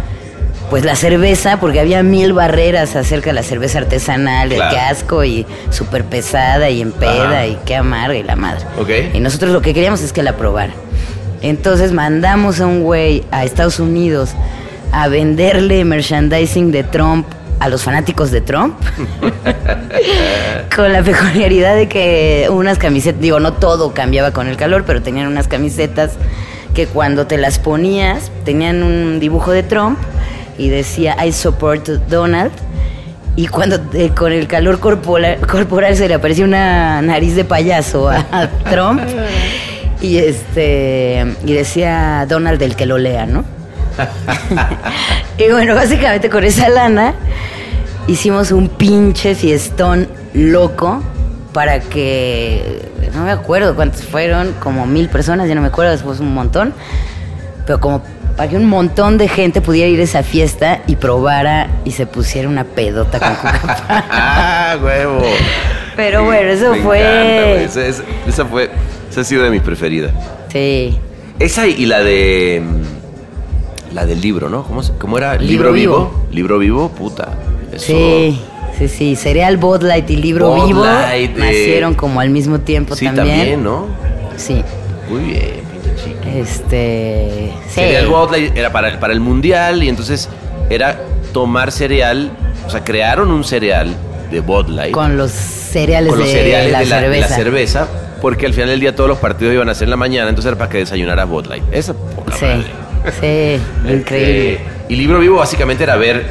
pues 0.71 0.85
la 0.85 0.97
cerveza, 0.97 1.59
porque 1.61 1.79
había 1.81 2.03
mil 2.03 2.33
barreras 2.33 2.97
acerca 2.97 3.31
de 3.31 3.35
la 3.35 3.43
cerveza 3.43 3.79
artesanal, 3.79 4.49
de 4.49 4.57
Claro. 4.57 4.71
qué 4.75 4.81
asco 4.81 5.25
y 5.25 5.47
súper 5.71 6.05
pesada 6.05 6.71
y 6.71 6.81
en 6.83 6.93
peda 6.93 7.31
Ajá. 7.31 7.47
y 7.47 7.59
qué 7.65 7.77
amarga 7.77 8.17
y 8.17 8.23
la 8.23 8.37
madre. 8.37 8.65
Ok. 8.79 8.91
Y 9.15 9.21
nosotros 9.21 9.53
lo 9.53 9.63
que 9.63 9.73
queríamos 9.75 10.03
es 10.03 10.13
que 10.13 10.23
la 10.23 10.37
probara. 10.37 10.73
Entonces 11.43 11.93
mandamos 11.93 12.61
a 12.61 12.67
un 12.67 12.83
güey 12.83 13.25
a 13.31 13.45
Estados 13.45 13.79
Unidos 13.79 14.31
a 14.93 15.07
venderle 15.09 15.85
merchandising 15.85 16.73
de 16.73 16.83
Trump 16.83 17.27
a 17.61 17.69
los 17.69 17.83
fanáticos 17.85 18.31
de 18.31 18.41
Trump. 18.41 18.75
con 20.75 20.93
la 20.93 21.03
peculiaridad 21.03 21.77
de 21.77 21.89
que 21.89 22.49
unas 22.51 22.79
camisetas, 22.79 23.21
digo, 23.21 23.41
no 23.41 23.53
todo 23.55 23.93
cambiaba 23.95 24.33
con 24.33 24.49
el 24.49 24.57
calor, 24.57 24.85
pero 24.87 25.03
tenían 25.03 25.27
unas 25.27 25.49
camisetas 25.49 26.13
que 26.75 26.87
cuando 26.87 27.27
te 27.27 27.39
las 27.39 27.59
ponías 27.59 28.31
tenían 28.45 28.83
un 28.83 29.19
dibujo 29.21 29.51
de 29.53 29.63
Trump 29.63 29.99
y 30.59 30.69
decía 30.69 31.17
I 31.25 31.33
support 31.33 31.89
Donald. 32.09 32.53
Y 33.37 33.49
cuando 33.49 33.79
eh, 33.93 34.11
con 34.17 34.33
el 34.33 34.47
calor 34.47 34.81
corporal, 34.81 35.39
corporal 35.47 35.95
se 35.97 36.09
le 36.09 36.15
aparecía 36.15 36.45
una 36.45 37.03
nariz 37.03 37.35
de 37.37 37.45
payaso 37.45 38.09
a, 38.09 38.25
a 38.33 38.49
Trump 38.71 39.03
y 40.01 40.19
este 40.19 41.27
y 41.45 41.53
decía 41.53 42.27
Donald 42.29 42.63
el 42.63 42.77
que 42.77 42.87
lo 42.87 42.99
lea, 42.99 43.27
¿no? 43.27 43.45
y 45.39 45.51
bueno, 45.51 45.75
básicamente 45.75 46.29
con 46.31 46.45
esa 46.45 46.69
lana 46.69 47.15
hicimos 48.07 48.53
un 48.53 48.69
pinche 48.69 49.35
fiestón 49.35 50.09
loco 50.35 51.03
para 51.53 51.81
que 51.81 52.91
no 53.15 53.25
me 53.25 53.31
acuerdo 53.31 53.75
cuántos 53.75 54.03
fueron, 54.03 54.53
como 54.61 54.87
mil 54.87 55.09
personas, 55.09 55.49
ya 55.49 55.55
no 55.55 55.63
me 55.63 55.69
acuerdo, 55.69 55.93
después 55.93 56.21
un 56.21 56.35
montón, 56.35 56.75
pero 57.65 57.81
como 57.81 58.03
para 58.37 58.51
que 58.51 58.57
un 58.57 58.67
montón 58.67 59.17
de 59.19 59.29
gente 59.29 59.61
pudiera 59.61 59.89
ir 59.89 59.99
a 60.01 60.03
esa 60.05 60.23
fiesta 60.23 60.83
y 60.87 60.97
probara 60.97 61.69
y 61.85 61.93
se 61.93 62.07
pusiera 62.07 62.49
una 62.49 62.65
pedota 62.65 63.19
con 63.19 63.35
Cucapá. 63.35 64.05
ah, 64.11 64.77
huevo. 64.83 65.23
Pero 65.97 66.25
bueno, 66.25 66.51
eso 66.51 66.73
Me 66.73 66.79
fue- 66.83 67.01
encanta, 67.01 67.81
esa, 68.29 68.45
fue. 68.45 68.71
Esa 69.11 69.21
ha 69.23 69.25
sido 69.25 69.43
de 69.45 69.51
mis 69.51 69.63
preferidas. 69.63 70.13
Sí. 70.53 70.99
Esa 71.39 71.67
y 71.67 71.87
la 71.87 72.01
de. 72.01 72.63
mm, 72.63 73.95
La 73.95 74.05
del 74.05 74.21
libro, 74.21 74.51
¿no? 74.51 74.63
¿Cómo, 74.65 74.83
cómo 74.99 75.17
era? 75.17 75.37
Libro 75.37 75.73
vivo. 75.73 76.27
Libro 76.31 76.59
vivo, 76.59 76.91
puta. 76.91 77.31
Eso. 77.73 77.87
Sí, 77.87 78.41
Sí, 78.79 78.89
sí, 78.89 79.17
Cereal, 79.17 79.57
Bud 79.57 79.81
Light 79.83 80.11
y 80.11 80.17
Libro 80.17 80.51
Bud 80.51 80.67
Vivo 80.67 80.85
Light, 80.85 81.31
eh. 81.31 81.39
nacieron 81.41 81.95
como 81.95 82.21
al 82.21 82.29
mismo 82.29 82.61
tiempo 82.61 82.95
Sí, 82.95 83.07
también. 83.07 83.27
también, 83.39 83.65
¿no? 83.65 83.87
Sí. 84.37 84.63
Muy 85.09 85.21
bien. 85.23 85.61
Este. 86.35 87.53
Sí. 87.69 87.75
Cereal 87.75 88.09
Light 88.31 88.57
era 88.57 88.73
para, 88.73 88.99
para 88.99 89.13
el 89.13 89.21
mundial 89.21 89.83
y 89.83 89.89
entonces 89.89 90.29
era 90.71 90.99
tomar 91.33 91.71
cereal, 91.73 92.31
o 92.67 92.71
sea, 92.71 92.83
crearon 92.85 93.31
un 93.31 93.45
cereal 93.45 93.95
de 94.31 94.41
Bud 94.41 94.69
Light 94.69 94.93
Con 94.93 95.17
los 95.17 95.31
cereales, 95.31 96.11
con 96.11 96.19
los 96.19 96.29
de, 96.29 96.35
cereales 96.35 96.73
la 96.73 96.79
de, 96.81 96.87
la, 96.87 96.97
de 96.97 97.03
cerveza. 97.03 97.29
la 97.29 97.37
cerveza, 97.37 97.89
porque 98.21 98.47
al 98.47 98.55
final 98.55 98.71
del 98.71 98.81
día 98.81 98.95
todos 98.97 99.09
los 99.09 99.19
partidos 99.19 99.55
iban 99.55 99.69
a 99.69 99.75
ser 99.75 99.85
en 99.87 99.91
la 99.91 99.97
mañana, 99.97 100.29
entonces 100.29 100.49
era 100.49 100.59
para 100.59 100.71
que 100.71 100.79
desayunaras 100.79 101.29
Bud 101.29 101.47
Light. 101.47 101.63
Esa 101.73 101.95
poca 101.95 102.35
Sí. 102.37 102.45
madre. 102.45 102.65
Sí, 103.21 103.61
increíble. 103.93 104.53
Este, 104.55 104.61
y 104.89 104.97
libro 104.97 105.21
vivo 105.21 105.37
básicamente 105.37 105.85
era 105.85 105.97
ver 105.97 106.27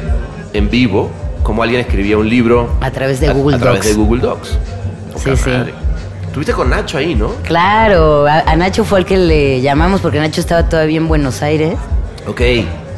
en 0.52 0.68
vivo 0.68 1.10
cómo 1.42 1.62
alguien 1.62 1.80
escribía 1.80 2.18
un 2.18 2.28
libro 2.28 2.70
A 2.80 2.90
través 2.90 3.20
de 3.20 3.28
a- 3.28 3.32
Google 3.32 3.56
a 3.56 3.58
través 3.58 3.80
Docs. 3.82 3.96
de 3.96 4.02
Google 4.02 4.20
Docs. 4.20 4.58
Poca 5.14 5.36
Sí, 5.36 5.42
sí. 5.42 5.50
Estuviste 6.36 6.52
con 6.52 6.68
Nacho 6.68 6.98
ahí, 6.98 7.14
¿no? 7.14 7.30
Claro, 7.44 8.26
a, 8.26 8.40
a 8.40 8.56
Nacho 8.56 8.84
fue 8.84 8.98
el 8.98 9.06
que 9.06 9.16
le 9.16 9.62
llamamos 9.62 10.02
porque 10.02 10.18
Nacho 10.18 10.42
estaba 10.42 10.68
todavía 10.68 10.98
en 10.98 11.08
Buenos 11.08 11.40
Aires 11.40 11.78
Ok. 12.26 12.42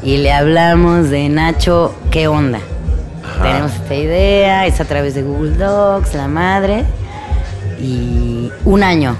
y 0.02 0.16
le 0.16 0.32
hablamos 0.32 1.08
de 1.08 1.28
Nacho, 1.28 1.94
¿qué 2.10 2.26
onda? 2.26 2.58
Ajá. 3.24 3.44
Tenemos 3.44 3.72
esta 3.74 3.94
idea, 3.94 4.66
es 4.66 4.80
a 4.80 4.86
través 4.86 5.14
de 5.14 5.22
Google 5.22 5.52
Docs, 5.56 6.14
la 6.14 6.26
madre. 6.26 6.84
Y 7.80 8.50
un 8.64 8.82
año 8.82 9.16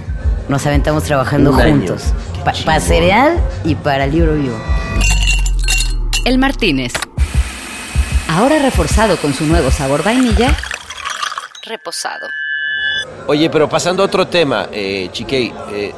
nos 0.49 0.67
aventamos 0.67 1.05
trabajando 1.05 1.53
Un 1.53 1.61
juntos. 1.61 2.03
Qué 2.35 2.41
Pa- 2.41 2.51
chingón. 2.51 2.67
para 2.67 2.81
cereal 2.81 3.41
y 3.63 3.77
para 3.77 4.05
libro 4.09 4.35
vivo. 4.35 4.57
El 6.25 6.39
Martínez. 6.39 6.93
Ahora 8.29 8.59
reforzado 8.59 9.17
con 9.19 9.33
su 9.33 9.47
nuevo 9.47 9.71
sabor 9.71 10.03
vainilla. 10.03 10.57
Reposado. 11.65 12.27
Oye, 13.29 13.51
pero 13.51 13.69
pasando 13.69 14.03
a 14.03 14.07
otro 14.07 14.27
tema, 14.27 14.69
eh, 14.73 15.11
Chiquei, 15.13 15.53
eh, 15.71 15.93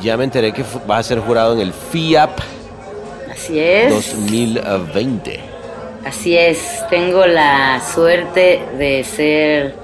ya 0.00 0.16
me 0.16 0.22
enteré 0.22 0.52
que 0.52 0.64
vas 0.86 1.00
a 1.00 1.02
ser 1.02 1.18
jurado 1.18 1.54
en 1.54 1.60
el 1.60 1.72
FIAP 1.72 2.38
Así 3.32 3.58
es. 3.58 3.92
2020. 3.92 5.40
Así 6.04 6.38
es. 6.38 6.84
Tengo 6.88 7.26
la 7.26 7.82
suerte 7.92 8.62
de 8.78 9.02
ser 9.02 9.74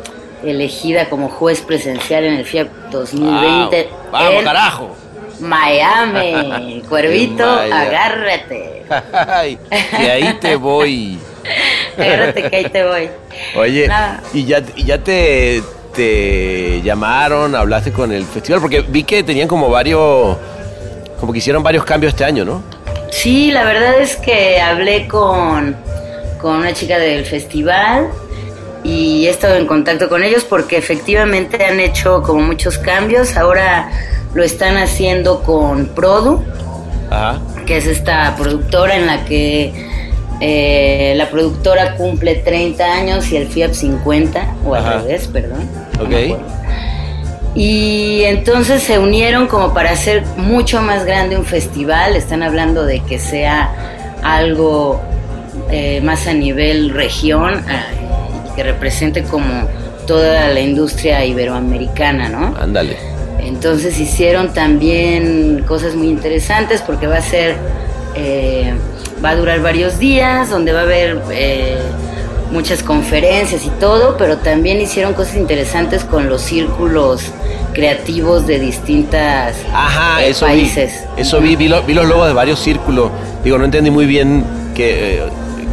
elegida 0.45 1.09
como 1.09 1.29
juez 1.29 1.63
presencial 1.63 2.23
en 2.25 2.35
el 2.35 2.45
FIAP 2.45 2.69
2020. 2.93 3.89
Wow. 3.89 4.11
¡Vamos, 4.13 4.33
en 4.35 4.45
carajo! 4.45 4.97
Miami. 5.41 6.81
Cuervito, 6.89 7.45
agárrate. 7.45 8.85
Ay, 9.13 9.59
que 9.69 10.11
ahí 10.13 10.35
te 10.41 10.55
voy. 10.55 11.19
Agárrate 11.99 12.49
que 12.49 12.57
ahí 12.57 12.65
te 12.67 12.85
voy. 12.85 13.09
Oye, 13.57 13.89
y 14.33 14.45
ya, 14.45 14.63
y 14.77 14.85
ya 14.85 14.99
te, 14.99 15.61
te 15.95 16.81
llamaron, 16.83 17.55
hablaste 17.55 17.93
con 17.93 18.13
el 18.13 18.25
festival, 18.25 18.61
porque 18.61 18.81
vi 18.81 19.05
que 19.05 19.23
tenían 19.23 19.49
como 19.49 19.69
varios, 19.71 20.37
como 21.21 21.33
que 21.33 21.39
hicieron 21.39 21.63
varios 21.63 21.85
cambios 21.85 22.13
este 22.13 22.25
año, 22.25 22.45
¿no? 22.45 22.63
Sí, 23.11 23.51
la 23.51 23.65
verdad 23.65 24.01
es 24.01 24.17
que 24.17 24.61
hablé 24.61 25.07
con, 25.07 25.77
con 26.41 26.57
una 26.57 26.73
chica 26.73 26.99
del 26.99 27.25
festival 27.25 28.09
y 28.85 29.27
he 29.27 29.31
estado 29.31 29.57
en 29.57 29.67
contacto 29.67 30.09
con 30.09 30.23
ellos 30.25 30.45
porque 30.45 30.77
efectivamente 30.79 31.65
han 31.65 31.79
hecho 31.79 32.23
como 32.23 32.41
muchos 32.41 32.79
cambios. 32.79 33.37
Ahora 33.37 33.91
lo 34.35 34.43
están 34.43 34.77
haciendo 34.77 35.43
con 35.43 35.87
Produ, 35.89 36.43
Ajá. 37.11 37.41
que 37.67 37.77
es 37.77 37.87
esta 37.87 38.35
productora 38.37 38.97
en 38.97 39.07
la 39.07 39.25
que 39.25 39.92
eh, 40.45 41.15
la 41.17 41.31
productora 41.31 41.95
cumple 41.95 42.35
30 42.35 42.85
años 42.85 43.31
y 43.31 43.37
el 43.37 43.47
FIAP 43.47 43.75
50, 43.75 44.57
o 44.67 44.75
al 44.75 45.03
revés, 45.03 45.29
perdón. 45.29 45.61
Ok. 46.01 46.37
Y 47.55 48.23
entonces 48.25 48.83
se 48.83 48.99
unieron 48.99 49.47
como 49.47 49.73
para 49.73 49.93
hacer 49.93 50.25
mucho 50.37 50.83
más 50.83 51.05
grande 51.05 51.37
un 51.37 51.45
festival. 51.45 52.17
Están 52.17 52.43
hablando 52.43 52.85
de 52.85 53.01
que 53.01 53.21
sea 53.21 54.19
algo 54.23 55.01
eh, 55.71 56.01
más 56.03 56.27
a 56.27 56.33
nivel 56.33 56.91
región, 56.91 57.63
y 58.51 58.57
que 58.57 58.65
represente 58.65 59.23
como 59.23 59.69
toda 60.07 60.49
la 60.49 60.61
industria 60.61 61.25
iberoamericana, 61.25 62.29
¿no? 62.29 62.57
Ándale. 62.59 62.97
Entonces 63.39 63.99
hicieron 64.01 64.53
también 64.53 65.65
cosas 65.69 65.95
muy 65.95 66.09
interesantes 66.09 66.83
porque 66.83 67.07
va 67.07 67.19
a 67.19 67.23
ser, 67.23 67.57
eh, 68.17 68.75
va 69.25 69.31
a 69.31 69.37
durar 69.37 69.61
varios 69.63 69.99
días, 69.99 70.51
donde 70.51 70.73
va 70.73 70.81
a 70.81 70.83
haber 70.83 71.21
eh, 71.31 71.79
muchas 72.51 72.83
conferencias 72.83 73.65
y 73.65 73.71
todo, 73.71 74.17
pero 74.17 74.39
también 74.39 74.81
hicieron 74.81 75.15
cosas 75.15 75.37
interesantes 75.37 76.05
con 76.05 76.29
los 76.29 76.43
círculos 76.43 77.23
creativos 77.73 78.47
de 78.47 78.59
distintas 78.59 79.57
Ajá, 79.73 80.23
eh, 80.25 80.31
eso 80.31 80.47
países. 80.47 81.05
vi. 81.17 81.23
Eso 81.23 81.41
vi, 81.41 81.57
vi, 81.57 81.69
lo- 81.69 81.83
vi 81.83 81.95
los 81.95 82.07
logos 82.07 82.27
de 82.27 82.35
varios 82.35 82.59
círculos. 82.59 83.11
Digo, 83.45 83.59
no 83.59 83.65
entendí 83.65 83.91
muy 83.91 84.07
bien 84.07 84.45
qué, 84.75 85.19
eh, 85.19 85.23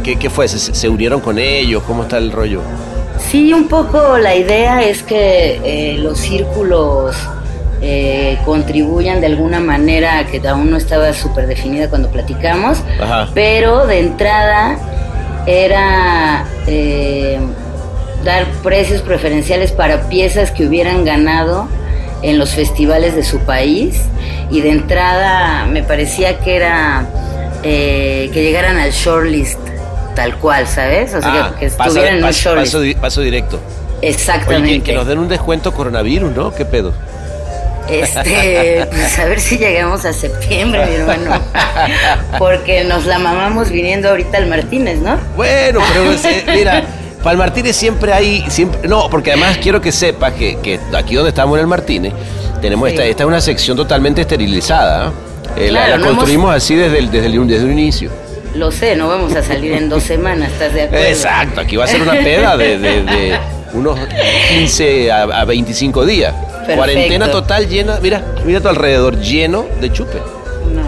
qué, 0.02 0.16
qué 0.16 0.30
fue. 0.30 0.48
¿Se, 0.48 0.58
se 0.58 0.88
unieron 0.88 1.20
con 1.20 1.38
ellos? 1.38 1.82
¿Cómo 1.86 2.04
está 2.04 2.16
el 2.18 2.32
rollo? 2.32 2.62
Sí, 3.30 3.52
un 3.52 3.68
poco 3.68 4.16
la 4.16 4.34
idea 4.34 4.82
es 4.82 5.02
que 5.02 5.60
eh, 5.62 5.98
los 5.98 6.18
círculos 6.18 7.14
eh, 7.82 8.38
contribuyan 8.44 9.20
de 9.20 9.26
alguna 9.26 9.60
manera 9.60 10.26
que 10.26 10.46
aún 10.48 10.70
no 10.70 10.76
estaba 10.76 11.12
súper 11.14 11.46
definida 11.46 11.88
cuando 11.88 12.10
platicamos, 12.10 12.78
Ajá. 13.00 13.28
pero 13.34 13.86
de 13.86 14.00
entrada 14.00 14.78
era 15.46 16.44
eh, 16.66 17.38
dar 18.24 18.46
precios 18.62 19.02
preferenciales 19.02 19.72
para 19.72 20.08
piezas 20.08 20.50
que 20.50 20.66
hubieran 20.66 21.04
ganado 21.04 21.68
en 22.22 22.38
los 22.38 22.50
festivales 22.50 23.14
de 23.14 23.22
su 23.24 23.38
país 23.40 23.98
y 24.50 24.60
de 24.60 24.70
entrada 24.70 25.64
me 25.66 25.82
parecía 25.82 26.38
que 26.38 26.56
era 26.56 27.06
eh, 27.62 28.30
que 28.32 28.42
llegaran 28.42 28.76
al 28.78 28.90
shortlist 28.90 29.58
tal 30.14 30.36
cual, 30.36 30.66
¿sabes? 30.66 31.14
O 31.14 31.20
sea, 31.22 31.46
Ah, 31.46 31.54
que, 31.58 31.66
que 31.66 31.72
paso- 31.72 31.90
estuvieran 31.90 32.18
en 32.18 32.24
un 32.24 32.30
shortlist. 32.30 32.72
paso 32.72 32.80
di- 32.80 32.94
paso 32.94 33.20
directo. 33.22 33.58
Oye, 34.00 34.10
Exactamente. 34.10 34.78
que, 34.78 34.82
que 34.82 34.92
nos 34.94 35.06
den 35.06 35.18
un 35.18 35.28
descuento 35.28 35.72
coronavirus, 35.72 36.34
¿no? 36.34 36.54
¿Qué 36.54 36.64
pedo? 36.66 36.92
Este, 37.88 38.86
pues 38.90 39.18
a 39.18 39.24
ver 39.24 39.40
si 39.40 39.58
llegamos 39.58 40.04
a 40.04 40.12
septiembre, 40.12 40.86
mi 40.86 40.94
hermano. 40.96 41.40
Porque 42.38 42.84
nos 42.84 43.06
la 43.06 43.18
mamamos 43.18 43.70
viniendo 43.70 44.08
ahorita 44.10 44.38
al 44.38 44.46
Martínez, 44.46 44.98
¿no? 44.98 45.18
Bueno, 45.36 45.80
pero 45.92 46.12
eh, 46.12 46.44
mira, 46.54 46.84
para 47.22 47.32
el 47.32 47.38
Martínez 47.38 47.76
siempre 47.76 48.12
hay, 48.12 48.44
siempre, 48.48 48.88
no, 48.88 49.08
porque 49.10 49.32
además 49.32 49.58
quiero 49.58 49.80
que 49.80 49.92
sepas 49.92 50.32
que, 50.34 50.58
que 50.60 50.78
aquí 50.96 51.14
donde 51.14 51.30
estamos 51.30 51.56
en 51.56 51.62
el 51.62 51.66
Martínez, 51.66 52.12
tenemos 52.60 52.88
Sí. 52.88 52.94
esta, 52.94 53.06
esta 53.06 53.22
es 53.24 53.26
una 53.26 53.40
sección 53.40 53.76
totalmente 53.76 54.20
esterilizada. 54.20 55.12
Eh, 55.56 55.70
la- 55.70 55.80
Claro, 55.86 55.90
la, 55.90 55.96
no 55.98 56.04
hemos- 56.04 56.16
construimos 56.16 56.54
así 56.54 56.74
desde 56.76 56.98
el, 56.98 57.10
desde, 57.10 57.26
el, 57.26 57.46
desde 57.48 57.64
un 57.64 57.72
inicio. 57.72 58.10
Lo 58.54 58.70
sé, 58.70 58.96
no 58.96 59.08
vamos 59.08 59.34
a 59.36 59.42
salir 59.42 59.72
en 59.72 59.88
dos 59.88 60.02
semanas, 60.02 60.50
¿estás 60.52 60.74
de 60.74 60.82
acuerdo? 60.82 61.04
Exacto, 61.06 61.60
aquí 61.60 61.76
va 61.76 61.84
a 61.84 61.88
ser 61.88 62.02
una 62.02 62.12
peda 62.12 62.56
de, 62.56 62.78
de- 62.78 63.02
de 63.04 63.38
unos 63.72 63.98
15 64.50 65.10
a, 65.12 65.22
a 65.22 65.44
25 65.44 66.04
días. 66.06 66.34
Perfecto. 66.34 66.76
Cuarentena 66.76 67.30
total 67.30 67.68
llena, 67.68 67.98
mira, 68.02 68.22
mira 68.44 68.60
tu 68.60 68.68
alrededor, 68.68 69.18
lleno 69.20 69.66
de 69.80 69.92
chupe. 69.92 70.18
No, 70.74 70.82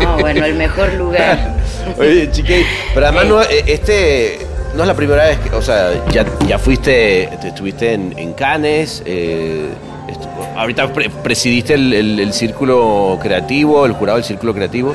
no, 0.00 0.18
bueno, 0.18 0.44
el 0.44 0.54
mejor 0.54 0.92
lugar. 0.94 1.54
Oye, 1.98 2.30
chique, 2.30 2.64
pero 2.94 3.06
además 3.06 3.24
Ey. 3.24 3.30
no, 3.30 3.42
eh, 3.42 3.64
este 3.66 4.38
no 4.74 4.82
es 4.82 4.88
la 4.88 4.94
primera 4.94 5.24
vez 5.26 5.38
que, 5.38 5.54
o 5.54 5.62
sea, 5.62 5.90
ya, 6.10 6.24
ya 6.46 6.58
fuiste, 6.58 7.28
te- 7.40 7.48
estuviste 7.48 7.92
en, 7.94 8.14
en 8.18 8.32
Cannes, 8.34 9.02
eh, 9.06 9.66
estu- 10.08 10.56
ahorita 10.56 10.92
pre- 10.92 11.10
presidiste 11.10 11.74
el, 11.74 11.92
el- 11.92 12.20
el 12.20 12.32
círculo 12.32 13.18
creativo, 13.22 13.86
el 13.86 13.92
jurado 13.92 14.16
del 14.18 14.24
círculo 14.24 14.52
creativo. 14.54 14.94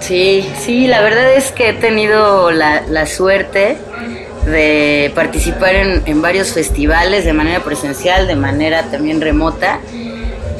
Sí, 0.00 0.44
sí, 0.60 0.86
la 0.86 1.00
verdad 1.00 1.32
es 1.34 1.52
que 1.52 1.68
he 1.70 1.72
tenido 1.74 2.50
la, 2.50 2.82
la 2.88 3.06
suerte 3.06 3.76
de 4.46 5.12
participar 5.14 5.74
en, 5.74 6.02
en 6.06 6.20
varios 6.22 6.52
festivales 6.52 7.24
de 7.24 7.32
manera 7.32 7.60
presencial, 7.60 8.26
de 8.26 8.34
manera 8.36 8.82
también 8.90 9.20
remota. 9.20 9.78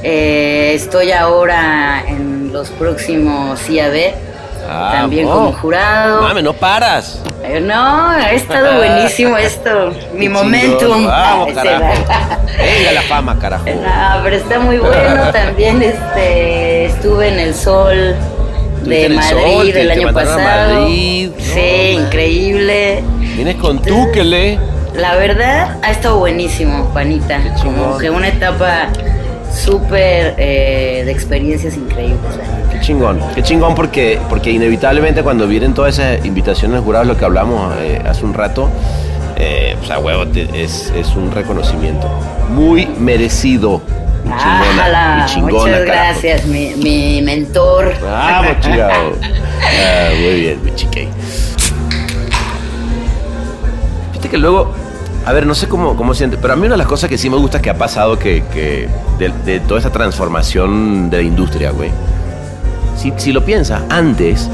Eh, 0.05 0.73
estoy 0.75 1.13
ahora 1.13 2.03
en 2.07 2.53
los 2.53 2.71
próximos 2.71 3.69
IAB, 3.69 4.15
Ah, 4.69 4.91
también 4.93 5.27
como 5.27 5.53
jurado. 5.53 6.23
Mame, 6.23 6.41
no 6.41 6.53
paras. 6.53 7.21
Eh, 7.43 7.61
No, 7.61 8.09
ha 8.11 8.31
estado 8.31 8.77
buenísimo 8.77 9.37
esto, 9.39 9.93
mi 10.15 10.29
momentum. 10.29 11.05
Vamos, 11.05 11.53
carajo. 11.53 11.83
va. 11.83 12.39
Venga 12.57 12.93
la 12.93 13.03
fama, 13.03 13.39
carajo. 13.41 13.65
No, 13.67 14.23
pero 14.23 14.37
está 14.37 14.61
muy 14.61 14.79
bueno. 14.79 15.31
También 15.33 15.83
este, 15.83 16.85
estuve 16.87 17.29
en 17.29 17.41
el 17.41 17.55
sol 17.57 18.15
de 18.85 19.07
en 19.07 19.13
el 19.13 19.17
Madrid 19.19 19.37
Sol, 19.43 19.69
el 19.71 19.91
año 19.91 20.13
pasado. 20.13 20.41
Madrid. 20.41 21.31
No, 21.37 21.45
sí, 21.45 21.95
man. 21.97 22.05
increíble. 22.07 23.03
Vienes 23.35 23.57
con 23.57 23.81
Túquele. 23.81 24.59
La 24.95 25.15
verdad 25.17 25.79
ha 25.83 25.91
estado 25.91 26.19
buenísimo, 26.19 26.91
chingón. 27.57 27.85
Como 27.85 27.99
que 27.99 28.11
una 28.11 28.29
etapa 28.29 28.89
súper 29.55 30.35
eh, 30.39 31.03
de 31.05 31.11
experiencias 31.13 31.77
increíbles. 31.77 32.19
Qué 32.71 32.81
chingón, 32.81 33.21
qué 33.35 33.43
chingón 33.43 33.75
porque, 33.75 34.19
porque 34.29 34.51
inevitablemente 34.51 35.23
cuando 35.23 35.47
vienen 35.47 35.73
todas 35.75 35.99
esas 35.99 36.25
invitaciones 36.25 36.81
juradas, 36.83 37.07
lo 37.07 37.17
que 37.17 37.25
hablamos 37.25 37.75
eh, 37.81 38.03
hace 38.07 38.25
un 38.25 38.35
rato, 38.35 38.69
eh, 39.37 39.77
pues 39.79 39.91
a 39.91 39.99
huevo, 39.99 40.27
te- 40.27 40.49
es, 40.63 40.93
es 40.97 41.09
un 41.17 41.31
reconocimiento 41.33 42.09
muy 42.51 42.87
merecido. 42.99 43.81
Mi 44.25 44.31
chingona, 44.37 45.27
chingona, 45.27 45.53
muchas 45.53 45.81
carajo. 45.81 45.85
gracias, 45.87 46.45
mi, 46.47 46.75
mi 46.77 47.23
mentor. 47.23 47.95
Vamos, 48.03 48.53
chingado. 48.61 49.17
Ah, 49.65 50.09
muy 50.21 50.41
bien, 50.41 50.65
mi 50.65 50.75
chique. 50.75 51.09
Que 54.33 54.39
luego, 54.39 54.73
a 55.27 55.33
ver, 55.35 55.45
no 55.45 55.55
sé 55.55 55.69
cómo, 55.69 55.95
cómo 55.95 56.15
siente, 56.15 56.39
pero 56.39 56.55
a 56.55 56.57
mí 56.57 56.63
una 56.63 56.73
de 56.73 56.79
las 56.79 56.87
cosas 56.87 57.11
que 57.11 57.19
sí 57.19 57.29
me 57.29 57.37
gusta 57.37 57.61
que 57.61 57.69
ha 57.69 57.77
pasado 57.77 58.19
que, 58.19 58.43
que 58.51 58.89
de, 59.19 59.31
de 59.45 59.61
toda 59.61 59.79
esta 59.79 59.93
transformación 59.93 61.11
de 61.11 61.19
la 61.19 61.23
industria, 61.23 61.71
güey. 61.71 61.91
Si, 62.97 63.13
si 63.19 63.31
lo 63.31 63.45
piensas, 63.45 63.83
antes 63.91 64.49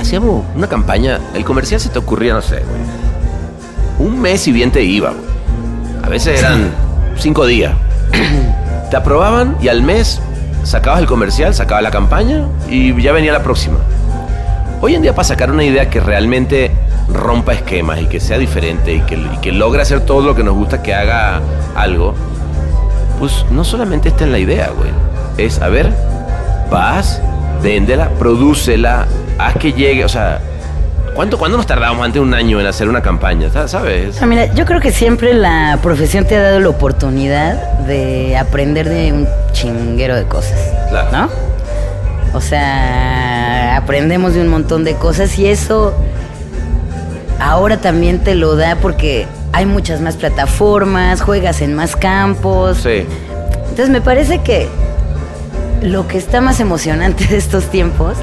hacíamos 0.00 0.46
una 0.56 0.68
campaña, 0.68 1.20
el 1.34 1.44
comercial 1.44 1.82
se 1.82 1.90
te 1.90 1.98
ocurría, 1.98 2.32
no 2.32 2.40
sé, 2.40 2.60
güey. 2.60 4.08
Un 4.10 4.22
mes 4.22 4.48
y 4.48 4.52
bien 4.52 4.70
te 4.70 4.82
iba, 4.82 5.10
güey. 5.10 6.02
A 6.02 6.08
veces 6.08 6.40
eran 6.40 6.70
cinco 7.18 7.44
días. 7.44 7.74
Te 8.90 8.96
aprobaban 8.96 9.58
y 9.60 9.68
al 9.68 9.82
mes 9.82 10.18
sacabas 10.64 11.00
el 11.00 11.06
comercial, 11.06 11.54
sacabas 11.54 11.82
la 11.82 11.90
campaña 11.90 12.46
y 12.70 12.98
ya 13.02 13.12
venía 13.12 13.32
la 13.32 13.42
próxima. 13.42 13.80
Hoy 14.80 14.94
en 14.94 15.02
día 15.02 15.14
para 15.14 15.24
sacar 15.24 15.50
una 15.50 15.62
idea 15.62 15.90
que 15.90 16.00
realmente 16.00 16.70
rompa 17.12 17.52
esquemas 17.52 18.00
y 18.00 18.06
que 18.06 18.20
sea 18.20 18.38
diferente 18.38 18.94
y 18.94 19.00
que, 19.00 19.16
y 19.16 19.38
que 19.40 19.52
logre 19.52 19.82
hacer 19.82 20.00
todo 20.00 20.22
lo 20.22 20.34
que 20.34 20.42
nos 20.42 20.54
gusta 20.54 20.82
que 20.82 20.94
haga 20.94 21.40
algo, 21.74 22.14
pues 23.18 23.44
no 23.50 23.64
solamente 23.64 24.08
está 24.08 24.24
en 24.24 24.32
la 24.32 24.38
idea, 24.38 24.70
güey. 24.76 24.90
Es, 25.38 25.60
a 25.60 25.68
ver, 25.68 25.92
vas, 26.70 27.22
véndela, 27.62 28.08
prodúcela, 28.18 29.06
haz 29.38 29.56
que 29.56 29.72
llegue, 29.72 30.04
o 30.04 30.08
sea, 30.08 30.40
¿cuánto, 31.14 31.38
¿cuándo 31.38 31.56
nos 31.56 31.66
tardábamos 31.66 32.04
antes 32.04 32.14
de 32.14 32.20
un 32.20 32.34
año 32.34 32.60
en 32.60 32.66
hacer 32.66 32.88
una 32.88 33.02
campaña? 33.02 33.48
¿Sabes? 33.66 34.20
Ah, 34.20 34.26
mira, 34.26 34.46
yo 34.54 34.64
creo 34.64 34.80
que 34.80 34.92
siempre 34.92 35.34
la 35.34 35.78
profesión 35.82 36.24
te 36.26 36.36
ha 36.36 36.42
dado 36.42 36.60
la 36.60 36.68
oportunidad 36.68 37.54
de 37.86 38.36
aprender 38.36 38.88
de 38.88 39.12
un 39.12 39.28
chinguero 39.52 40.16
de 40.16 40.24
cosas. 40.24 40.58
Claro. 40.90 41.08
¿No? 41.12 41.28
O 42.34 42.40
sea, 42.40 43.76
aprendemos 43.76 44.34
de 44.34 44.40
un 44.40 44.48
montón 44.48 44.84
de 44.84 44.94
cosas 44.94 45.38
y 45.38 45.46
eso 45.46 45.94
ahora 47.40 47.78
también 47.78 48.20
te 48.20 48.34
lo 48.34 48.56
da 48.56 48.76
porque 48.76 49.26
hay 49.52 49.66
muchas 49.66 50.00
más 50.00 50.16
plataformas, 50.16 51.20
juegas 51.20 51.60
en 51.60 51.74
más 51.74 51.96
campos. 51.96 52.78
Sí. 52.78 53.06
Entonces 53.68 53.90
me 53.90 54.00
parece 54.00 54.38
que 54.40 54.68
lo 55.82 56.06
que 56.06 56.18
está 56.18 56.40
más 56.40 56.60
emocionante 56.60 57.26
de 57.30 57.36
estos 57.36 57.66
tiempos 57.66 58.16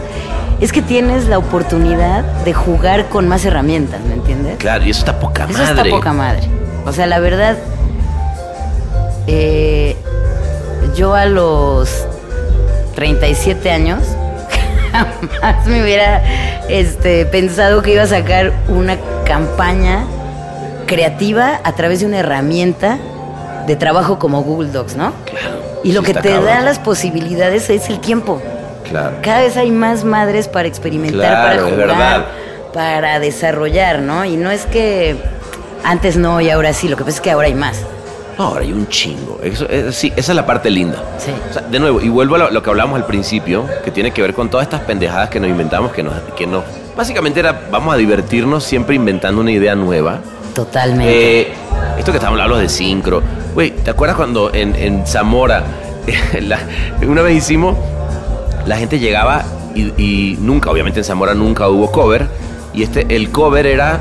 es 0.61 0.71
que 0.73 0.81
tienes 0.81 1.27
la 1.27 1.37
oportunidad 1.37 2.23
de 2.43 2.53
jugar 2.53 3.07
con 3.07 3.27
más 3.27 3.45
herramientas, 3.45 4.01
¿me 4.01 4.15
entiendes? 4.15 4.57
Claro, 4.57 4.83
y 4.85 4.89
eso 4.89 4.99
está 4.99 5.19
poca 5.19 5.45
Eso 5.49 5.57
madre. 5.59 5.81
está 5.81 5.95
poca 5.95 6.13
madre. 6.13 6.41
O 6.85 6.91
sea, 6.91 7.07
la 7.07 7.19
verdad, 7.19 7.55
eh, 9.27 9.95
yo 10.95 11.13
a 11.15 11.25
los 11.25 11.89
37 12.95 13.71
años 13.71 13.99
jamás 14.91 15.65
me 15.67 15.81
hubiera 15.83 16.21
este, 16.69 17.25
pensado 17.25 17.81
que 17.81 17.93
iba 17.93 18.03
a 18.03 18.07
sacar 18.07 18.51
una 18.67 18.97
campaña 19.25 20.05
creativa 20.85 21.59
a 21.63 21.73
través 21.73 21.99
de 21.99 22.05
una 22.07 22.19
herramienta 22.19 22.97
de 23.67 23.75
trabajo 23.75 24.17
como 24.19 24.41
Google 24.43 24.69
Docs, 24.71 24.95
¿no? 24.95 25.13
Claro. 25.25 25.59
Y 25.83 25.91
lo 25.91 26.01
Sí 26.01 26.07
que 26.07 26.13
te 26.15 26.29
cabrón. 26.29 26.45
da 26.45 26.61
las 26.61 26.79
posibilidades 26.79 27.69
es 27.69 27.89
el 27.89 27.99
tiempo. 27.99 28.41
Claro. 28.89 29.17
Cada 29.21 29.41
vez 29.41 29.55
hay 29.55 29.71
más 29.71 30.03
madres 30.03 30.47
para 30.47 30.67
experimentar, 30.67 31.19
Claro, 31.19 31.47
para 31.47 31.61
jugar, 31.71 31.77
verdad. 31.87 32.25
para 32.73 33.19
desarrollar, 33.19 33.99
¿no? 33.99 34.25
Y 34.25 34.35
no 34.35 34.49
es 34.49 34.65
que 34.65 35.15
antes 35.83 36.17
no 36.17 36.41
y 36.41 36.49
ahora 36.49 36.73
sí, 36.73 36.87
lo 36.87 36.97
que 36.97 37.03
pasa 37.03 37.17
es 37.17 37.21
que 37.21 37.31
ahora 37.31 37.47
hay 37.47 37.53
más. 37.53 37.77
No, 38.39 38.45
ahora 38.45 38.61
hay 38.61 38.71
un 38.71 38.87
chingo. 38.87 39.37
Eso, 39.43 39.67
es- 39.69 39.93
sí, 39.95 40.11
esa 40.15 40.31
es 40.31 40.35
la 40.35 40.45
parte 40.45 40.69
linda. 40.69 40.97
Sí. 41.17 41.29
O 41.49 41.53
sea, 41.53 41.61
de 41.63 41.77
nuevo, 41.79 41.99
y 42.01 42.07
vuelvo 42.07 42.35
a 42.35 42.37
lo, 42.37 42.49
lo 42.51 42.63
que 42.63 42.69
hablamos 42.69 42.95
al 42.97 43.05
principio, 43.05 43.65
que 43.83 43.91
tiene 43.91 44.11
que 44.11 44.21
ver 44.21 44.33
con 44.33 44.49
todas 44.49 44.63
estas 44.65 44.79
pendejadas 44.81 45.29
que 45.29 45.39
nos 45.41 45.49
inventamos, 45.49 45.91
que 45.91 46.01
nos, 46.03 46.13
que 46.37 46.47
nos... 46.47 46.63
Básicamente 46.95 47.41
era, 47.41 47.67
vamos 47.69 47.93
a 47.93 47.97
divertirnos 47.97 48.63
siempre 48.63 48.95
inventando 48.95 49.41
una 49.41 49.51
idea 49.51 49.75
nueva. 49.75 50.21
Totalmente. 50.55 51.41
Eh, 51.41 51.53
esto 51.97 52.11
que 52.11 52.17
estábamos 52.17 52.39
hablando 52.41 52.61
de 52.61 52.69
sincro. 52.69 53.21
Güey, 53.53 53.71
¿te 53.71 53.91
acuerdas 53.91 54.15
cuando 54.15 54.53
en, 54.53 54.73
en 54.75 55.05
Zamora, 55.05 55.63
la- 56.41 56.59
una 57.05 57.21
vez 57.21 57.35
hicimos, 57.35 57.75
la 58.65 58.77
gente 58.77 58.99
llegaba 58.99 59.43
y, 59.75 59.81
y 60.01 60.37
nunca, 60.39 60.71
obviamente 60.71 61.01
en 61.01 61.03
Zamora 61.03 61.33
nunca 61.33 61.67
hubo 61.67 61.91
cover, 61.91 62.27
y 62.73 62.83
este, 62.83 63.05
el 63.13 63.31
cover 63.31 63.65
era, 63.65 63.99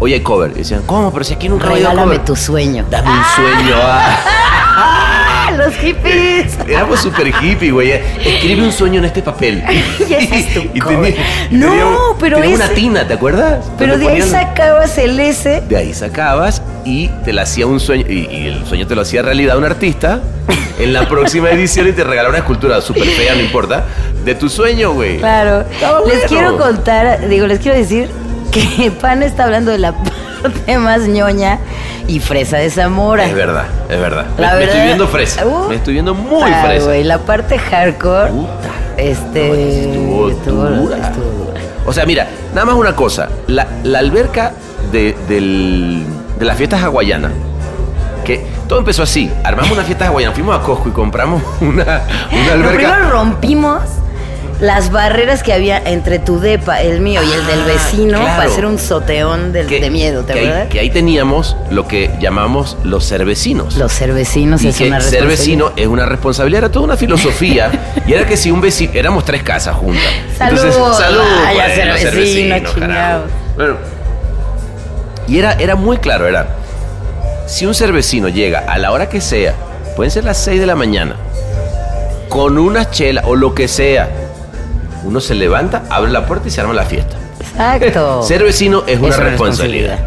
oye, 0.00 0.14
hay 0.14 0.20
cover. 0.20 0.50
Y 0.52 0.58
decían, 0.58 0.82
¿cómo? 0.86 1.12
Pero 1.12 1.24
si 1.24 1.34
aquí 1.34 1.48
nunca 1.48 1.66
ha 1.66 1.70
habido 1.70 1.88
Regálame 1.90 2.14
cover. 2.16 2.24
tu 2.26 2.36
sueño. 2.36 2.84
Dame 2.90 3.08
un 3.10 3.24
sueño. 3.36 3.74
ah. 3.82 5.50
¡Los 5.56 5.74
hippies! 5.76 6.56
Éramos 6.68 7.00
súper 7.00 7.28
hippie, 7.28 7.70
güey. 7.72 7.90
Escribe 7.90 8.62
un 8.62 8.72
sueño 8.72 8.98
en 9.00 9.04
este 9.06 9.20
papel. 9.22 9.62
Y 10.08 10.12
ese 10.14 10.38
es 10.38 10.54
tu 10.54 10.60
Y 10.74 10.78
cover. 10.80 11.14
y 11.50 11.54
No, 11.54 12.16
pero 12.18 12.36
teníamos 12.38 12.60
ese- 12.60 12.68
una 12.72 12.74
tina, 12.74 13.06
¿te 13.06 13.14
acuerdas? 13.14 13.64
Pero 13.78 13.92
Donde 13.92 14.06
de 14.06 14.12
ahí 14.12 14.22
sacabas 14.22 14.96
el 14.98 15.18
S. 15.20 15.62
De 15.68 15.76
ahí 15.76 15.92
sacabas 15.92 16.62
y 16.84 17.08
te 17.24 17.32
la 17.32 17.42
hacía 17.42 17.66
un 17.66 17.78
sueño. 17.80 18.04
Y, 18.08 18.26
y 18.30 18.46
el 18.48 18.64
sueño 18.66 18.86
te 18.86 18.94
lo 18.94 19.02
hacía 19.02 19.22
realidad 19.22 19.58
un 19.58 19.64
artista 19.64 20.20
en 20.78 20.92
la 20.92 21.06
próxima 21.08 21.50
edición 21.50 21.88
y 21.88 21.92
te 21.92 22.02
regalaba 22.04 22.30
una 22.30 22.38
escultura 22.38 22.80
súper 22.80 23.04
fea, 23.08 23.34
no 23.34 23.40
importa. 23.40 23.84
De 24.24 24.34
tu 24.34 24.48
sueño, 24.48 24.92
güey. 24.92 25.18
Claro. 25.18 25.64
Bueno. 25.80 26.06
Les 26.06 26.24
quiero 26.24 26.56
contar, 26.56 27.28
digo, 27.28 27.46
les 27.46 27.58
quiero 27.58 27.76
decir 27.76 28.08
que 28.50 28.90
Pan 28.90 29.22
está 29.22 29.44
hablando 29.44 29.70
de 29.70 29.78
la 29.78 29.92
parte 30.42 30.78
más 30.78 31.02
ñoña 31.02 31.58
y 32.06 32.18
fresa 32.20 32.56
de 32.58 32.70
Zamora. 32.70 33.24
Es 33.26 33.34
verdad, 33.34 33.66
es 33.88 34.00
verdad. 34.00 34.26
La 34.38 34.54
me, 34.54 34.64
estoy 34.64 34.80
viendo 34.82 35.06
fresa. 35.08 35.46
Uh, 35.46 35.68
me 35.68 35.76
estoy 35.76 35.94
viendo 35.94 36.14
muy 36.14 36.50
Ah, 36.50 36.62
fresa. 36.66 36.90
la 37.04 37.18
parte 37.18 37.58
hardcore. 37.58 38.30
Puta. 38.30 38.50
Este. 38.96 39.48
No, 39.96 40.28
estuvo 40.28 40.64
dura. 40.66 40.96
estuvo 40.98 41.24
dura. 41.46 41.60
O 41.86 41.92
sea, 41.92 42.04
mira, 42.06 42.26
nada 42.54 42.66
más 42.66 42.74
una 42.74 42.94
cosa. 42.96 43.28
La, 43.46 43.66
la 43.84 43.98
alberca 44.00 44.52
de, 44.92 45.16
del- 45.28 46.04
de 46.38 46.44
las 46.44 46.56
fiestas 46.56 46.82
hawaianas, 46.82 47.32
que 48.24 48.44
todo 48.68 48.78
empezó 48.78 49.02
así. 49.02 49.30
Armamos 49.44 49.70
una 49.72 49.82
fiesta 49.82 50.06
hawaiana, 50.08 50.34
fuimos 50.34 50.58
a 50.58 50.62
Costco 50.62 50.88
y 50.88 50.92
compramos 50.92 51.42
una, 51.60 51.82
una 51.82 52.02
Pero 52.30 52.52
alberca. 52.54 52.76
primero 52.76 53.10
rompimos 53.10 53.80
las 54.60 54.90
barreras 54.90 55.42
que 55.42 55.52
había 55.54 55.78
entre 55.78 56.18
tu 56.18 56.38
depa, 56.38 56.82
el 56.82 57.00
mío 57.00 57.22
y 57.22 57.32
el 57.32 57.46
del 57.46 57.60
Ah, 57.62 57.66
vecino 57.66 58.18
claro. 58.20 58.36
para 58.36 58.50
hacer 58.50 58.66
un 58.66 58.78
soteón 58.78 59.52
del- 59.52 59.66
que- 59.66 59.80
de 59.80 59.90
miedo, 59.90 60.22
¿te 60.24 60.34
que 60.34 60.38
ahí, 60.40 60.46
acuerdas? 60.46 60.68
que 60.68 60.80
ahí 60.80 60.90
teníamos 60.90 61.56
lo 61.70 61.88
que 61.88 62.10
llamamos 62.20 62.76
los 62.84 63.06
cervecinos. 63.08 63.76
Los 63.76 63.92
cervecinos 63.92 64.62
y 64.62 64.68
es 64.68 64.76
que 64.76 64.86
una 64.88 65.00
ser 65.00 65.24
responsabilidad. 65.24 65.38
vecino 65.38 65.72
es 65.76 65.86
una 65.86 66.04
responsabilidad, 66.06 66.58
era 66.64 66.72
toda 66.72 66.84
una 66.84 66.96
filosofía. 66.96 67.70
y 68.06 68.12
era 68.12 68.26
que 68.26 68.36
si 68.36 68.50
un 68.50 68.60
vecino, 68.60 68.92
éramos 68.94 69.24
tres 69.24 69.42
casas 69.42 69.74
juntas. 69.76 70.02
Salud, 70.36 70.60
salud, 70.60 71.20
vaya, 71.44 71.52
bueno, 71.64 71.74
ser 71.74 71.98
ser 71.98 72.14
vecino, 72.14 72.54
vecino, 72.54 72.70
chingados. 72.74 72.78
carajo. 72.78 73.24
Bueno, 73.56 73.76
y 75.28 75.38
era, 75.38 75.52
era 75.54 75.74
muy 75.76 75.96
claro, 75.98 76.26
era, 76.26 76.48
si 77.46 77.64
un 77.66 77.74
ser 77.74 77.92
vecino 77.92 78.28
llega 78.28 78.60
a 78.66 78.78
la 78.78 78.90
hora 78.92 79.08
que 79.08 79.20
sea, 79.20 79.54
pueden 79.96 80.10
ser 80.10 80.24
las 80.24 80.36
6 80.38 80.60
de 80.60 80.66
la 80.66 80.74
mañana, 80.74 81.16
con 82.28 82.58
una 82.58 82.90
chela 82.90 83.22
o 83.24 83.34
lo 83.36 83.54
que 83.54 83.68
sea, 83.68 84.08
uno 85.04 85.20
se 85.20 85.34
levanta, 85.34 85.82
abre 85.90 86.10
la 86.10 86.26
puerta 86.26 86.48
y 86.48 86.50
se 86.50 86.60
arma 86.60 86.74
la 86.74 86.84
fiesta. 86.84 87.16
Exacto. 87.40 88.22
Ser 88.26 88.42
vecino 88.42 88.84
es 88.86 88.98
una 88.98 89.16
responsabilidad. 89.16 89.98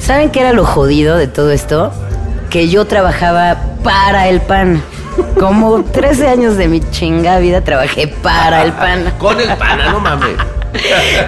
¿Saben 0.00 0.30
qué 0.30 0.40
era 0.40 0.52
lo 0.52 0.64
jodido 0.64 1.16
de 1.16 1.26
todo 1.26 1.50
esto? 1.50 1.92
Que 2.50 2.68
yo 2.68 2.86
trabajaba 2.86 3.58
para 3.82 4.28
el 4.28 4.40
pan. 4.40 4.82
Como 5.38 5.82
13 5.92 6.28
años 6.28 6.56
de 6.56 6.68
mi 6.68 6.80
chinga 6.80 7.38
vida 7.38 7.60
trabajé 7.62 8.08
para 8.08 8.62
el 8.62 8.72
pan. 8.72 9.12
Con 9.18 9.40
el 9.40 9.54
pana, 9.56 9.90
no 9.90 10.00
mames. 10.00 10.36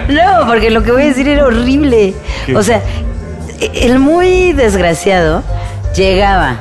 No, 0.07 0.47
porque 0.47 0.69
lo 0.69 0.83
que 0.83 0.91
voy 0.91 1.03
a 1.03 1.05
decir 1.05 1.27
era 1.27 1.45
horrible. 1.45 2.13
O 2.55 2.63
sea, 2.63 2.81
el 3.59 3.99
muy 3.99 4.53
desgraciado 4.53 5.43
llegaba 5.95 6.57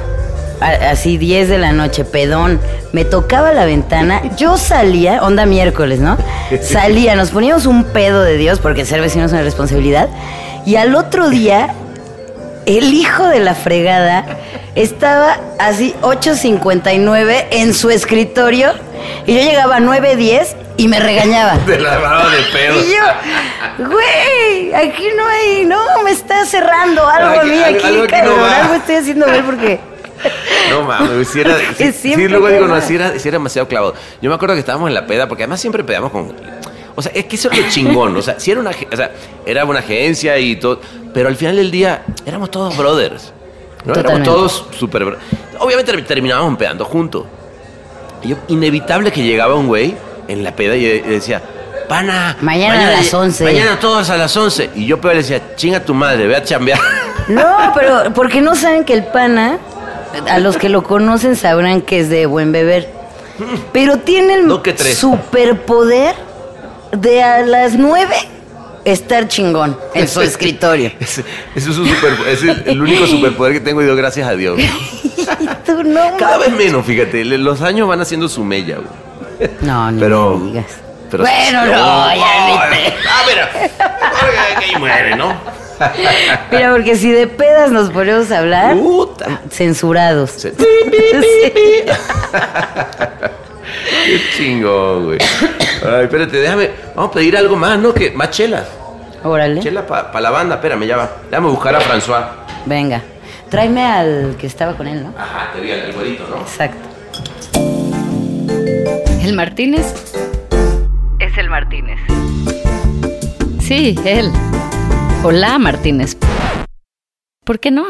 a- 0.61 0.91
así 0.91 1.17
10 1.19 1.49
de 1.49 1.59
la 1.59 1.73
noche, 1.73 2.05
pedón, 2.05 2.61
me 2.93 3.05
tocaba 3.05 3.53
la 3.53 3.65
ventana, 3.65 4.23
yo 4.37 4.57
salía, 4.57 5.23
onda 5.23 5.47
miércoles, 5.47 6.01
¿no? 6.01 6.17
Salía, 6.63 7.15
nos 7.17 7.31
poníamos 7.31 7.67
un 7.67 7.85
pedo 7.85 8.23
de 8.23 8.37
Dios 8.37 8.59
porque 8.61 8.85
ser 8.85 9.01
vecino 9.01 9.25
es 9.27 9.33
una 9.33 9.43
responsabilidad, 9.43 10.09
y 10.67 10.77
al 10.77 10.95
otro 10.95 11.29
día, 11.31 11.75
el 12.67 12.93
hijo 12.93 13.27
de 13.27 13.41
la 13.41 13.55
fregada 13.55 14.25
estaba 14.75 15.39
así 15.59 15.95
8.59 16.03 17.47
en 17.51 17.75
su 17.75 17.91
escritorio, 17.91 18.73
y 19.27 19.35
yo 19.35 19.41
llegaba 19.43 19.77
a 19.77 19.81
9.10 19.81 20.55
y 20.77 20.89
me 20.89 21.01
regañaba. 21.01 21.57
De 21.67 21.79
la 21.81 21.99
barba 21.99 22.31
de 22.31 22.43
pedo. 22.53 22.81
Y 22.85 22.91
yo, 22.91 23.87
güey, 23.91 24.75
aquí 24.75 25.05
no 25.17 25.27
hay, 25.27 25.65
no, 25.65 26.03
me 26.05 26.11
está 26.11 26.45
cerrando 26.45 27.07
algo 27.09 27.41
a 27.41 27.45
mí 27.45 27.57
Algo- 27.59 27.77
aquí, 27.79 27.87
algo 27.87 28.03
aquí 28.05 28.13
cabrón. 28.13 28.37
no 28.37 28.43
va. 28.43 28.57
algo 28.57 28.75
estoy 28.75 28.95
haciendo 28.97 29.27
mal 29.27 29.43
porque. 29.45 29.81
No 30.71 30.83
mames, 30.83 31.29
si 31.29 31.41
era. 31.41 31.57
Sí, 31.77 31.93
siempre 31.93 32.29
luego 32.29 32.49
digo, 32.49 32.67
no, 32.67 32.81
si 32.81 32.95
era, 32.95 33.19
sí 33.19 33.29
era 33.29 33.37
demasiado 33.37 33.69
clavado. 33.69 33.95
Yo 34.21 34.29
me 34.31 34.37
acuerdo 34.37 34.55
que 34.55 34.61
estábamos 34.61 34.89
en 34.89 34.95
la 34.95 35.07
peda, 35.07 35.29
porque 35.29 35.45
además 35.45 35.61
siempre 35.61 35.85
pedamos 35.85 36.11
con. 36.13 36.35
O 36.95 37.03
sea, 37.03 37.13
es 37.15 37.25
que 37.25 37.37
eso 37.37 37.51
es 37.51 37.59
lo 37.59 37.69
chingón. 37.71 38.17
O 38.17 38.23
sea, 38.23 38.39
si 38.39 38.51
era 38.51 38.61
una, 38.61 38.71
o 38.71 38.97
sea, 38.97 39.13
era 39.47 39.65
una 39.65 39.79
agencia 39.79 40.39
y 40.39 40.57
todo. 40.57 40.81
Pero 41.15 41.29
al 41.29 41.37
final 41.37 41.57
del 41.57 41.71
día 41.71 42.03
éramos 42.27 42.51
todos 42.51 42.77
brothers. 42.77 43.33
¿no? 43.85 43.95
Éramos 43.95 44.23
todos 44.23 44.67
súper. 44.79 45.17
Obviamente 45.59 46.03
terminábamos 46.03 46.59
pedando 46.59 46.85
juntos. 46.85 47.25
Y 48.23 48.29
yo, 48.29 48.37
inevitable 48.49 49.11
que 49.11 49.23
llegaba 49.23 49.55
un 49.55 49.67
güey 49.67 49.97
en 50.29 50.45
la 50.45 50.55
peda 50.55 50.77
y 50.77 50.85
y 50.85 51.01
decía, 51.01 51.43
pana. 51.89 52.37
Mañana 52.41 52.89
a 52.89 52.91
las 52.93 53.13
11". 53.13 53.45
Mañana 53.45 53.79
todos 53.81 54.09
a 54.11 54.17
las 54.17 54.37
11. 54.37 54.71
Y 54.77 54.87
yo 54.87 55.01
peor 55.01 55.15
le 55.15 55.23
decía, 55.23 55.57
chinga 55.57 55.81
tu 55.81 55.93
madre, 55.93 56.27
ve 56.27 56.37
a 56.37 56.43
chambear. 56.43 56.79
No, 57.29 57.73
pero 57.75 58.13
porque 58.15 58.41
no 58.41 58.55
saben 58.55 58.85
que 58.85 58.93
el 58.93 59.05
pana, 59.05 59.59
a 60.29 60.39
los 60.39 60.57
que 60.57 60.69
lo 60.69 60.83
conocen 60.83 61.37
sabrán 61.37 61.83
que 61.83 62.01
es 62.01 62.09
de 62.09 62.27
buen 62.27 62.53
beber. 62.53 62.89
Pero 63.73 63.99
tiene 63.99 64.35
el 64.35 64.47
No 64.47 64.63
superpoder 64.95 66.15
de 66.93 67.23
a 67.23 67.41
las 67.41 67.75
nueve 67.75 68.15
estar 68.85 69.29
chingón 69.29 69.77
en 69.95 70.09
su 70.09 70.21
escritorio. 70.23 70.93
Ese, 71.01 71.25
ese 71.55 71.71
es, 71.71 71.79
un 71.79 71.87
super, 71.89 72.13
ese 72.29 72.51
es 72.51 72.59
el 72.67 72.81
único 72.83 73.07
superpoder 73.07 73.53
que 73.55 73.61
tengo 73.61 73.81
y 73.83 73.87
doy 73.87 73.97
gracias 73.97 74.29
a 74.29 74.33
Dios. 74.33 74.59
Tú 75.67 75.83
no 75.85 76.01
Cada 76.19 76.39
vez 76.39 76.51
menos, 76.53 76.85
fíjate. 76.85 77.25
Los 77.25 77.63
años 77.63 77.89
van 77.89 78.01
haciendo 78.01 78.29
su 78.29 78.43
mella, 78.45 78.77
güey. 78.77 79.51
No, 79.63 79.91
ni 79.91 80.01
Pero. 80.01 80.37
me 80.37 80.47
digas. 80.51 80.67
pero- 81.11 81.23
bueno, 81.25 81.65
no, 81.65 81.71
ya 81.71 82.15
ni 82.47 82.77
te- 82.77 82.95
Ah, 83.09 83.23
mira. 83.29 83.51
Ahí 84.59 84.77
muere, 84.79 85.17
¿no? 85.17 85.35
Mira, 86.53 86.71
porque 86.73 86.95
si 86.97 87.11
de 87.11 87.27
pedas 87.27 87.71
nos 87.71 87.91
ponemos 87.91 88.31
a 88.31 88.39
hablar, 88.39 88.77
Puta. 88.77 89.41
censurados. 89.51 90.47
Sí. 90.91 91.85
Qué 94.07 94.21
chingón, 94.37 95.05
güey. 95.07 95.19
Ay, 95.85 96.05
espérate, 96.05 96.37
déjame. 96.37 96.71
Vamos 96.95 97.11
a 97.11 97.15
pedir 97.15 97.37
algo 97.37 97.57
más, 97.57 97.79
¿no? 97.79 97.93
Que 97.95 98.11
más 98.11 98.31
chelas. 98.31 98.67
Órale. 99.23 99.61
Chela 99.61 99.87
para 99.87 100.21
la 100.21 100.31
banda, 100.31 100.57
espérame, 100.57 100.87
ya 100.87 100.97
va. 100.97 101.11
Déjame 101.31 101.49
buscar 101.49 101.75
a 101.77 101.81
François. 101.81 102.25
Venga. 102.67 103.03
Tráeme 103.51 103.85
al 103.85 104.37
que 104.39 104.47
estaba 104.47 104.77
con 104.77 104.87
él, 104.87 105.03
¿no? 105.05 105.15
Ajá, 105.19 105.51
te 105.55 105.61
vi 105.61 105.73
al 105.73 105.93
güerito, 105.93 106.25
¿no? 106.29 106.39
Exacto. 106.43 106.89
¿El 109.23 109.35
Martínez? 109.35 109.95
Es 111.19 111.37
el 111.39 111.51
Martínez. 111.51 111.99
Sí, 113.61 113.99
él. 114.05 114.31
Hola, 115.23 115.59
Martínez. 115.59 116.17
¿Por 117.45 117.61
qué 117.61 117.71
no? 117.71 117.85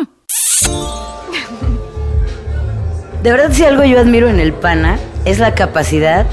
De 3.23 3.31
verdad, 3.31 3.51
si 3.53 3.65
algo 3.65 3.85
yo 3.85 4.01
admiro 4.01 4.29
en 4.29 4.41
el 4.41 4.53
pana 4.53 4.99
es 5.25 5.39
la 5.39 5.55
capacidad, 5.55 6.27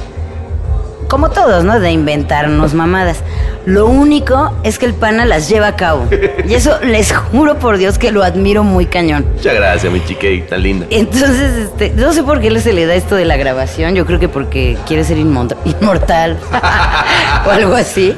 como 1.08 1.30
todos, 1.30 1.64
¿no? 1.64 1.80
De 1.80 1.92
inventarnos 1.92 2.74
mamadas. 2.74 3.20
Lo 3.68 3.86
único 3.86 4.52
es 4.64 4.80
que 4.80 4.88
el 4.88 4.96
pana 4.96 5.26
las 5.26 5.48
lleva 5.48 5.68
a 5.68 5.76
cabo. 5.76 6.08
Y 6.48 6.56
eso 6.56 6.80
les 6.82 7.14
juro 7.14 7.60
por 7.60 7.78
Dios 7.78 8.00
que 8.00 8.12
lo 8.12 8.24
admiro 8.24 8.64
muy 8.64 8.88
cañón. 8.88 9.24
Muchas 9.36 9.54
gracias, 9.54 9.94
mi 9.94 10.04
chique, 10.04 10.48
tan 10.50 10.64
linda. 10.64 10.88
Entonces, 10.90 11.68
este, 11.68 11.92
no 11.92 12.12
sé 12.12 12.24
por 12.24 12.42
qué 12.42 12.60
se 12.60 12.74
le 12.74 12.88
da 12.88 12.96
esto 12.96 13.14
de 13.14 13.26
la 13.26 13.38
grabación. 13.38 13.94
Yo 13.94 14.08
creo 14.08 14.20
que 14.20 14.30
porque 14.30 14.76
quiere 14.88 15.04
ser 15.04 15.20
inmortal 15.20 16.40
o 17.46 17.52
algo 17.52 17.76
así. 17.76 18.16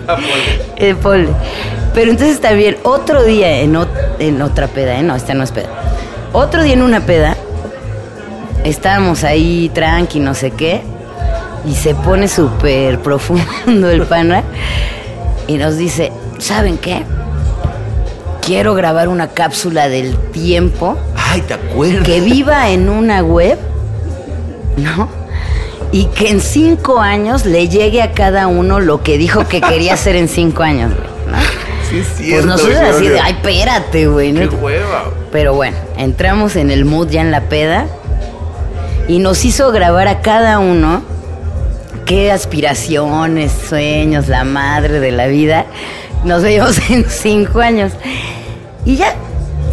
Eh, 0.78 0.96
ponle. 0.96 1.34
Pero 1.94 2.12
entonces 2.12 2.40
también, 2.40 2.78
otro 2.84 3.24
día 3.24 3.60
en, 3.62 3.74
ot- 3.76 3.88
en 4.20 4.42
otra 4.42 4.68
peda, 4.68 4.98
¿eh? 5.00 5.04
No, 5.04 5.16
esta 5.16 5.34
no 5.34 5.44
es 5.44 5.52
peda. 5.52 5.70
Otro 6.34 6.62
día 6.64 6.74
en 6.74 6.82
una 6.84 7.02
peda, 7.02 7.36
estábamos 8.64 9.24
ahí 9.24 9.70
tranqui, 9.74 10.20
no 10.20 10.34
sé 10.36 10.52
qué, 10.52 10.82
y 11.66 11.74
se 11.76 11.96
pone 11.96 12.28
súper 12.28 13.00
profundo 13.00 13.90
el 13.90 14.04
pana 14.04 14.44
y 15.48 15.58
nos 15.58 15.78
dice, 15.78 16.12
¿saben 16.38 16.78
qué? 16.78 17.04
Quiero 18.46 18.74
grabar 18.76 19.08
una 19.10 19.28
cápsula 19.28 19.90
del 19.90 20.16
tiempo 20.32 20.98
Ay, 21.16 21.42
¿te 21.42 21.54
acuerdas? 21.56 22.04
que 22.04 22.22
viva 22.22 22.70
en 22.70 22.90
una 22.90 23.22
web, 23.24 23.58
¿no? 24.78 25.10
Y 25.92 26.06
que 26.06 26.30
en 26.30 26.40
cinco 26.40 27.00
años 27.00 27.46
le 27.46 27.68
llegue 27.68 28.02
a 28.02 28.12
cada 28.12 28.48
uno 28.48 28.80
lo 28.80 29.02
que 29.04 29.18
dijo 29.18 29.48
que 29.48 29.60
quería 29.62 29.96
hacer 29.96 30.16
en 30.16 30.28
cinco 30.28 30.64
años, 30.64 30.92
güey, 30.94 31.08
¿no? 31.32 31.38
Sí, 31.90 32.00
es 32.00 32.34
Pues 32.34 32.46
nosotros 32.46 32.78
así 32.78 33.08
de, 33.08 33.14
qué- 33.16 33.20
ay, 33.20 33.34
espérate, 33.34 34.08
güey. 34.08 34.34
Qué 34.34 34.46
¿no? 34.46 34.52
hueva. 34.58 35.06
Pero 35.32 35.54
bueno, 35.54 35.78
entramos 35.98 36.56
en 36.56 36.70
el 36.72 36.86
mood 36.86 37.10
ya 37.10 37.22
en 37.22 37.32
la 37.32 37.42
peda 37.42 37.88
y 39.08 39.20
nos 39.20 39.44
hizo 39.46 39.72
grabar 39.72 40.08
a 40.08 40.22
cada 40.22 40.60
uno 40.60 41.02
qué 42.06 42.32
aspiraciones, 42.32 43.52
sueños, 43.70 44.28
la 44.28 44.44
madre 44.44 45.00
de 45.00 45.12
la 45.12 45.28
vida. 45.28 45.66
Nos 46.24 46.44
veíamos 46.44 46.78
en 46.90 47.10
cinco 47.10 47.60
años. 47.60 47.92
Y 48.86 48.96
ya 48.98 49.16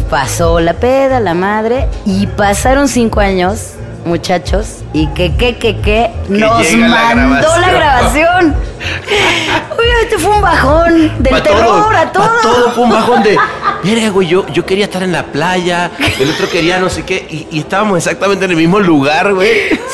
pasó 0.09 0.59
la 0.59 0.73
peda, 0.73 1.19
la 1.19 1.33
madre, 1.33 1.87
y 2.05 2.27
pasaron 2.27 2.87
cinco 2.87 3.19
años, 3.19 3.71
muchachos, 4.07 4.83
y 4.93 5.07
que, 5.07 5.35
que, 5.35 5.57
que, 5.57 5.79
que, 5.81 6.11
nos 6.29 6.61
llega 6.61 6.87
la 6.87 7.15
mandó 7.15 7.57
la 7.59 7.71
grabación. 7.71 8.55
Obviamente 9.77 10.17
fue 10.19 10.35
un 10.35 10.41
bajón 10.41 11.23
del 11.23 11.33
Pa' 11.33 11.43
terror 11.43 11.65
todo, 11.65 11.89
a 11.97 12.11
todo. 12.11 12.23
pa' 12.23 12.41
todo 12.41 12.71
fue 12.71 12.83
un 12.83 12.89
bajón 12.89 13.23
de. 13.23 13.37
Mira, 13.83 14.09
güey, 14.09 14.27
yo, 14.27 14.45
yo 14.53 14.65
quería 14.65 14.85
estar 14.85 15.03
en 15.03 15.11
la 15.11 15.23
playa, 15.23 15.91
el 16.19 16.29
otro 16.31 16.49
quería 16.49 16.79
no 16.79 16.89
sé 16.89 17.03
qué, 17.03 17.25
y, 17.29 17.47
y 17.55 17.59
estábamos 17.59 17.97
exactamente 17.97 18.45
en 18.45 18.51
el 18.51 18.57
mismo 18.57 18.79
lugar, 18.79 19.33
güey. 19.33 19.49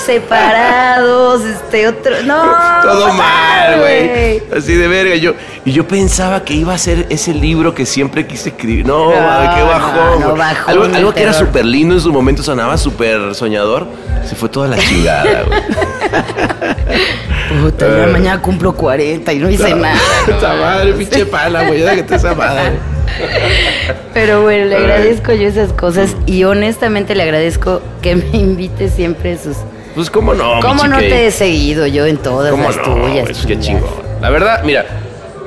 separados, 0.06 1.44
este 1.44 1.88
otro. 1.88 2.22
No, 2.24 2.42
Todo 2.82 3.14
mal, 3.14 3.80
güey. 3.80 4.42
Así 4.56 4.76
de 4.76 4.88
verga. 4.88 5.16
Yo, 5.16 5.34
y 5.66 5.72
yo 5.72 5.88
pensaba 5.88 6.44
que 6.44 6.54
iba 6.54 6.74
a 6.74 6.78
ser 6.78 7.08
ese 7.10 7.34
libro 7.34 7.74
que 7.76 7.86
siempre 7.86 8.26
quise 8.28 8.50
escribir. 8.50 8.86
No, 8.86 9.14
No, 9.14 9.22
mames, 9.22 9.50
qué 9.56 9.60
no, 9.62 9.68
bajón. 9.68 10.22
no, 10.22 10.36
bajón 10.36 10.96
algo 10.96 11.14
que 11.14 11.24
era 11.24 11.34
súper 11.34 11.66
lindo 11.66 11.96
en 11.96 12.02
su 12.02 12.12
momento, 12.12 12.44
sonaba 12.44 12.78
súper 12.78 13.36
soñador. 13.36 13.88
Se 14.28 14.36
fue 14.36 14.50
toda 14.50 14.68
la 14.68 14.78
chingada, 14.78 15.44
güey. 15.44 15.62
Puta, 17.62 17.88
ya 17.88 18.08
mañana 18.08 18.42
cumplo 18.42 18.74
40 18.74 19.32
y 19.34 19.40
no 19.40 19.50
hice 19.50 19.76
nada. 19.76 19.98
Esta 20.28 20.56
madre, 20.56 20.94
pinche 20.94 21.26
pala, 21.26 21.68
güey. 21.68 21.82
Ya 21.82 21.96
que 21.96 22.04
te 22.04 22.16
esa 22.16 22.34
madre. 22.34 22.74
Pero 24.14 24.44
bueno, 24.44 24.66
le 24.66 24.76
agradezco 24.78 25.34
yo 25.34 25.48
esas 25.48 25.74
cosas 25.74 26.16
y 26.26 26.44
honestamente 26.44 27.16
le 27.16 27.24
agradezco 27.24 27.82
que 28.02 28.16
me 28.16 28.26
invite 28.38 28.90
siempre 28.90 29.34
a 29.34 29.38
sus. 29.38 29.58
Pues, 29.96 30.10
¿cómo 30.10 30.34
no? 30.34 30.56
mi 30.56 30.62
¿Cómo 30.62 30.88
no 30.88 30.98
te 30.98 31.28
he 31.28 31.32
seguido 31.32 31.86
yo 31.88 32.06
en 32.06 32.18
todas 32.18 32.52
¿Cómo 32.52 32.64
las 32.64 32.78
no? 32.78 32.84
tuyas? 32.96 33.30
Es 33.30 33.46
que 33.46 33.60
chingas? 33.60 33.84
chingón. 33.84 34.04
La 34.22 34.30
verdad, 34.30 34.64
mira, 34.64 34.86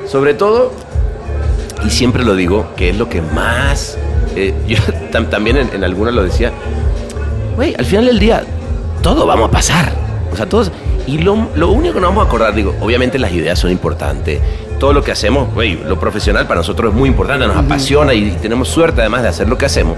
sobre 0.07 0.35
todo, 0.35 0.73
y 1.85 1.91
siempre 1.91 2.25
lo 2.25 2.35
digo, 2.37 2.69
que 2.77 2.91
es 2.91 2.97
lo 2.97 3.09
que 3.09 3.21
más. 3.23 3.97
eh, 4.37 4.53
yo 4.69 4.79
tam- 5.13 5.29
también 5.29 5.57
en, 5.57 5.71
en 5.75 5.83
algunas 5.85 6.15
lo 6.15 6.23
decía, 6.23 6.53
güey, 7.57 7.75
al 7.77 7.85
final 7.85 8.07
del 8.07 8.19
día, 8.19 8.45
todo 9.03 9.27
vamos 9.27 9.49
a 9.49 9.53
pasar. 9.53 9.93
O 10.33 10.37
sea, 10.37 10.47
todos. 10.47 10.71
Y 11.09 11.19
lo, 11.19 11.49
lo 11.55 11.71
único 11.71 11.95
que 11.95 12.01
nos 12.01 12.11
vamos 12.11 12.25
a 12.25 12.29
acordar, 12.29 12.53
digo, 12.55 12.75
obviamente 12.81 13.19
las 13.19 13.33
ideas 13.33 13.59
son 13.59 13.71
importantes. 13.71 14.41
Todo 14.79 14.93
lo 14.93 15.03
que 15.03 15.13
hacemos, 15.13 15.53
güey, 15.55 15.75
lo 15.83 15.99
profesional 15.99 16.47
para 16.47 16.61
nosotros 16.61 16.91
es 16.93 16.97
muy 16.97 17.09
importante, 17.09 17.47
nos 17.47 17.57
apasiona 17.57 18.13
y, 18.13 18.31
tenemos 18.43 18.69
suerte 18.69 19.01
además 19.01 19.23
de 19.23 19.29
hacer 19.29 19.49
lo 19.49 19.57
que 19.57 19.67
hacemos. 19.67 19.97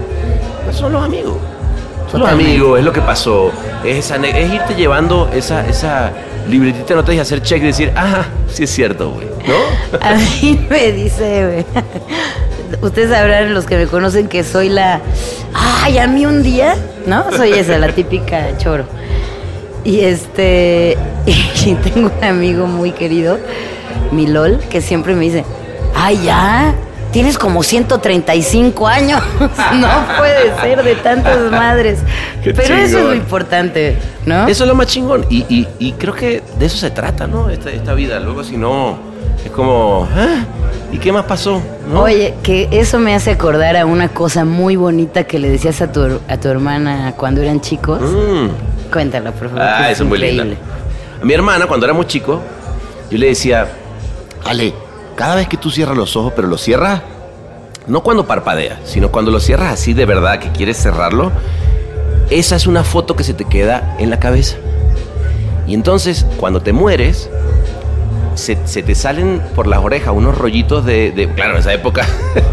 Pero 0.65 0.77
son 0.77 0.93
los 0.93 1.03
amigos. 1.03 1.37
Son 2.09 2.21
los 2.21 2.29
amigos, 2.29 2.79
es 2.79 2.85
lo 2.85 2.91
que 2.93 3.01
pasó. 3.01 3.51
Es, 3.83 3.97
esa 4.05 4.15
ane- 4.15 4.35
es 4.35 4.53
irte 4.53 4.73
llevando 4.75 5.29
esa, 5.33 5.67
esa 5.67 6.11
libretita 6.47 6.87
de 6.89 6.95
notas 6.95 7.13
y 7.15 7.19
hacer 7.19 7.41
check 7.41 7.61
y 7.61 7.67
decir, 7.67 7.91
ah, 7.95 8.25
sí 8.47 8.63
es 8.63 8.69
cierto, 8.69 9.11
güey. 9.11 9.27
¿No? 9.47 9.99
A 10.01 10.15
mí 10.15 10.65
me 10.69 10.91
dice, 10.91 11.45
güey. 11.45 11.83
Ustedes 12.81 13.09
sabrán, 13.09 13.53
los 13.53 13.65
que 13.65 13.77
me 13.77 13.87
conocen, 13.87 14.27
que 14.27 14.43
soy 14.43 14.69
la. 14.69 15.01
Ay, 15.53 15.97
a 15.97 16.05
mí 16.05 16.27
un 16.27 16.43
día, 16.43 16.75
¿no? 17.07 17.25
Soy 17.35 17.51
esa, 17.53 17.79
la 17.79 17.91
típica 17.91 18.57
choro. 18.57 18.85
Y 19.83 20.01
este. 20.01 20.97
Y 21.65 21.73
tengo 21.75 22.11
un 22.15 22.23
amigo 22.23 22.65
muy 22.67 22.91
querido, 22.91 23.39
mi 24.11 24.27
LOL, 24.27 24.59
que 24.69 24.81
siempre 24.81 25.15
me 25.15 25.25
dice: 25.25 25.43
Ay, 25.95 26.19
ya. 26.23 26.73
Tienes 27.11 27.39
como 27.39 27.63
135 27.63 28.87
años. 28.87 29.19
No 29.73 29.87
puede 30.19 30.55
ser 30.61 30.83
de 30.83 30.93
tantas 30.95 31.51
madres. 31.51 31.99
Qué 32.43 32.53
Pero 32.53 32.75
eso 32.75 32.99
es 32.99 33.03
lo 33.05 33.15
importante, 33.15 33.97
¿no? 34.27 34.47
Eso 34.47 34.63
es 34.63 34.67
lo 34.67 34.75
más 34.75 34.85
chingón. 34.87 35.25
Y, 35.29 35.39
y- 35.49 35.67
y 35.79 35.93
creo 35.93 36.13
que 36.13 36.43
de 36.59 36.65
eso 36.67 36.77
se 36.77 36.91
trata, 36.91 37.25
¿no? 37.25 37.49
Esta, 37.49 37.71
esta 37.71 37.95
vida. 37.95 38.19
Luego, 38.19 38.43
si 38.43 38.57
no, 38.57 38.97
es 39.43 39.49
como, 39.49 40.07
ah, 40.15 40.45
¿y 40.91 40.99
qué 40.99 41.11
más 41.11 41.25
pasó? 41.25 41.59
¿No? 41.91 42.03
Oye, 42.03 42.35
que 42.43 42.67
eso 42.71 42.99
me 42.99 43.15
hace 43.15 43.31
acordar 43.31 43.75
a 43.75 43.87
una 43.87 44.09
cosa 44.09 44.45
muy 44.45 44.75
bonita 44.75 45.23
que 45.23 45.39
le 45.39 45.49
decías 45.49 45.81
a 45.81 45.91
tu, 45.91 46.19
a 46.27 46.37
tu 46.37 46.47
hermana 46.47 47.13
cuando 47.17 47.41
eran 47.41 47.59
chicos. 47.59 48.01
Mm. 48.01 48.91
Cuéntala, 48.91 49.31
por 49.31 49.49
favor. 49.49 49.63
Ah, 49.63 49.85
que 49.87 49.93
eso 49.93 50.03
es 50.03 50.09
muy 50.09 50.19
linda. 50.19 50.43
A 51.21 51.25
mi 51.25 51.33
hermana, 51.33 51.65
cuando 51.65 51.87
éramos 51.87 52.05
chicos, 52.05 52.39
yo 53.09 53.17
le 53.17 53.27
decía, 53.27 53.67
Ale, 54.45 54.73
cada 55.15 55.35
vez 55.35 55.47
que 55.47 55.57
tú 55.57 55.69
cierras 55.71 55.97
los 55.97 56.15
ojos, 56.15 56.33
pero 56.35 56.47
los 56.47 56.61
cierras, 56.61 57.01
no 57.87 58.01
cuando 58.03 58.25
parpadeas, 58.27 58.77
sino 58.85 59.09
cuando 59.11 59.31
los 59.31 59.43
cierras 59.43 59.73
así 59.73 59.93
de 59.93 60.05
verdad, 60.05 60.39
que 60.39 60.49
quieres 60.51 60.77
cerrarlo, 60.77 61.31
esa 62.29 62.55
es 62.55 62.67
una 62.67 62.83
foto 62.83 63.15
que 63.15 63.23
se 63.23 63.33
te 63.33 63.45
queda 63.45 63.95
en 63.99 64.09
la 64.09 64.19
cabeza. 64.19 64.57
Y 65.67 65.73
entonces, 65.73 66.25
cuando 66.37 66.61
te 66.61 66.73
mueres, 66.73 67.29
se, 68.35 68.57
se 68.65 68.83
te 68.83 68.95
salen 68.95 69.41
por 69.55 69.67
las 69.67 69.79
orejas 69.79 70.13
unos 70.15 70.37
rollitos 70.37 70.85
de, 70.85 71.11
de- 71.11 71.29
claro, 71.33 71.53
en 71.53 71.59
esa 71.59 71.73
época, 71.73 72.05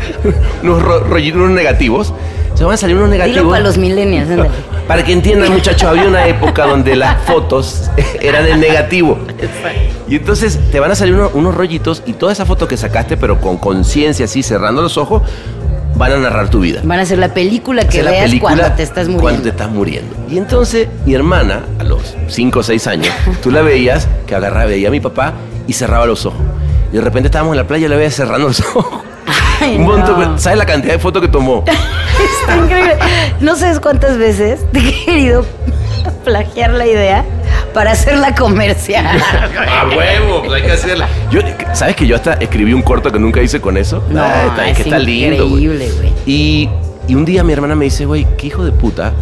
unos 0.63 0.83
ro- 0.83 1.01
rollitos 1.05 1.41
unos 1.41 1.53
negativos. 1.53 2.13
Se 2.55 2.65
van 2.65 2.73
a 2.75 2.77
salir 2.79 2.97
unos 2.97 3.11
negativos. 3.11 3.37
Dilo 3.41 3.51
para 3.51 3.63
los 3.63 3.77
millennials, 3.77 4.31
ándale. 4.31 4.51
Para 4.89 5.05
que 5.05 5.13
entiendan, 5.13 5.53
muchachos, 5.53 5.85
había 5.85 6.09
una 6.09 6.27
época 6.27 6.67
donde 6.67 6.97
las 6.97 7.21
fotos 7.25 7.91
eran 8.21 8.47
en 8.49 8.61
negativo. 8.61 9.19
Y 10.09 10.17
entonces 10.17 10.59
te 10.71 10.79
van 10.81 10.91
a 10.91 10.95
salir 10.95 11.15
uno- 11.15 11.31
unos 11.35 11.55
rollitos 11.55 12.03
y 12.07 12.13
toda 12.13 12.33
esa 12.33 12.47
foto 12.47 12.69
que 12.69 12.77
sacaste, 12.77 13.17
pero 13.17 13.41
con 13.41 13.57
conciencia, 13.57 14.25
así 14.27 14.43
cerrando 14.43 14.83
los 14.83 14.97
ojos, 14.99 15.23
van 15.97 16.13
a 16.13 16.17
narrar 16.19 16.49
tu 16.51 16.61
vida. 16.61 16.81
Van 16.85 17.01
a 17.01 17.07
ser 17.07 17.19
la 17.19 17.33
película 17.35 17.89
que 17.89 18.03
veas 18.03 18.25
película 18.25 18.55
cuando 18.57 18.77
te 18.77 18.83
estás 18.83 19.07
muriendo. 19.07 19.23
Cuando 19.23 19.43
te 19.43 19.49
estás 19.49 19.71
muriendo. 19.71 20.15
Y 20.31 20.39
entonces 20.39 20.89
mi 21.07 21.15
hermana, 21.15 21.61
a 21.81 21.85
los 21.85 22.15
5 22.29 22.59
o 22.61 22.63
6 22.63 22.87
años, 22.87 23.09
tú 23.43 23.51
la 23.51 23.63
veías 23.63 24.07
que 24.27 24.35
agarraba, 24.35 24.67
veía 24.67 24.89
a 24.89 24.91
mi 24.91 25.01
papá 25.01 25.33
y 25.67 25.73
cerraba 25.73 26.07
los 26.07 26.25
ojos. 26.27 26.41
Y 26.93 26.97
de 26.97 27.01
repente 27.03 27.27
estábamos 27.29 27.55
en 27.55 27.59
la 27.59 27.67
playa 27.67 27.87
y 27.87 27.89
la 27.89 27.97
veía 27.97 28.11
cerrando 28.11 28.49
los 28.49 28.61
ojos. 28.61 29.01
Ay, 29.61 29.77
Un 29.79 29.85
montón, 29.87 30.21
no. 30.21 30.39
¿Sabes 30.39 30.59
la 30.59 30.67
cantidad 30.67 30.93
de 30.93 30.99
fotos 31.01 31.21
que 31.23 31.29
tomó? 31.29 31.65
Está 32.43 32.57
increíble. 32.57 32.97
No 33.41 33.57
sabes 33.57 33.81
cuántas 33.81 34.19
veces 34.19 34.61
te 34.71 34.79
he 34.81 35.05
querido 35.05 35.45
plagiar 36.25 36.71
la 36.71 36.87
idea 36.87 37.25
para 37.77 37.91
hacerla 37.93 38.35
comercial. 38.35 39.05
A 39.69 39.87
huevo, 39.95 40.43
pues 40.43 40.63
hay 40.63 40.67
que 40.67 40.73
hacerla. 40.73 41.07
Yo, 41.31 41.41
¿Sabes 41.75 41.95
que 41.95 42.07
yo 42.07 42.17
hasta 42.17 42.33
escribí 42.35 42.73
un 42.73 42.81
corto 42.81 43.13
que 43.13 43.19
nunca 43.19 43.43
hice 43.43 43.61
con 43.61 43.77
eso? 43.77 44.03
No, 44.09 44.25
está, 44.25 44.71
es 44.71 44.77
que 44.79 44.83
está 44.85 44.99
lindo. 44.99 45.45
increíble, 45.45 45.91
güey. 45.99 46.13
Y, 46.25 46.71
y 47.07 47.15
un 47.15 47.27
día 47.27 47.45
mi 47.45 47.53
hermana 47.53 47.75
me 47.75 47.85
dice, 47.85 48.07
güey, 48.07 48.27
qué 48.39 48.47
hijo 48.47 48.65
de 48.65 48.73
puta. 48.73 49.13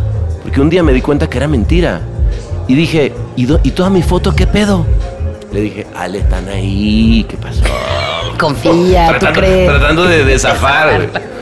Porque 0.45 0.61
un 0.61 0.71
día 0.71 0.85
me 0.85 0.93
di 0.93 1.01
cuenta 1.01 1.29
que 1.29 1.37
era 1.37 1.49
mentira. 1.49 2.01
Y 2.69 2.77
dije, 2.77 3.13
¿y, 3.35 3.45
do- 3.47 3.59
¿y 3.65 3.73
todas 3.73 3.91
mis 3.91 4.07
fotos 4.07 4.35
qué 4.37 4.47
pedo? 4.47 4.87
Le 5.53 5.61
dije, 5.63 5.87
Ale, 5.97 6.19
están 6.19 6.49
ahí, 6.49 7.27
¿qué 7.29 7.37
pasó? 7.37 7.65
Confía, 8.39 9.07
¿tú 9.15 9.19
tratando, 9.19 9.41
crees? 9.41 9.69
tratando 9.69 10.05
de, 10.05 10.25
de 10.25 10.39
zafar, 10.39 10.95
güey. 10.97 11.09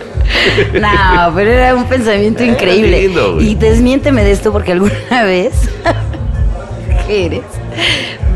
No, 0.80 1.32
pero 1.34 1.50
era 1.50 1.74
un 1.74 1.84
pensamiento 1.84 2.42
Era 2.42 2.52
increíble. 2.52 3.02
lindo, 3.02 3.38
y 3.40 3.54
desmiénteme 3.54 4.24
de 4.24 4.32
esto 4.32 4.50
porque 4.50 4.72
alguna 4.72 5.24
vez, 5.24 5.52
¿qué 7.12 7.26
eres? 7.26 7.42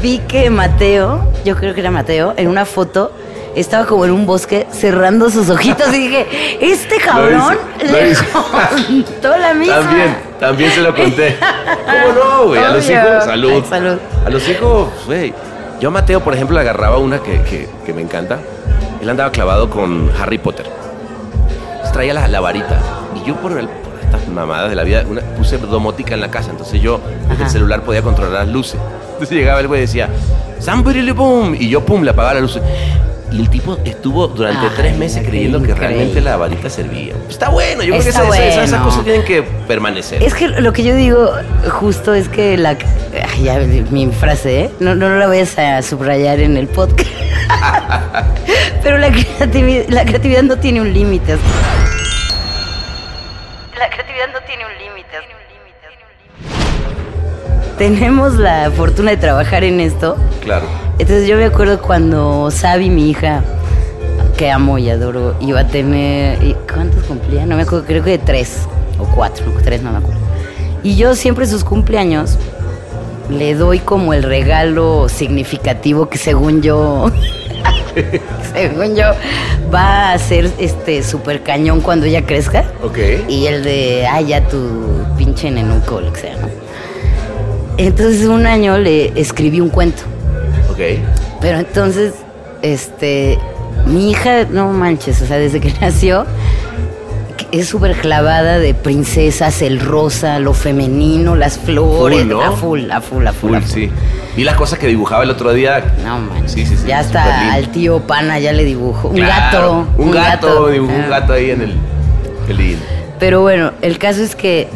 Vi 0.03 0.19
que 0.29 0.51
Mateo, 0.51 1.27
yo 1.47 1.57
creo 1.57 1.73
que 1.75 1.81
era 1.81 1.91
Mateo, 1.91 2.35
en 2.37 2.49
una 2.49 2.67
foto 2.67 3.11
estaba 3.55 3.87
como 3.87 4.05
en 4.05 4.11
un 4.11 4.27
bosque 4.27 4.67
cerrando 4.71 5.31
sus 5.31 5.49
ojitos 5.49 5.89
y 5.95 6.09
dije, 6.09 6.27
este 6.61 6.97
cabrón 6.99 7.57
hice, 7.83 7.93
lo 7.93 7.99
le 7.99 9.05
contó 9.05 9.37
la 9.39 9.55
misma. 9.55 9.77
También, 9.77 10.17
también 10.39 10.71
se 10.73 10.83
lo 10.83 10.95
conté. 10.95 11.39
¿Cómo 11.87 12.13
no, 12.23 12.47
güey? 12.49 12.63
A 12.63 12.69
los 12.69 12.91
hijos, 12.91 13.25
salud. 13.25 13.53
Ay, 13.55 13.65
salud. 13.67 13.99
A 14.27 14.29
los 14.31 14.47
hijos, 14.47 14.89
güey. 15.07 15.33
Yo 15.81 15.89
a 15.89 15.93
Mateo, 15.93 16.21
por 16.21 16.35
ejemplo, 16.35 16.55
le 16.57 16.61
agarraba 16.61 16.99
una 16.99 17.21
que, 17.21 17.41
que- 17.45 17.69
que 17.87 17.95
me 17.95 18.03
encanta. 18.03 18.41
Él 19.01 19.09
andaba 19.09 19.31
clavado 19.33 19.71
con 19.71 20.11
Harry 20.21 20.37
Potter. 20.37 20.67
Entonces, 21.71 21.93
traía 21.93 22.13
la, 22.13 22.29
la 22.29 22.41
varita. 22.41 22.79
Y 23.15 23.27
yo 23.27 23.37
por, 23.37 23.53
el- 23.59 23.69
estas 24.07 24.27
mamadas 24.29 24.71
de 24.71 24.77
la 24.77 24.85
vida, 24.85 25.05
una- 25.09 25.21
puse 25.21 25.59
domótica 25.59 26.15
en 26.15 26.21
la 26.21 26.31
casa. 26.31 26.51
Entonces 26.51 26.81
yo, 26.81 27.01
desde 27.29 27.45
el 27.45 27.51
celular, 27.51 27.83
podía 27.83 28.03
controlar 28.03 28.47
las 28.47 28.49
luces. 28.49 28.81
Entonces 29.13 29.37
llegaba 29.37 29.61
el 29.61 29.69
güey 29.69 29.81
y 29.81 29.83
decía, 29.83 30.09
Somebody 30.61 31.11
boom. 31.13 31.55
Y 31.59 31.69
yo, 31.69 31.85
pum, 31.85 32.03
le 32.03 32.11
apagaba 32.11 32.35
las 32.35 32.43
luces. 32.43 32.63
Y 33.33 33.41
el 33.41 33.51
tipo 33.51 33.77
estuvo 33.85 34.29
durante 34.29 34.67
Ay, 34.67 34.73
tres 34.77 34.97
meses 34.97 35.27
creyendo 35.27 35.59
que 35.61 35.71
increíble. 35.73 35.89
realmente 35.97 36.21
la 36.21 36.37
varita 36.37 36.71
servía. 36.71 37.13
Está 37.29 37.49
bueno, 37.49 37.83
yo 37.83 37.91
creo 37.95 38.03
que 38.05 38.09
esas, 38.09 38.23
esas- 38.25 38.39
esas 38.65 38.71
bueno. 38.71 38.85
cosas 38.85 39.05
tienen 39.05 39.25
que 39.25 39.43
permanecer. 39.43 40.23
Es 40.23 40.33
que 40.33 40.49
lo 40.49 40.73
que 40.73 40.85
yo 40.85 40.95
digo 40.95 41.31
justo 41.71 42.15
es 42.15 42.29
que 42.29 42.57
la... 42.57 42.71
ay, 43.35 43.43
ya, 43.43 43.59
mi 43.91 44.07
frase, 44.13 44.61
¿eh? 44.67 44.71
No, 44.81 44.95
no 44.95 45.09
la 45.17 45.27
vayas 45.27 45.59
a 45.59 45.83
subrayar 45.83 46.39
en 46.39 46.57
el 46.57 46.69
podcast. 46.69 47.11
Pero 48.83 48.99
la 48.99 49.11
creatividad, 49.11 49.85
la 49.89 50.05
creatividad 50.05 50.43
no 50.45 50.57
tiene 50.59 50.81
un 50.81 50.93
límite. 50.93 51.37
La 53.79 53.91
creatividad 53.91 54.29
no 54.33 54.41
tiene 54.47 54.65
un 54.65 54.73
límite. 54.79 55.07
Tenemos 57.77 58.37
la 58.37 58.71
fortuna 58.71 59.11
de 59.11 59.19
trabajar 59.19 59.65
en 59.65 59.81
esto. 59.81 60.17
Claro. 60.43 60.67
Entonces 60.99 61.29
yo 61.29 61.37
me 61.37 61.45
acuerdo 61.45 61.83
cuando 61.83 62.51
Sabi, 62.51 62.89
mi 62.89 63.11
hija, 63.11 63.43
que 64.39 64.51
amo 64.51 64.79
y 64.79 64.89
adoro, 64.89 65.37
iba 65.41 65.61
a 65.61 65.67
tener... 65.67 66.43
¿y 66.43 66.55
¿Cuántos 66.73 67.05
cumplía? 67.05 67.45
No 67.45 67.57
me 67.57 67.63
acuerdo, 67.63 67.85
creo 67.85 68.03
que 68.03 68.13
de 68.13 68.19
tres 68.19 68.67
o 68.99 69.05
cuatro, 69.15 69.45
tres, 69.63 69.83
no 69.83 69.93
me 69.93 69.99
acuerdo. 69.99 70.21
Y 70.83 70.97
yo 70.97 71.15
siempre 71.15 71.47
sus 71.47 71.63
cumpleaños 71.63 72.39
le 73.29 73.55
doy 73.55 73.81
como 73.81 74.15
el 74.15 74.23
regalo 74.23 75.11
significativo 75.11 76.09
que 76.09 76.17
según 76.17 76.63
yo... 76.63 77.11
según 78.53 78.95
yo 78.97 79.07
va 79.73 80.13
a 80.13 80.19
ser 80.19 80.51
este 80.59 81.03
super 81.03 81.43
cañón 81.43 81.81
cuando 81.81 82.07
ella 82.07 82.25
crezca. 82.25 82.65
Ok. 82.83 82.99
Y 83.29 83.47
el 83.47 83.63
de, 83.63 84.07
ay, 84.07 84.27
ya 84.27 84.47
tu 84.49 84.59
pinche 85.17 85.51
nenuco, 85.51 86.01
lo 86.01 86.13
que 86.13 86.21
sea, 86.21 86.37
¿no? 86.37 86.49
Entonces 87.79 88.27
un 88.27 88.47
año 88.47 88.79
le 88.79 89.19
escribí 89.21 89.61
un 89.61 89.69
cuento. 89.69 90.03
Ok. 90.71 90.79
Pero 91.41 91.59
entonces, 91.59 92.15
este, 92.63 93.39
mi 93.87 94.11
hija, 94.11 94.45
no 94.51 94.73
manches, 94.73 95.21
o 95.23 95.27
sea, 95.27 95.39
desde 95.39 95.61
que 95.61 95.73
nació, 95.81 96.27
es 97.53 97.69
súper 97.69 97.97
clavada 97.97 98.59
de 98.59 98.75
princesas, 98.75 99.63
el 99.63 99.81
rosa, 99.81 100.39
lo 100.39 100.53
femenino, 100.55 101.37
las 101.37 101.59
flores, 101.59 102.21
Full, 102.21 102.29
¿no? 102.29 102.41
a 102.43 102.51
full, 102.53 102.91
a 102.91 103.01
full, 103.01 103.27
a 103.27 103.33
full. 103.33 103.49
Full, 103.51 103.57
a 103.57 103.61
full. 103.61 103.69
sí. 103.71 103.91
Vi 104.37 104.45
las 104.45 104.57
cosas 104.57 104.79
que 104.79 104.87
dibujaba 104.87 105.25
el 105.25 105.31
otro 105.31 105.53
día. 105.53 105.95
No 106.05 106.19
manches. 106.19 106.53
Sí, 106.53 106.67
sí, 106.67 106.77
sí, 106.77 106.87
ya 106.89 106.99
hasta 106.99 107.53
al 107.53 107.69
tío 107.71 108.01
Pana 108.01 108.39
ya 108.39 108.53
le 108.53 108.65
dibujó. 108.65 109.09
Un 109.09 109.17
Claro, 109.17 109.87
gato. 109.87 110.03
Un 110.03 110.11
gato, 110.11 110.69
dibujó 110.69 110.93
un 110.95 111.03
Ah. 111.03 111.09
gato 111.21 111.33
ahí 111.33 111.51
en 111.51 111.63
el. 111.63 111.75
Lindo. 112.57 112.85
Pero 113.19 113.41
bueno, 113.41 113.73
el 113.83 113.99
caso 113.99 114.23
es 114.23 114.37
que. 114.37 114.69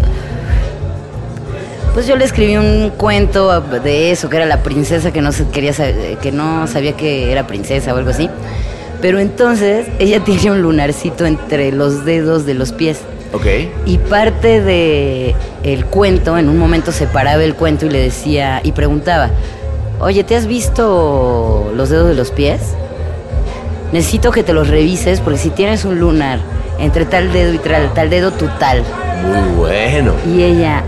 Pues 1.94 2.06
yo 2.06 2.14
le 2.16 2.24
escribí 2.24 2.56
un 2.56 2.90
cuento 2.96 3.60
de 3.60 4.12
eso, 4.12 4.28
que 4.30 4.36
era 4.36 4.46
la 4.46 4.62
princesa 4.62 5.12
que 5.12 5.20
no 5.20 5.32
se- 5.32 5.48
quería 5.48 5.72
que 6.20 6.30
no 6.32 6.66
sabía 6.68 6.96
que 6.96 7.32
era 7.32 7.46
princesa 7.48 7.92
o 7.92 7.96
algo 7.98 8.10
así. 8.10 8.30
Pero 9.00 9.18
entonces 9.18 9.86
ella 9.98 10.20
tiene 10.24 10.50
un 10.52 10.62
lunarcito 10.62 11.26
entre 11.26 11.72
los 11.72 12.04
dedos 12.04 12.46
de 12.46 12.54
los 12.54 12.72
pies. 12.72 13.00
Ok. 13.32 13.46
Y 13.86 13.98
parte 13.98 14.60
de 14.60 15.34
el 15.62 15.84
cuento, 15.86 16.36
en 16.36 16.48
un 16.48 16.58
momento 16.58 16.90
se 16.90 17.06
paraba 17.06 17.42
el 17.44 17.54
cuento 17.54 17.86
y 17.86 17.90
le 17.90 18.00
decía, 18.00 18.60
y 18.64 18.72
preguntaba, 18.72 19.30
oye, 20.00 20.24
¿te 20.24 20.34
has 20.34 20.46
visto 20.46 21.70
los 21.74 21.90
dedos 21.90 22.08
de 22.08 22.14
los 22.14 22.30
pies? 22.32 22.60
Necesito 23.92 24.32
que 24.32 24.42
te 24.42 24.52
los 24.52 24.68
revises 24.68 25.20
porque 25.20 25.38
si 25.38 25.50
tienes 25.50 25.84
un 25.84 26.00
lunar 26.00 26.40
entre 26.78 27.04
tal 27.04 27.32
dedo 27.32 27.52
y 27.52 27.58
tal, 27.58 27.92
tal 27.94 28.10
dedo, 28.10 28.32
tu 28.32 28.46
tal. 28.58 28.82
Muy 29.22 29.56
bueno. 29.56 30.14
Y 30.26 30.42
ella, 30.42 30.82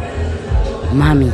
mami, 0.93 1.31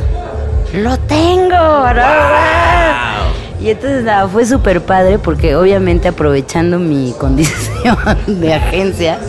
lo 0.73 0.97
tengo. 0.99 1.49
¿no? 1.49 3.38
Y 3.61 3.69
entonces 3.69 4.03
nada, 4.03 4.27
fue 4.27 4.45
súper 4.45 4.81
padre 4.81 5.19
porque 5.19 5.55
obviamente 5.55 6.07
aprovechando 6.07 6.79
mi 6.79 7.11
condición 7.19 7.97
de 8.27 8.53
agencia, 8.53 9.19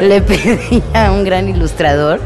le 0.00 0.20
pedí 0.20 0.82
a 0.92 1.12
un 1.12 1.22
gran 1.24 1.48
ilustrador, 1.48 2.20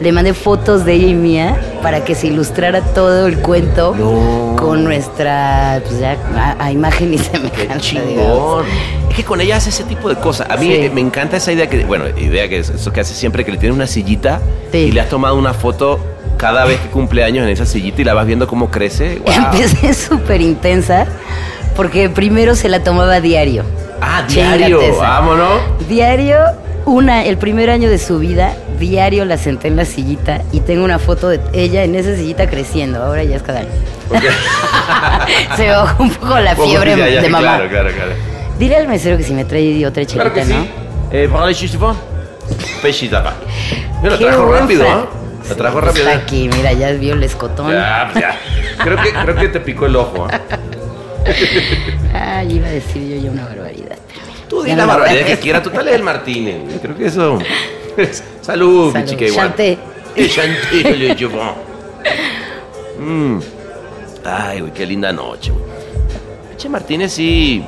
le 0.00 0.10
mandé 0.10 0.32
fotos 0.34 0.84
de 0.84 0.94
ella 0.94 1.06
y 1.08 1.14
mía 1.14 1.60
para 1.82 2.02
que 2.04 2.14
se 2.14 2.28
ilustrara 2.28 2.80
todo 2.80 3.26
el 3.26 3.38
cuento 3.38 3.94
No. 3.96 4.56
con 4.56 4.84
nuestra, 4.84 5.80
pues 5.86 6.00
ya, 6.00 6.16
a, 6.36 6.64
a 6.64 6.72
imagen 6.72 7.12
y 7.14 7.18
semejanza. 7.18 7.98
Es 9.10 9.14
que 9.16 9.24
con 9.24 9.40
ella 9.42 9.56
hace 9.56 9.68
ese 9.70 9.84
tipo 9.84 10.08
de 10.08 10.16
cosas. 10.16 10.48
A 10.50 10.56
mí 10.56 10.66
Sí. 10.66 10.72
eh, 10.72 10.90
me 10.92 11.02
encanta 11.02 11.36
esa 11.36 11.52
idea 11.52 11.68
que, 11.68 11.84
bueno, 11.84 12.06
idea 12.18 12.48
que 12.48 12.58
es 12.58 12.70
eso 12.70 12.92
que 12.92 13.00
hace 13.00 13.14
siempre, 13.14 13.44
que 13.44 13.52
le 13.52 13.58
tienes 13.58 13.76
una 13.76 13.86
sillita 13.86 14.40
Sí. 14.72 14.78
y 14.78 14.92
le 14.92 15.00
has 15.02 15.08
tomado 15.10 15.36
una 15.36 15.52
foto 15.52 16.00
cada 16.42 16.64
vez 16.64 16.80
que 16.80 16.88
cumple 16.88 17.22
años 17.22 17.44
en 17.44 17.50
esa 17.50 17.64
sillita 17.64 18.00
y 18.00 18.04
la 18.04 18.14
vas 18.14 18.26
viendo 18.26 18.48
cómo 18.48 18.68
crece. 18.68 19.22
Wow. 19.24 19.32
Empecé 19.32 19.94
súper 19.94 20.40
intensa 20.40 21.06
porque 21.76 22.10
primero 22.10 22.56
se 22.56 22.68
la 22.68 22.82
tomaba 22.82 23.20
diario. 23.20 23.62
Ah, 24.00 24.24
diario. 24.28 24.80
esa. 24.80 24.98
Vámonos. 24.98 25.60
Diario, 25.88 26.38
una, 26.84 27.24
el 27.24 27.38
primer 27.38 27.70
año 27.70 27.88
de 27.88 27.98
su 27.98 28.18
vida, 28.18 28.56
diario 28.80 29.24
la 29.24 29.38
senté 29.38 29.68
en 29.68 29.76
la 29.76 29.84
sillita 29.84 30.42
y 30.50 30.58
tengo 30.60 30.84
una 30.84 30.98
foto 30.98 31.28
de 31.28 31.40
ella 31.52 31.84
en 31.84 31.94
esa 31.94 32.16
sillita 32.16 32.50
creciendo. 32.50 33.00
Ahora 33.00 33.22
ya 33.22 33.36
es 33.36 33.42
cada 33.44 33.60
año. 33.60 33.68
Se 35.56 35.62
me 35.62 35.70
bajó 35.70 36.02
un 36.02 36.10
poco 36.10 36.40
la 36.40 36.56
fiebre 36.56 36.96
ya, 36.96 37.08
ya, 37.08 37.22
de 37.22 37.28
mamá. 37.28 37.58
Claro, 37.58 37.70
claro, 37.70 37.90
claro. 37.94 38.12
Dile 38.58 38.76
al 38.76 38.88
mesero 38.88 39.16
que 39.16 39.22
si 39.22 39.32
me 39.32 39.44
trae 39.44 39.86
otra 39.86 40.04
chelita, 40.04 40.32
Claro 40.32 40.34
que 40.34 40.44
sí. 40.44 40.52
¿no? 40.52 41.16
Eh. 41.16 41.28
Mira, 44.02 44.16
lo 44.18 44.18
Qué 44.18 44.58
rápido, 44.58 44.84
¿ah? 44.88 45.21
Lo 45.48 45.56
trajo 45.56 45.74
Pues 45.80 45.84
rápido. 45.86 46.08
Está 46.08 46.22
aquí, 46.22 46.48
mira, 46.56 46.72
ya 46.72 46.90
vio 46.92 47.14
el 47.14 47.22
escotón. 47.22 47.70
Ya, 47.72 48.08
pues 48.12 48.24
ya. 48.24 48.38
Creo 48.84 48.96
que, 49.02 49.12
creo 49.12 49.36
que 49.36 49.48
te 49.48 49.60
picó 49.60 49.86
el 49.86 49.96
ojo, 49.96 50.26
¿ah? 50.30 50.40
Ay, 52.14 52.54
iba 52.56 52.66
a 52.66 52.70
decir 52.70 53.02
yo 53.08 53.22
ya 53.24 53.30
una 53.30 53.44
barbaridad. 53.46 53.96
pero 54.08 54.26
mira, 54.26 54.48
Tú 54.48 54.62
di 54.62 54.70
la 54.70 54.76
no 54.76 54.86
barbaridad 54.88 55.18
que 55.20 55.24
decir. 55.30 55.38
quiera, 55.42 55.62
tú 55.62 55.70
dale 55.70 55.94
el 55.94 56.02
Martínez. 56.02 56.56
Creo 56.80 56.96
que 56.96 57.06
eso. 57.06 57.38
Salud, 58.40 58.94
mi 58.94 59.04
chica 59.04 59.24
igual. 59.26 59.48
Chanté. 59.48 59.78
Eh, 60.16 60.28
Chanté, 60.28 60.96
le 60.96 61.16
chiffon. 61.16 61.52
Mm. 62.98 63.38
Ay, 64.24 64.60
güey, 64.60 64.72
qué 64.72 64.86
linda 64.86 65.12
noche, 65.12 65.50
güey. 65.50 65.64
Che 66.56 66.68
Martínez 66.68 67.12
sí. 67.12 67.64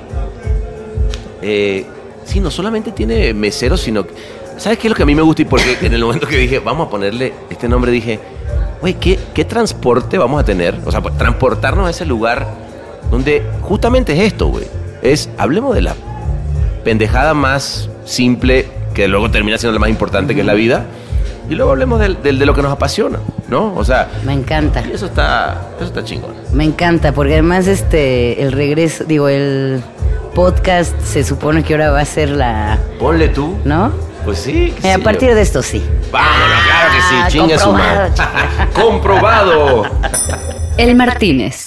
eh, 1.42 1.84
sí, 2.24 2.40
no 2.40 2.50
solamente 2.50 2.92
tiene 2.92 3.34
meseros, 3.34 3.80
sino. 3.80 4.06
que- 4.06 4.14
¿Sabes 4.56 4.78
qué 4.78 4.86
es 4.86 4.90
lo 4.90 4.96
que 4.96 5.02
a 5.02 5.06
mí 5.06 5.14
me 5.14 5.22
gusta? 5.22 5.42
Y 5.42 5.44
porque 5.46 5.76
en 5.82 5.94
el 5.94 6.02
momento 6.04 6.26
que 6.26 6.36
dije, 6.36 6.58
vamos 6.60 6.86
a 6.86 6.90
ponerle 6.90 7.32
este 7.50 7.68
nombre, 7.68 7.90
dije, 7.90 8.20
güey, 8.80 8.94
¿qué, 8.94 9.18
¿qué 9.34 9.44
transporte 9.44 10.16
vamos 10.18 10.40
a 10.40 10.44
tener? 10.44 10.78
O 10.84 10.90
sea, 10.92 11.00
pues, 11.00 11.16
transportarnos 11.18 11.86
a 11.86 11.90
ese 11.90 12.04
lugar 12.06 12.46
donde 13.10 13.42
justamente 13.62 14.12
es 14.14 14.20
esto, 14.20 14.46
güey. 14.48 14.64
Es, 15.02 15.28
hablemos 15.38 15.74
de 15.74 15.82
la 15.82 15.94
pendejada 16.84 17.34
más 17.34 17.88
simple, 18.04 18.68
que 18.94 19.08
luego 19.08 19.30
termina 19.30 19.58
siendo 19.58 19.72
la 19.74 19.80
más 19.80 19.90
importante, 19.90 20.34
que 20.34 20.40
es 20.40 20.46
la 20.46 20.54
vida. 20.54 20.84
Y 21.50 21.54
luego 21.56 21.72
hablemos 21.72 22.00
del, 22.00 22.22
del- 22.22 22.38
de 22.38 22.46
lo 22.46 22.54
que 22.54 22.62
nos 22.62 22.72
apasiona, 22.72 23.18
¿no? 23.48 23.74
O 23.74 23.84
sea, 23.84 24.08
Me 24.24 24.32
encanta. 24.32 24.82
y 24.88 24.92
eso 24.92 25.06
está, 25.06 25.68
eso 25.76 25.86
está 25.86 26.02
chingón. 26.04 26.32
Me 26.54 26.64
encanta, 26.64 27.12
porque 27.12 27.34
además 27.34 27.66
este 27.66 28.42
el 28.42 28.52
regreso, 28.52 29.04
digo, 29.04 29.28
el 29.28 29.82
podcast 30.34 30.98
se 31.02 31.22
supone 31.22 31.62
que 31.62 31.74
ahora 31.74 31.90
va 31.90 32.00
a 32.00 32.04
ser 32.06 32.30
la, 32.30 32.78
Ponle 32.98 33.28
tú. 33.28 33.56
¿no? 33.64 33.92
Pues 34.24 34.38
sí. 34.38 34.74
Eh, 34.82 34.92
a 34.92 34.98
partir 34.98 35.28
yo. 35.30 35.34
de 35.34 35.42
esto 35.42 35.62
sí. 35.62 35.84
Vámonos, 36.10 36.62
claro 36.64 36.90
que 36.92 36.98
Ah, 36.98 37.26
sí. 37.30 37.38
Chingue 37.38 37.58
su 37.58 37.64
comprobado, 37.66 37.96
madre. 37.98 38.12
chinga. 38.14 38.68
Comprobado. 38.74 39.82
El 40.78 40.94
Martínez. 40.94 41.66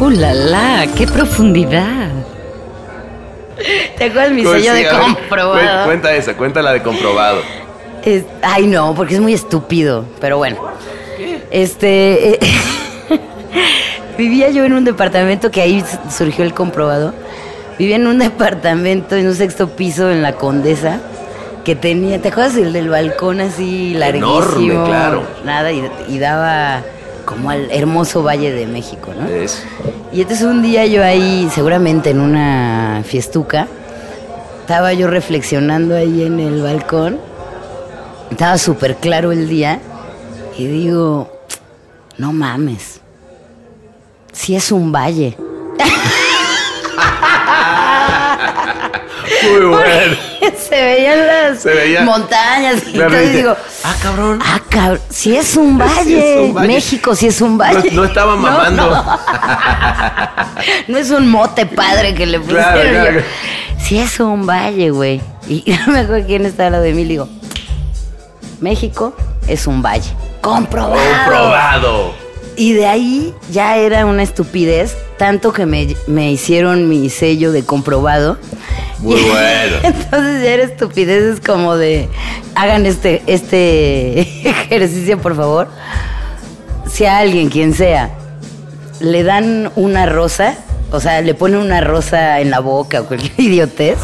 ¡Uh, 0.00 0.10
la, 0.10 0.32
la! 0.34 0.86
¡Qué 0.96 1.06
profundidad! 1.06 2.08
¿Te 3.96 4.04
acuerdas 4.06 4.32
mi 4.32 4.42
Pues 4.42 4.62
sello 4.62 4.74
sí, 4.74 4.82
de 4.82 4.90
ver, 4.90 4.98
comprobado? 5.00 5.84
Cuenta 5.86 6.12
esa, 6.14 6.34
cuenta 6.36 6.62
la 6.62 6.72
de 6.72 6.82
comprobado. 6.82 7.40
Es- 8.04 8.24
ay, 8.42 8.66
no, 8.66 8.94
porque 8.94 9.14
es 9.14 9.20
muy 9.20 9.34
estúpido. 9.34 10.04
Pero 10.20 10.38
bueno. 10.38 10.56
Este. 11.50 12.34
eh, 12.34 12.38
vivía 14.18 14.50
yo 14.50 14.64
en 14.64 14.72
un 14.72 14.84
departamento 14.84 15.50
que 15.50 15.60
ahí 15.60 15.84
surgió 16.10 16.44
el 16.44 16.54
comprobado. 16.54 17.14
Vivía 17.78 17.96
en 17.96 18.06
un 18.06 18.18
departamento 18.18 19.14
en 19.16 19.28
un 19.28 19.34
sexto 19.34 19.68
piso 19.76 20.10
en 20.10 20.22
la 20.22 20.32
Condesa 20.32 20.98
que 21.64 21.76
tenía, 21.76 22.20
¿te 22.20 22.28
acuerdas 22.28 22.56
el 22.56 22.72
del 22.72 22.88
balcón 22.88 23.40
así 23.40 23.94
larguísimo? 23.94 24.42
Enorme, 24.42 24.86
claro. 24.86 25.22
Nada, 25.44 25.72
y, 25.72 25.88
y 26.08 26.18
daba 26.18 26.82
como 27.24 27.50
al 27.50 27.70
hermoso 27.70 28.22
Valle 28.22 28.52
de 28.52 28.66
México, 28.66 29.12
¿no? 29.16 29.28
Es. 29.28 29.64
Y 30.12 30.22
entonces 30.22 30.46
un 30.46 30.62
día 30.62 30.86
yo 30.86 31.02
ahí, 31.02 31.48
seguramente 31.54 32.10
en 32.10 32.20
una 32.20 33.02
fiestuca, 33.04 33.66
estaba 34.60 34.92
yo 34.92 35.08
reflexionando 35.08 35.96
ahí 35.96 36.22
en 36.22 36.40
el 36.40 36.62
balcón, 36.62 37.18
estaba 38.30 38.58
súper 38.58 38.96
claro 38.96 39.32
el 39.32 39.48
día, 39.48 39.80
y 40.58 40.66
digo, 40.66 41.32
no 42.18 42.32
mames, 42.32 43.00
si 44.32 44.54
es 44.54 44.72
un 44.72 44.92
valle. 44.92 45.36
Muy 49.50 49.66
bueno. 49.66 50.16
Se 50.72 50.82
veían 50.82 51.26
las 51.26 51.60
Se 51.62 51.68
veía- 51.70 52.00
montañas 52.02 52.76
y 52.86 52.92
dijiste, 52.92 53.28
digo, 53.32 53.54
ah, 53.84 53.94
cabrón. 54.02 54.38
ah, 54.42 54.58
cabrón, 54.70 55.00
si 55.10 55.36
es 55.36 55.54
un 55.56 55.76
Sí 55.78 55.84
valle, 55.98 56.34
es 56.34 56.40
un 56.48 56.54
valle. 56.54 56.66
México 56.68 57.14
si 57.14 57.26
es 57.26 57.40
un 57.42 57.58
valle. 57.58 57.90
No, 57.92 58.04
No, 58.14 58.36
mamando. 58.36 58.86
no. 58.90 59.18
No 60.88 60.96
es 60.98 61.10
un 61.10 61.28
mote 61.28 61.66
padre 61.66 62.14
que 62.14 62.24
le 62.24 62.40
pusieron. 62.40 62.90
Claro. 63.02 63.20
Sí, 63.82 63.98
es 63.98 64.18
un 64.20 64.46
valle, 64.46 64.90
güey. 64.90 65.20
Y 65.46 65.64
no 65.86 65.92
me 65.92 66.00
acuerdo 66.00 66.26
quién 66.26 66.46
estaba 66.46 66.68
al 66.68 66.72
lado 66.72 66.84
de 66.84 66.94
mí. 66.94 67.02
Le 67.02 67.08
digo, 67.10 67.28
México 68.60 69.14
es 69.48 69.66
un 69.66 69.82
valle. 69.82 70.10
Comprobado. 70.40 70.96
Comprobado. 71.24 72.14
Y 72.56 72.74
de 72.74 72.86
ahí 72.86 73.34
ya 73.50 73.76
era 73.76 74.04
una 74.06 74.22
estupidez, 74.22 74.96
tanto 75.16 75.52
que 75.52 75.66
me, 75.66 75.96
me 76.06 76.30
hicieron 76.30 76.88
mi 76.88 77.08
sello 77.08 77.52
de 77.52 77.64
comprobado. 77.64 78.38
Muy 78.98 79.20
Y 79.20 79.22
bueno. 79.28 79.76
Entonces 79.82 80.42
ya 80.42 80.50
era 80.50 80.62
estupidez, 80.64 81.34
es 81.34 81.40
como 81.40 81.76
de, 81.76 82.08
hagan 82.54 82.86
este, 82.86 83.22
este 83.26 84.20
ejercicio, 84.48 85.18
por 85.18 85.36
favor. 85.36 85.68
Si 86.90 87.04
a 87.06 87.18
alguien, 87.18 87.48
quien 87.48 87.74
sea, 87.74 88.10
le 89.00 89.22
dan 89.22 89.72
una 89.76 90.06
rosa, 90.06 90.56
o 90.90 91.00
sea, 91.00 91.20
le 91.22 91.34
ponen 91.34 91.58
una 91.58 91.80
rosa 91.80 92.40
en 92.40 92.50
la 92.50 92.60
boca 92.60 93.00
o 93.00 93.04
cualquier 93.06 93.32
idiotez, 93.38 93.98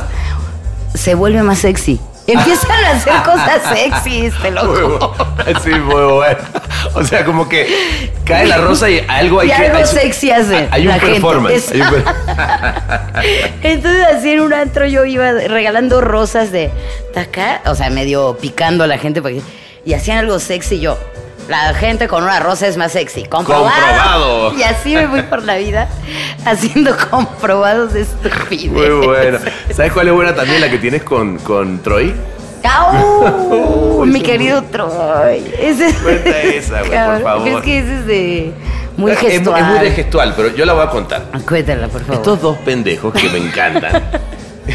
se 0.95 1.15
vuelve 1.15 1.43
más 1.43 1.59
sexy. 1.59 2.01
Empiezan 2.29 2.71
a 2.85 2.91
hacer 2.91 3.13
cosas 3.25 3.63
sexys, 3.75 4.35
te 4.43 4.51
lo 4.51 4.61
juro. 4.67 5.15
Sí, 5.65 5.71
muy 5.71 6.03
bueno. 6.13 6.39
O 6.95 7.03
sea, 7.03 7.25
como 7.25 7.49
que 7.49 8.11
cae 8.25 8.47
la 8.47 8.59
rosa 8.59 8.89
y 8.91 9.03
algo 9.09 9.41
hay 9.41 9.49
Y 9.49 9.51
que. 9.51 9.57
algo 9.67 9.79
hay- 9.79 9.87
sexy 9.87 10.31
hace 10.31 10.69
Hay 10.71 10.83
un 10.83 10.89
la 10.89 10.95
gente. 11.01 11.13
performance. 11.15 11.73
hay 11.73 11.81
un 11.81 11.91
per- 11.91 12.05
Entonces 13.63 14.07
así 14.15 14.33
en 14.33 14.41
un 14.41 14.53
antro 14.53 14.87
yo 14.87 15.05
iba 15.05 15.33
regalando 15.33 16.01
rosas 16.01 16.53
de 16.53 16.71
acá, 17.17 17.63
o 17.67 17.75
sea, 17.75 17.91
medio 17.91 18.37
picando 18.41 18.85
a 18.85 18.87
la 18.87 18.99
gente 18.99 19.23
porque, 19.23 19.41
y 19.85 19.95
hacían 19.95 20.19
algo 20.19 20.39
sexy 20.39 20.77
y 20.77 20.81
yo. 20.81 20.99
La 21.49 21.73
gente 21.75 22.09
con 22.09 22.23
una 22.25 22.41
rosa 22.41 22.67
es 22.67 22.77
más 22.77 22.93
sexy. 22.93 23.25
Comprobado. 23.25 23.71
Comprobado. 23.71 24.55
Y 24.59 24.63
así 24.65 24.95
me 24.95 25.09
fui 25.09 25.23
por 25.23 25.43
la 25.45 25.57
vida 25.57 25.89
haciendo 26.45 26.95
comprobados 27.11 27.95
de 27.95 28.03
estupidez. 28.03 28.71
Muy 28.71 29.07
bueno. 29.07 29.39
¿Sabes 29.75 29.93
cuál 29.93 30.09
es 30.09 30.15
buena 30.15 30.35
también? 30.35 30.61
La 30.61 30.71
que 30.71 30.77
tienes 30.79 31.03
con, 31.03 31.39
con 31.39 31.79
Troy. 31.83 32.15
Uy, 33.51 34.09
Mi 34.11 34.21
querido 34.21 34.63
Troy. 34.65 35.43
Ese 35.59 35.87
es- 35.87 35.95
Cuenta 35.97 36.39
esa, 36.43 36.83
güey, 36.83 36.91
por 37.07 37.23
favor. 37.23 37.49
Es 37.49 37.61
que 37.63 37.79
ese 37.79 37.95
es 37.95 38.07
de 38.07 38.53
muy 38.99 39.13
Es- 39.13 39.23
es- 39.23 39.31
gestual. 39.33 39.61
Es, 39.63 39.67
muy 39.69 39.79
de 39.79 39.91
gestual, 39.93 40.35
pero 40.37 40.55
yo 40.55 40.65
la 40.67 40.73
voy 40.75 40.85
a 40.87 40.91
contar. 40.91 41.23
Cuéntala, 41.49 41.89
por 41.89 42.01
favor. 42.03 42.15
Estos 42.17 42.43
dos 42.43 42.59
pendejos 42.59 43.15
que 43.15 43.29
me 43.31 43.39
encantan 43.39 44.03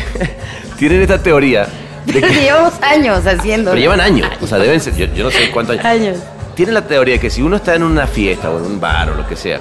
tienen 0.80 1.01
esta 1.01 1.21
teoría 1.21 1.67
de 2.05 2.13
que. 2.21 2.30
Llevamos 2.30 2.74
años 2.82 3.26
haciendo. 3.28 3.71
Pero 3.71 3.82
llevan 3.82 4.01
años. 4.01 4.28
O 4.41 4.47
sea, 4.47 4.57
deben 4.57 4.80
ser. 4.82 4.95
Yo, 4.95 5.05
yo 5.13 5.26
no 5.26 5.30
sé 5.32 5.51
cuántos 5.51 5.78
años. 5.78 5.86
años. 5.86 6.17
Tienen 6.55 6.73
la 6.75 6.85
teoría 6.87 7.15
de 7.15 7.19
que 7.19 7.29
si 7.29 7.41
uno 7.41 7.55
está 7.57 7.75
en 7.75 7.83
una 7.83 8.07
fiesta 8.07 8.49
o 8.51 8.57
en 8.59 8.65
un 8.65 8.79
bar 8.79 9.09
o 9.11 9.15
lo 9.15 9.27
que 9.27 9.35
sea 9.35 9.59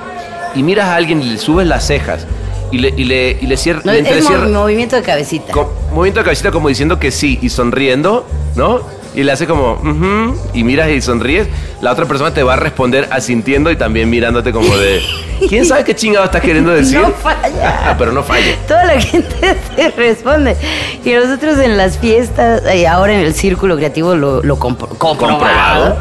y 0.54 0.62
miras 0.62 0.86
a 0.86 0.96
alguien 0.96 1.22
y 1.22 1.24
le 1.30 1.38
subes 1.38 1.66
las 1.66 1.86
cejas 1.86 2.26
y 2.70 2.78
le, 2.78 2.88
y 2.96 3.04
le, 3.04 3.38
y 3.40 3.46
le 3.46 3.56
cierras. 3.56 3.84
No, 3.84 3.92
le 3.92 4.00
es 4.00 4.24
movimiento 4.50 4.96
de 4.96 5.02
cabecita. 5.02 5.52
con 5.52 5.66
movimiento 5.92 6.20
de 6.20 6.24
cabecita 6.24 6.50
como 6.50 6.68
diciendo 6.68 6.98
que 6.98 7.10
sí 7.10 7.38
y 7.42 7.48
sonriendo, 7.50 8.26
¿no? 8.56 8.80
Y 9.14 9.24
le 9.24 9.32
hace 9.32 9.46
como, 9.46 9.72
"Ujú", 9.74 10.34
y 10.54 10.64
miras 10.64 10.88
y 10.88 11.02
sonríes, 11.02 11.46
la 11.82 11.92
otra 11.92 12.06
persona 12.06 12.32
te 12.32 12.42
va 12.42 12.54
a 12.54 12.56
responder 12.56 13.08
asintiendo 13.10 13.70
y 13.70 13.76
también 13.76 14.08
mirándote 14.08 14.52
como 14.52 14.74
de, 14.74 15.02
¿quién 15.50 15.66
sabe 15.66 15.84
qué 15.84 15.94
chingado 15.94 16.24
estás 16.24 16.40
queriendo 16.40 16.70
decir? 16.74 16.98
No 16.98 17.10
falla. 17.10 17.94
Pero 17.98 18.12
no 18.12 18.22
falla. 18.22 18.56
Toda 18.66 18.84
la 18.86 18.98
gente 18.98 19.54
te 19.76 19.90
responde. 19.90 20.56
Y 21.04 21.10
nosotros 21.12 21.58
en 21.58 21.76
las 21.76 21.98
fiestas, 21.98 22.62
y 22.74 22.86
ahora 22.86 23.12
en 23.12 23.20
el 23.20 23.34
círculo 23.34 23.76
creativo 23.76 24.14
lo, 24.14 24.42
lo 24.42 24.58
compro- 24.58 24.88
comprobado. 24.96 25.16
Comprobado. 25.18 25.96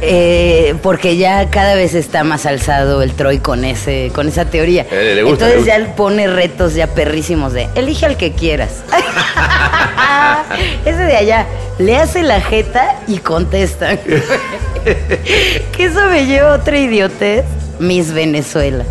Eh, 0.00 0.76
porque 0.82 1.16
ya 1.16 1.50
cada 1.50 1.74
vez 1.74 1.94
está 1.94 2.22
más 2.22 2.46
alzado 2.46 3.02
el 3.02 3.12
Troy 3.14 3.38
con 3.38 3.64
ese 3.64 4.12
con 4.14 4.28
esa 4.28 4.44
teoría. 4.44 4.86
Eh, 4.90 5.14
le 5.16 5.22
gusta, 5.24 5.46
Entonces 5.46 5.66
le 5.66 5.66
ya 5.66 5.76
él 5.76 5.88
pone 5.96 6.28
retos 6.28 6.74
ya 6.74 6.86
perrísimos 6.86 7.52
de 7.52 7.68
elige 7.74 8.06
al 8.06 8.16
que 8.16 8.32
quieras. 8.32 8.82
ese 10.84 10.98
de 10.98 11.16
allá 11.16 11.46
le 11.78 11.96
hace 11.96 12.22
la 12.22 12.40
jeta 12.40 12.96
y 13.08 13.18
contestan. 13.18 13.98
que 14.84 15.84
eso 15.84 16.06
me 16.10 16.26
lleva 16.26 16.52
a 16.52 16.56
otra 16.56 16.78
idiotez. 16.78 17.44
Miss 17.80 18.12
Venezuela. 18.12 18.84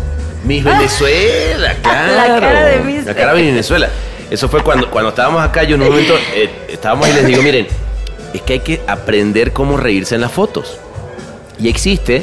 Miss 0.44 0.64
Venezuela, 0.64 1.74
claro. 1.82 2.34
La 2.34 2.40
cara 2.40 2.66
de 2.66 2.78
Miss 2.80 3.04
La 3.04 3.14
cara 3.14 3.34
de 3.34 3.42
Venezuela. 3.42 3.88
Eso 4.30 4.48
fue 4.48 4.62
cuando, 4.62 4.90
cuando 4.90 5.10
estábamos 5.10 5.42
acá, 5.42 5.62
yo 5.62 5.76
en 5.76 5.82
un 5.82 5.88
momento 5.88 6.14
eh, 6.34 6.50
estábamos 6.68 7.08
y 7.08 7.12
les 7.14 7.26
digo, 7.26 7.42
miren, 7.42 7.66
es 8.34 8.42
que 8.42 8.54
hay 8.54 8.60
que 8.60 8.82
aprender 8.86 9.52
cómo 9.52 9.78
reírse 9.78 10.14
en 10.14 10.20
las 10.20 10.32
fotos. 10.32 10.78
Y 11.58 11.68
existe 11.68 12.22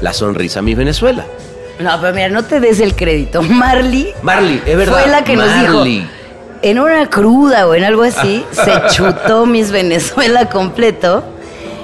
la 0.00 0.12
sonrisa 0.12 0.62
Miss 0.62 0.76
Venezuela. 0.76 1.24
No, 1.80 2.00
pero 2.00 2.12
mira, 2.14 2.28
no 2.28 2.44
te 2.44 2.60
des 2.60 2.80
el 2.80 2.94
crédito. 2.94 3.42
Marley 3.42 4.12
Marley, 4.22 4.62
es 4.66 4.76
verdad. 4.76 4.92
fue 5.02 5.10
la 5.10 5.24
que 5.24 5.36
nos 5.36 5.46
Marley. 5.46 5.98
dijo. 6.00 6.08
En 6.60 6.78
una 6.80 7.08
cruda 7.08 7.68
o 7.68 7.74
en 7.74 7.84
algo 7.84 8.02
así, 8.02 8.44
se 8.52 8.72
chutó 8.94 9.46
Miss 9.46 9.70
Venezuela 9.70 10.48
completo. 10.48 11.22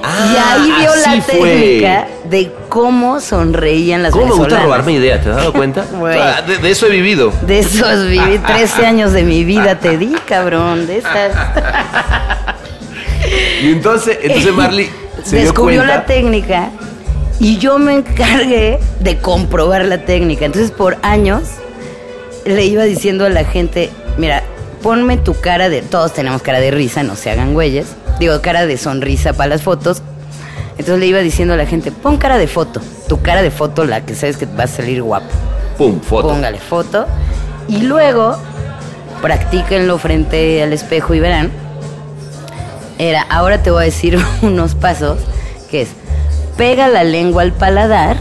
y 0.03 0.37
Ah, 0.37 0.55
ahí 0.55 0.73
vio 0.81 0.91
la 0.97 1.23
fue. 1.23 1.35
técnica 1.39 2.07
de 2.25 2.53
cómo 2.69 3.21
sonreían 3.21 4.03
las 4.03 4.11
¿Cómo 4.13 4.25
me 4.25 4.31
gusta 4.33 4.57
venezolanas. 4.57 4.67
robarme 4.67 4.93
ideas? 4.93 5.23
¿Te 5.23 5.31
has 5.31 5.37
dado 5.37 5.53
cuenta? 5.53 5.85
Ah, 6.19 6.43
de, 6.43 6.59
de 6.59 6.71
eso 6.71 6.87
he 6.87 6.91
vivido. 6.91 7.33
De 7.43 7.61
esos 7.61 8.07
viví 8.09 8.39
13 8.39 8.85
años 8.87 9.13
de 9.13 9.23
mi 9.23 9.45
vida, 9.45 9.79
te 9.79 9.97
di, 9.97 10.15
cabrón, 10.29 10.87
de 10.89 10.99
esas. 10.99 11.33
Y 13.63 13.71
entonces, 13.73 14.19
entonces 14.23 14.53
Marley 14.53 14.91
se 15.23 15.37
dio 15.37 15.45
Descubrió 15.47 15.81
cuenta. 15.81 15.97
la 15.99 16.05
técnica 16.05 16.71
y 17.45 17.59
yo 17.59 17.79
me 17.79 17.93
encargué 17.93 18.79
de 19.01 19.19
comprobar 19.19 19.85
la 19.85 20.07
técnica. 20.07 20.47
Entonces, 20.47 20.71
por 20.71 20.97
años 21.03 21.43
le 22.47 22.65
iba 22.65 22.85
diciendo 22.85 23.27
a 23.27 23.29
la 23.29 23.45
gente, 23.45 23.91
mira, 24.17 24.43
ponme 24.83 25.19
tu 25.19 25.39
cara 25.39 25.69
de, 25.69 25.83
todos 25.83 26.15
tenemos 26.15 26.41
cara 26.41 26.59
de 26.59 26.71
risa, 26.71 27.03
no 27.03 27.17
se 27.17 27.31
hagan 27.31 27.53
güeyes, 27.53 27.89
digo, 28.19 28.41
cara 28.41 28.65
de 28.65 28.79
sonrisa 28.79 29.35
para 29.35 29.51
las 29.51 29.63
fotos. 29.63 30.01
Entonces 30.79 30.99
le 31.01 31.07
iba 31.07 31.19
diciendo 31.19 31.53
a 31.53 31.59
la 31.59 31.67
gente, 31.67 31.93
pon 31.93 32.17
cara 32.17 32.39
de 32.39 32.47
foto, 32.47 32.81
tu 33.09 33.21
cara 33.21 33.43
de 33.43 33.51
foto, 33.51 33.85
la 33.85 34.07
que 34.07 34.15
sabes 34.15 34.39
que 34.39 34.47
va 34.47 34.65
a 34.65 34.67
salir 34.67 35.03
guapo. 35.03 35.29
Pum, 35.77 36.01
foto. 36.01 36.29
Póngale 36.29 36.61
foto. 36.61 37.05
Y 37.69 37.83
luego, 37.83 38.39
practíquenlo 39.21 39.99
frente 39.99 40.63
al 40.63 40.73
espejo 40.73 41.13
y 41.13 41.21
verán. 41.21 41.53
Era, 42.99 43.21
ahora 43.21 43.63
te 43.63 43.71
voy 43.71 43.83
a 43.83 43.85
decir 43.85 44.19
unos 44.41 44.75
pasos, 44.75 45.19
que 45.71 45.83
es, 45.83 45.89
pega 46.57 46.89
la 46.89 47.05
lengua 47.05 47.43
al 47.43 47.53
paladar, 47.53 48.17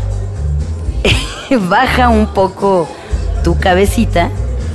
baja 1.69 2.09
un 2.09 2.27
poco 2.27 2.87
tu 3.43 3.59
cabecita. 3.59 4.29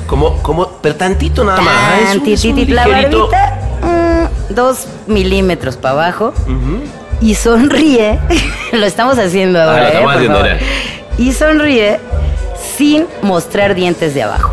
Como, 0.07 0.37
como, 0.43 0.69
pero 0.81 0.95
tantito 0.97 1.45
nada 1.45 1.61
más. 1.61 1.75
es 1.75 2.17
un- 2.17 2.29
es 2.29 2.45
un 2.45 2.55
Tantititito, 2.55 2.75
la 2.75 2.87
barbita, 2.89 3.59
mm, 3.83 4.55
dos 4.55 4.87
milímetros 5.07 5.77
para 5.77 5.93
abajo. 5.93 6.33
Y 7.21 7.35
sonríe. 7.35 8.19
Lo 8.73 8.87
estamos 8.87 9.19
haciendo 9.19 9.59
Ah, 9.61 9.65
ahora, 9.65 9.77
lo 9.81 9.85
¿eh? 9.85 9.89
estamos 9.89 10.05
Por 10.07 10.15
haciendo 10.15 10.39
ahora. 10.39 10.59
Y 11.19 11.33
sonríe 11.33 12.01
sin 12.77 13.07
mostrar 13.23 13.75
dientes 13.75 14.15
de 14.15 14.23
abajo. 14.23 14.53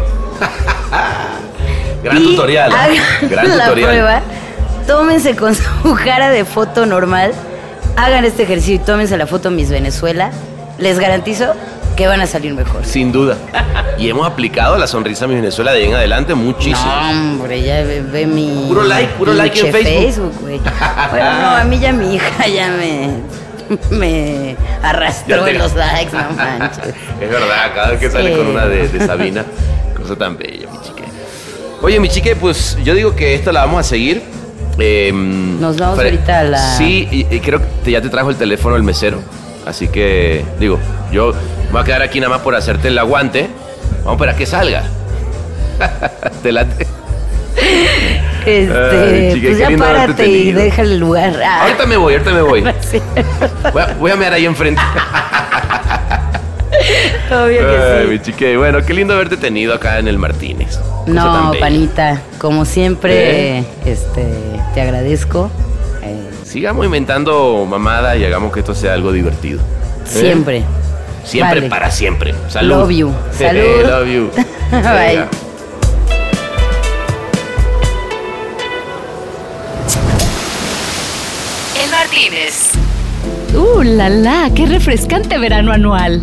Gran 2.04 2.18
Y 2.18 2.24
tutorial. 2.26 2.72
¿eh? 2.72 3.28
Gran 3.30 3.48
la 3.58 3.64
tutorial. 3.66 3.90
prueba. 3.90 4.22
Tómense 4.88 5.36
con 5.36 5.56
su 5.56 5.64
cara 6.04 6.30
de 6.30 6.44
foto 6.46 6.86
normal. 6.86 7.32
Hagan 7.96 8.26
este 8.26 8.44
ejercicio 8.44 8.76
y 8.76 8.80
tómense 8.80 9.18
la 9.18 9.28
foto 9.28 9.52
Miss 9.52 9.70
Venezuela. 9.70 10.32
Les 10.78 11.00
garantizo 11.00 11.54
que 11.96 12.08
van 12.08 12.20
a 12.20 12.28
salir 12.28 12.54
mejor. 12.54 12.86
Sin 12.86 13.12
duda. 13.14 13.38
Y 13.98 14.10
hemos 14.10 14.28
aplicado 14.28 14.78
la 14.78 14.86
sonrisa 14.88 15.26
a 15.26 15.28
mi 15.30 15.36
Venezuela 15.36 15.72
de 15.72 15.80
ahí 15.80 15.86
en 15.88 15.96
adelante 15.96 16.34
muchísimo. 16.36 16.86
No, 16.86 17.10
hombre, 17.32 17.62
ya 17.62 17.76
ve, 17.84 18.02
ve 18.02 18.26
mi. 18.28 18.66
Puro 18.68 18.84
like, 18.84 19.14
puro 19.14 19.34
like 19.34 19.58
en 19.60 19.72
Facebook. 19.72 20.34
güey. 20.42 20.60
Bueno, 20.60 21.40
no, 21.42 21.48
a 21.56 21.64
mí 21.64 21.80
ya 21.80 21.94
mi 21.94 22.16
hija 22.16 22.48
ya 22.54 22.70
me. 22.72 23.10
Me 23.90 24.56
arrastró 24.84 25.44
te- 25.46 25.52
en 25.52 25.58
los 25.58 25.74
likes, 25.74 26.12
no 26.16 26.30
manches. 26.36 26.94
Es 27.22 27.30
verdad, 27.30 27.72
cada 27.74 27.92
vez 27.92 28.00
que 28.00 28.12
sale 28.12 28.38
con 28.38 28.46
una 28.48 28.66
de, 28.68 28.88
de 28.90 29.08
Sabina, 29.08 29.44
cosa 29.98 30.16
tan 30.16 30.38
bella, 30.38 30.68
mi 30.72 30.80
chique. 30.82 31.04
Oye, 31.82 32.00
mi 32.00 32.10
chique, 32.10 32.36
pues 32.36 32.78
yo 32.84 32.94
digo 32.94 33.16
que 33.16 33.34
esta 33.34 33.52
la 33.52 33.62
vamos 33.66 33.80
a 33.80 33.84
seguir. 33.84 34.22
Eh, 34.78 35.12
Nos 35.14 35.78
vamos 35.78 35.98
ahorita 36.00 36.40
a 36.40 36.44
la- 36.44 36.78
Sí, 36.78 37.08
y, 37.12 37.34
y 37.36 37.40
creo 37.40 37.62
que 37.84 37.92
ya 37.92 38.02
te 38.02 38.10
trajo 38.10 38.30
el 38.30 38.36
teléfono 38.36 38.76
el 38.76 38.84
mesero. 38.84 39.22
Así 39.66 39.88
que, 39.88 40.44
digo, 40.60 40.80
yo 41.12 41.34
me 41.68 41.72
voy 41.72 41.82
a 41.82 41.84
quedar 41.86 42.02
aquí 42.02 42.20
nada 42.20 42.32
más 42.34 42.42
por 42.42 42.56
hacerte 42.56 42.90
el 42.90 42.98
aguante. 42.98 43.48
Vamos 44.04 44.10
a 44.10 44.14
esperar 44.14 44.36
que 44.36 44.46
salga. 44.46 44.84
te 46.44 46.52
late. 46.52 46.86
Este, 48.46 48.74
Ay, 48.78 49.34
chica, 49.34 49.48
pues 49.48 49.58
ya 49.58 49.70
párate 49.78 50.28
y 50.28 50.52
deja 50.52 50.82
el 50.84 51.00
lugar. 51.00 51.34
Ah, 51.44 51.64
Ahorita 51.64 51.86
me 51.88 51.98
voy, 51.98 52.14
ahorita 52.14 52.32
me 52.32 52.42
voy. 52.42 52.62
Voy 53.74 53.82
a, 53.82 53.94
voy 54.00 54.12
a 54.12 54.16
mear 54.16 54.34
ahí 54.34 54.46
enfrente. 54.46 54.82
obvio 57.32 57.60
que 57.60 57.78
Ay, 57.78 58.04
sí. 58.06 58.12
mi 58.12 58.20
chique, 58.22 58.58
bueno, 58.58 58.80
qué 58.86 58.94
lindo 58.94 59.14
haberte 59.14 59.38
tenido 59.38 59.74
acá 59.74 60.00
en 60.00 60.08
el 60.08 60.18
Martínez. 60.18 60.80
No, 61.08 61.52
panita, 61.60 62.22
como 62.38 62.66
siempre, 62.66 63.60
¿Eh? 63.60 63.64
este, 63.86 64.26
te 64.74 64.82
agradezco. 64.82 65.50
eh, 66.04 66.30
Sigamos 66.44 66.86
inventando 66.86 67.66
mamada 67.70 68.16
y 68.18 68.26
hagamos 68.26 68.52
que 68.54 68.60
esto 68.62 68.74
sea 68.76 68.94
algo 68.94 69.12
divertido. 69.12 69.60
¿Eh? 69.60 69.64
siempre. 70.08 70.64
Siempre 71.24 71.56
Vale. 71.62 71.70
para 71.70 71.90
siempre. 71.92 72.36
Salud. 72.50 72.70
Love 72.78 72.92
you. 72.92 73.14
Salud. 73.32 73.84
Love 73.88 74.08
you. 74.08 74.32
Bye. 74.72 75.26
El 81.84 81.92
Martínez. 81.92 82.72
¡Uh, 83.54 83.84
la 83.84 84.10
la! 84.10 84.50
¡Qué 84.54 84.66
refrescante 84.66 85.38
verano 85.38 85.72
anual! 85.72 86.22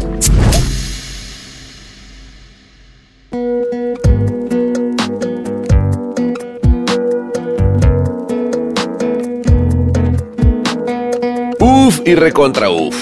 Uf 11.84 12.00
y 12.06 12.14
recontra 12.14 12.70
uf. 12.70 12.94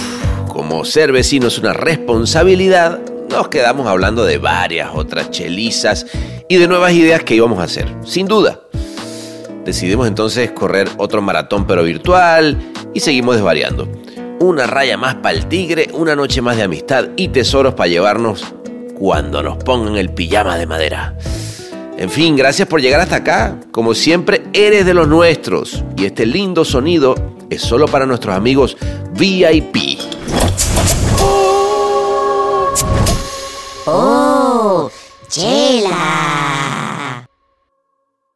Como 0.49 0.87
ser 0.87 1.13
vecino 1.13 1.49
es 1.49 1.59
una 1.59 1.75
responsabilidad, 1.75 2.99
nos 3.29 3.49
quedamos 3.49 3.87
hablando 3.87 4.25
de 4.25 4.39
varias 4.39 4.89
otras 4.95 5.31
chelizas 5.31 6.07
y 6.49 6.57
de 6.57 6.67
nuevas 6.67 6.95
ideas 6.95 7.23
que 7.23 7.35
íbamos 7.35 7.59
a 7.59 7.65
hacer, 7.65 7.95
sin 8.07 8.27
duda. 8.27 8.63
Decidimos 9.67 10.09
entonces 10.09 10.53
correr 10.53 10.89
otro 10.97 11.21
maratón 11.21 11.67
pero 11.67 11.83
virtual 11.83 12.57
y 12.95 13.01
seguimos 13.01 13.35
desvariando. 13.35 13.87
Una 14.41 14.67
raya 14.67 14.97
más 14.97 15.17
para 15.17 15.37
el 15.37 15.45
tigre, 15.45 15.91
una 15.93 16.17
noche 16.17 16.41
más 16.41 16.57
de 16.57 16.63
amistad 16.63 17.09
y 17.17 17.29
tesoros 17.29 17.75
para 17.75 17.89
llevarnos 17.89 18.47
cuando 18.99 19.43
nos 19.43 19.63
pongan 19.63 19.97
el 19.97 20.09
pijama 20.09 20.57
de 20.57 20.65
madera. 20.65 21.19
En 21.99 22.09
fin, 22.09 22.35
gracias 22.35 22.67
por 22.67 22.81
llegar 22.81 23.03
hasta 23.03 23.17
acá. 23.17 23.61
Como 23.73 23.93
siempre, 23.93 24.45
eres 24.55 24.87
de 24.87 24.95
los 24.95 25.07
nuestros. 25.07 25.85
Y 25.99 26.07
este 26.07 26.25
lindo 26.25 26.65
sonido 26.65 27.15
es 27.51 27.63
solo 27.63 27.87
para 27.87 28.07
nuestros 28.07 28.35
amigos 28.35 28.77
VIP. 29.13 29.99
¡Oh! 33.87 34.91
¡Chela! 35.29 37.27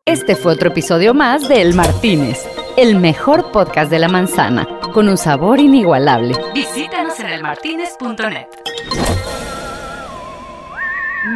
Este 0.05 0.37
fue 0.37 0.53
otro 0.53 0.69
episodio 0.69 1.15
más 1.15 1.49
de 1.49 1.63
El 1.63 1.75
Martínez, 1.75 2.47
el 2.77 2.97
mejor 2.97 3.51
podcast 3.53 3.91
de 3.91 3.99
la 3.99 4.09
manzana, 4.09 4.67
con 4.93 5.09
un 5.09 5.17
sabor 5.17 5.61
inigualable. 5.61 6.37
Visítanos 6.53 7.19
en 7.21 7.29
elmartínez.net. 7.31 8.47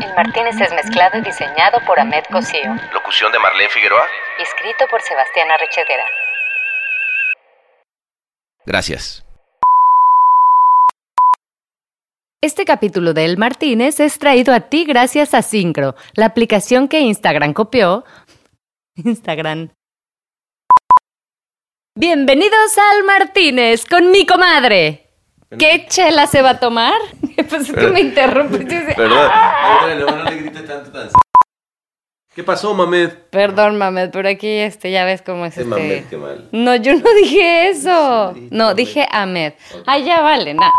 El 0.02 0.14
Martínez 0.14 0.60
es 0.60 0.70
mezclado 0.74 1.16
y 1.16 1.22
diseñado 1.22 1.78
por 1.86 1.98
Ahmed 1.98 2.24
Cosío, 2.30 2.74
Locución 2.92 3.32
de 3.32 3.38
Marlene 3.38 3.70
Figueroa. 3.70 4.04
escrito 4.38 4.84
por 4.90 5.00
Sebastián 5.00 5.50
Arrechedera. 5.50 6.04
Gracias. 8.68 9.24
Este 12.42 12.66
capítulo 12.66 13.14
de 13.14 13.24
El 13.24 13.38
Martínez 13.38 13.98
es 13.98 14.18
traído 14.18 14.52
a 14.52 14.60
ti 14.60 14.84
gracias 14.84 15.32
a 15.32 15.40
Syncro, 15.40 15.96
la 16.12 16.26
aplicación 16.26 16.86
que 16.86 17.00
Instagram 17.00 17.54
copió. 17.54 18.04
Instagram. 18.96 19.70
Bienvenidos 21.96 22.76
al 22.92 23.04
Martínez 23.04 23.86
con 23.86 24.10
mi 24.10 24.26
comadre. 24.26 25.08
¿Qué 25.58 25.86
chela 25.88 26.26
se 26.26 26.42
va 26.42 26.50
a 26.50 26.60
tomar? 26.60 27.00
Pues 27.48 27.70
es 27.70 27.72
que 27.72 27.86
me 27.86 28.00
interrumpiste. 28.00 28.94
Perdón. 28.94 29.30
no 30.00 30.24
le 30.24 30.36
grites 30.36 30.66
tanto 30.66 30.90
tan. 30.90 31.08
¿Qué 32.38 32.44
pasó, 32.44 32.72
Mamed? 32.72 33.10
Perdón, 33.30 33.78
Mamed, 33.78 34.10
pero 34.12 34.28
aquí 34.28 34.46
este, 34.46 34.92
ya 34.92 35.04
ves 35.04 35.22
cómo 35.22 35.44
es 35.44 35.58
este. 35.58 35.68
Mamed, 35.68 36.04
qué 36.08 36.16
mal. 36.16 36.48
No, 36.52 36.76
yo 36.76 36.94
no 36.94 37.12
dije 37.20 37.68
eso. 37.70 38.32
Sí, 38.32 38.46
No, 38.52 38.66
Mamed. 38.66 38.76
dije 38.76 39.08
Ahmed. 39.10 39.54
Ah, 39.86 39.98
ya 39.98 40.20
vale, 40.20 40.54
nada. 40.54 40.70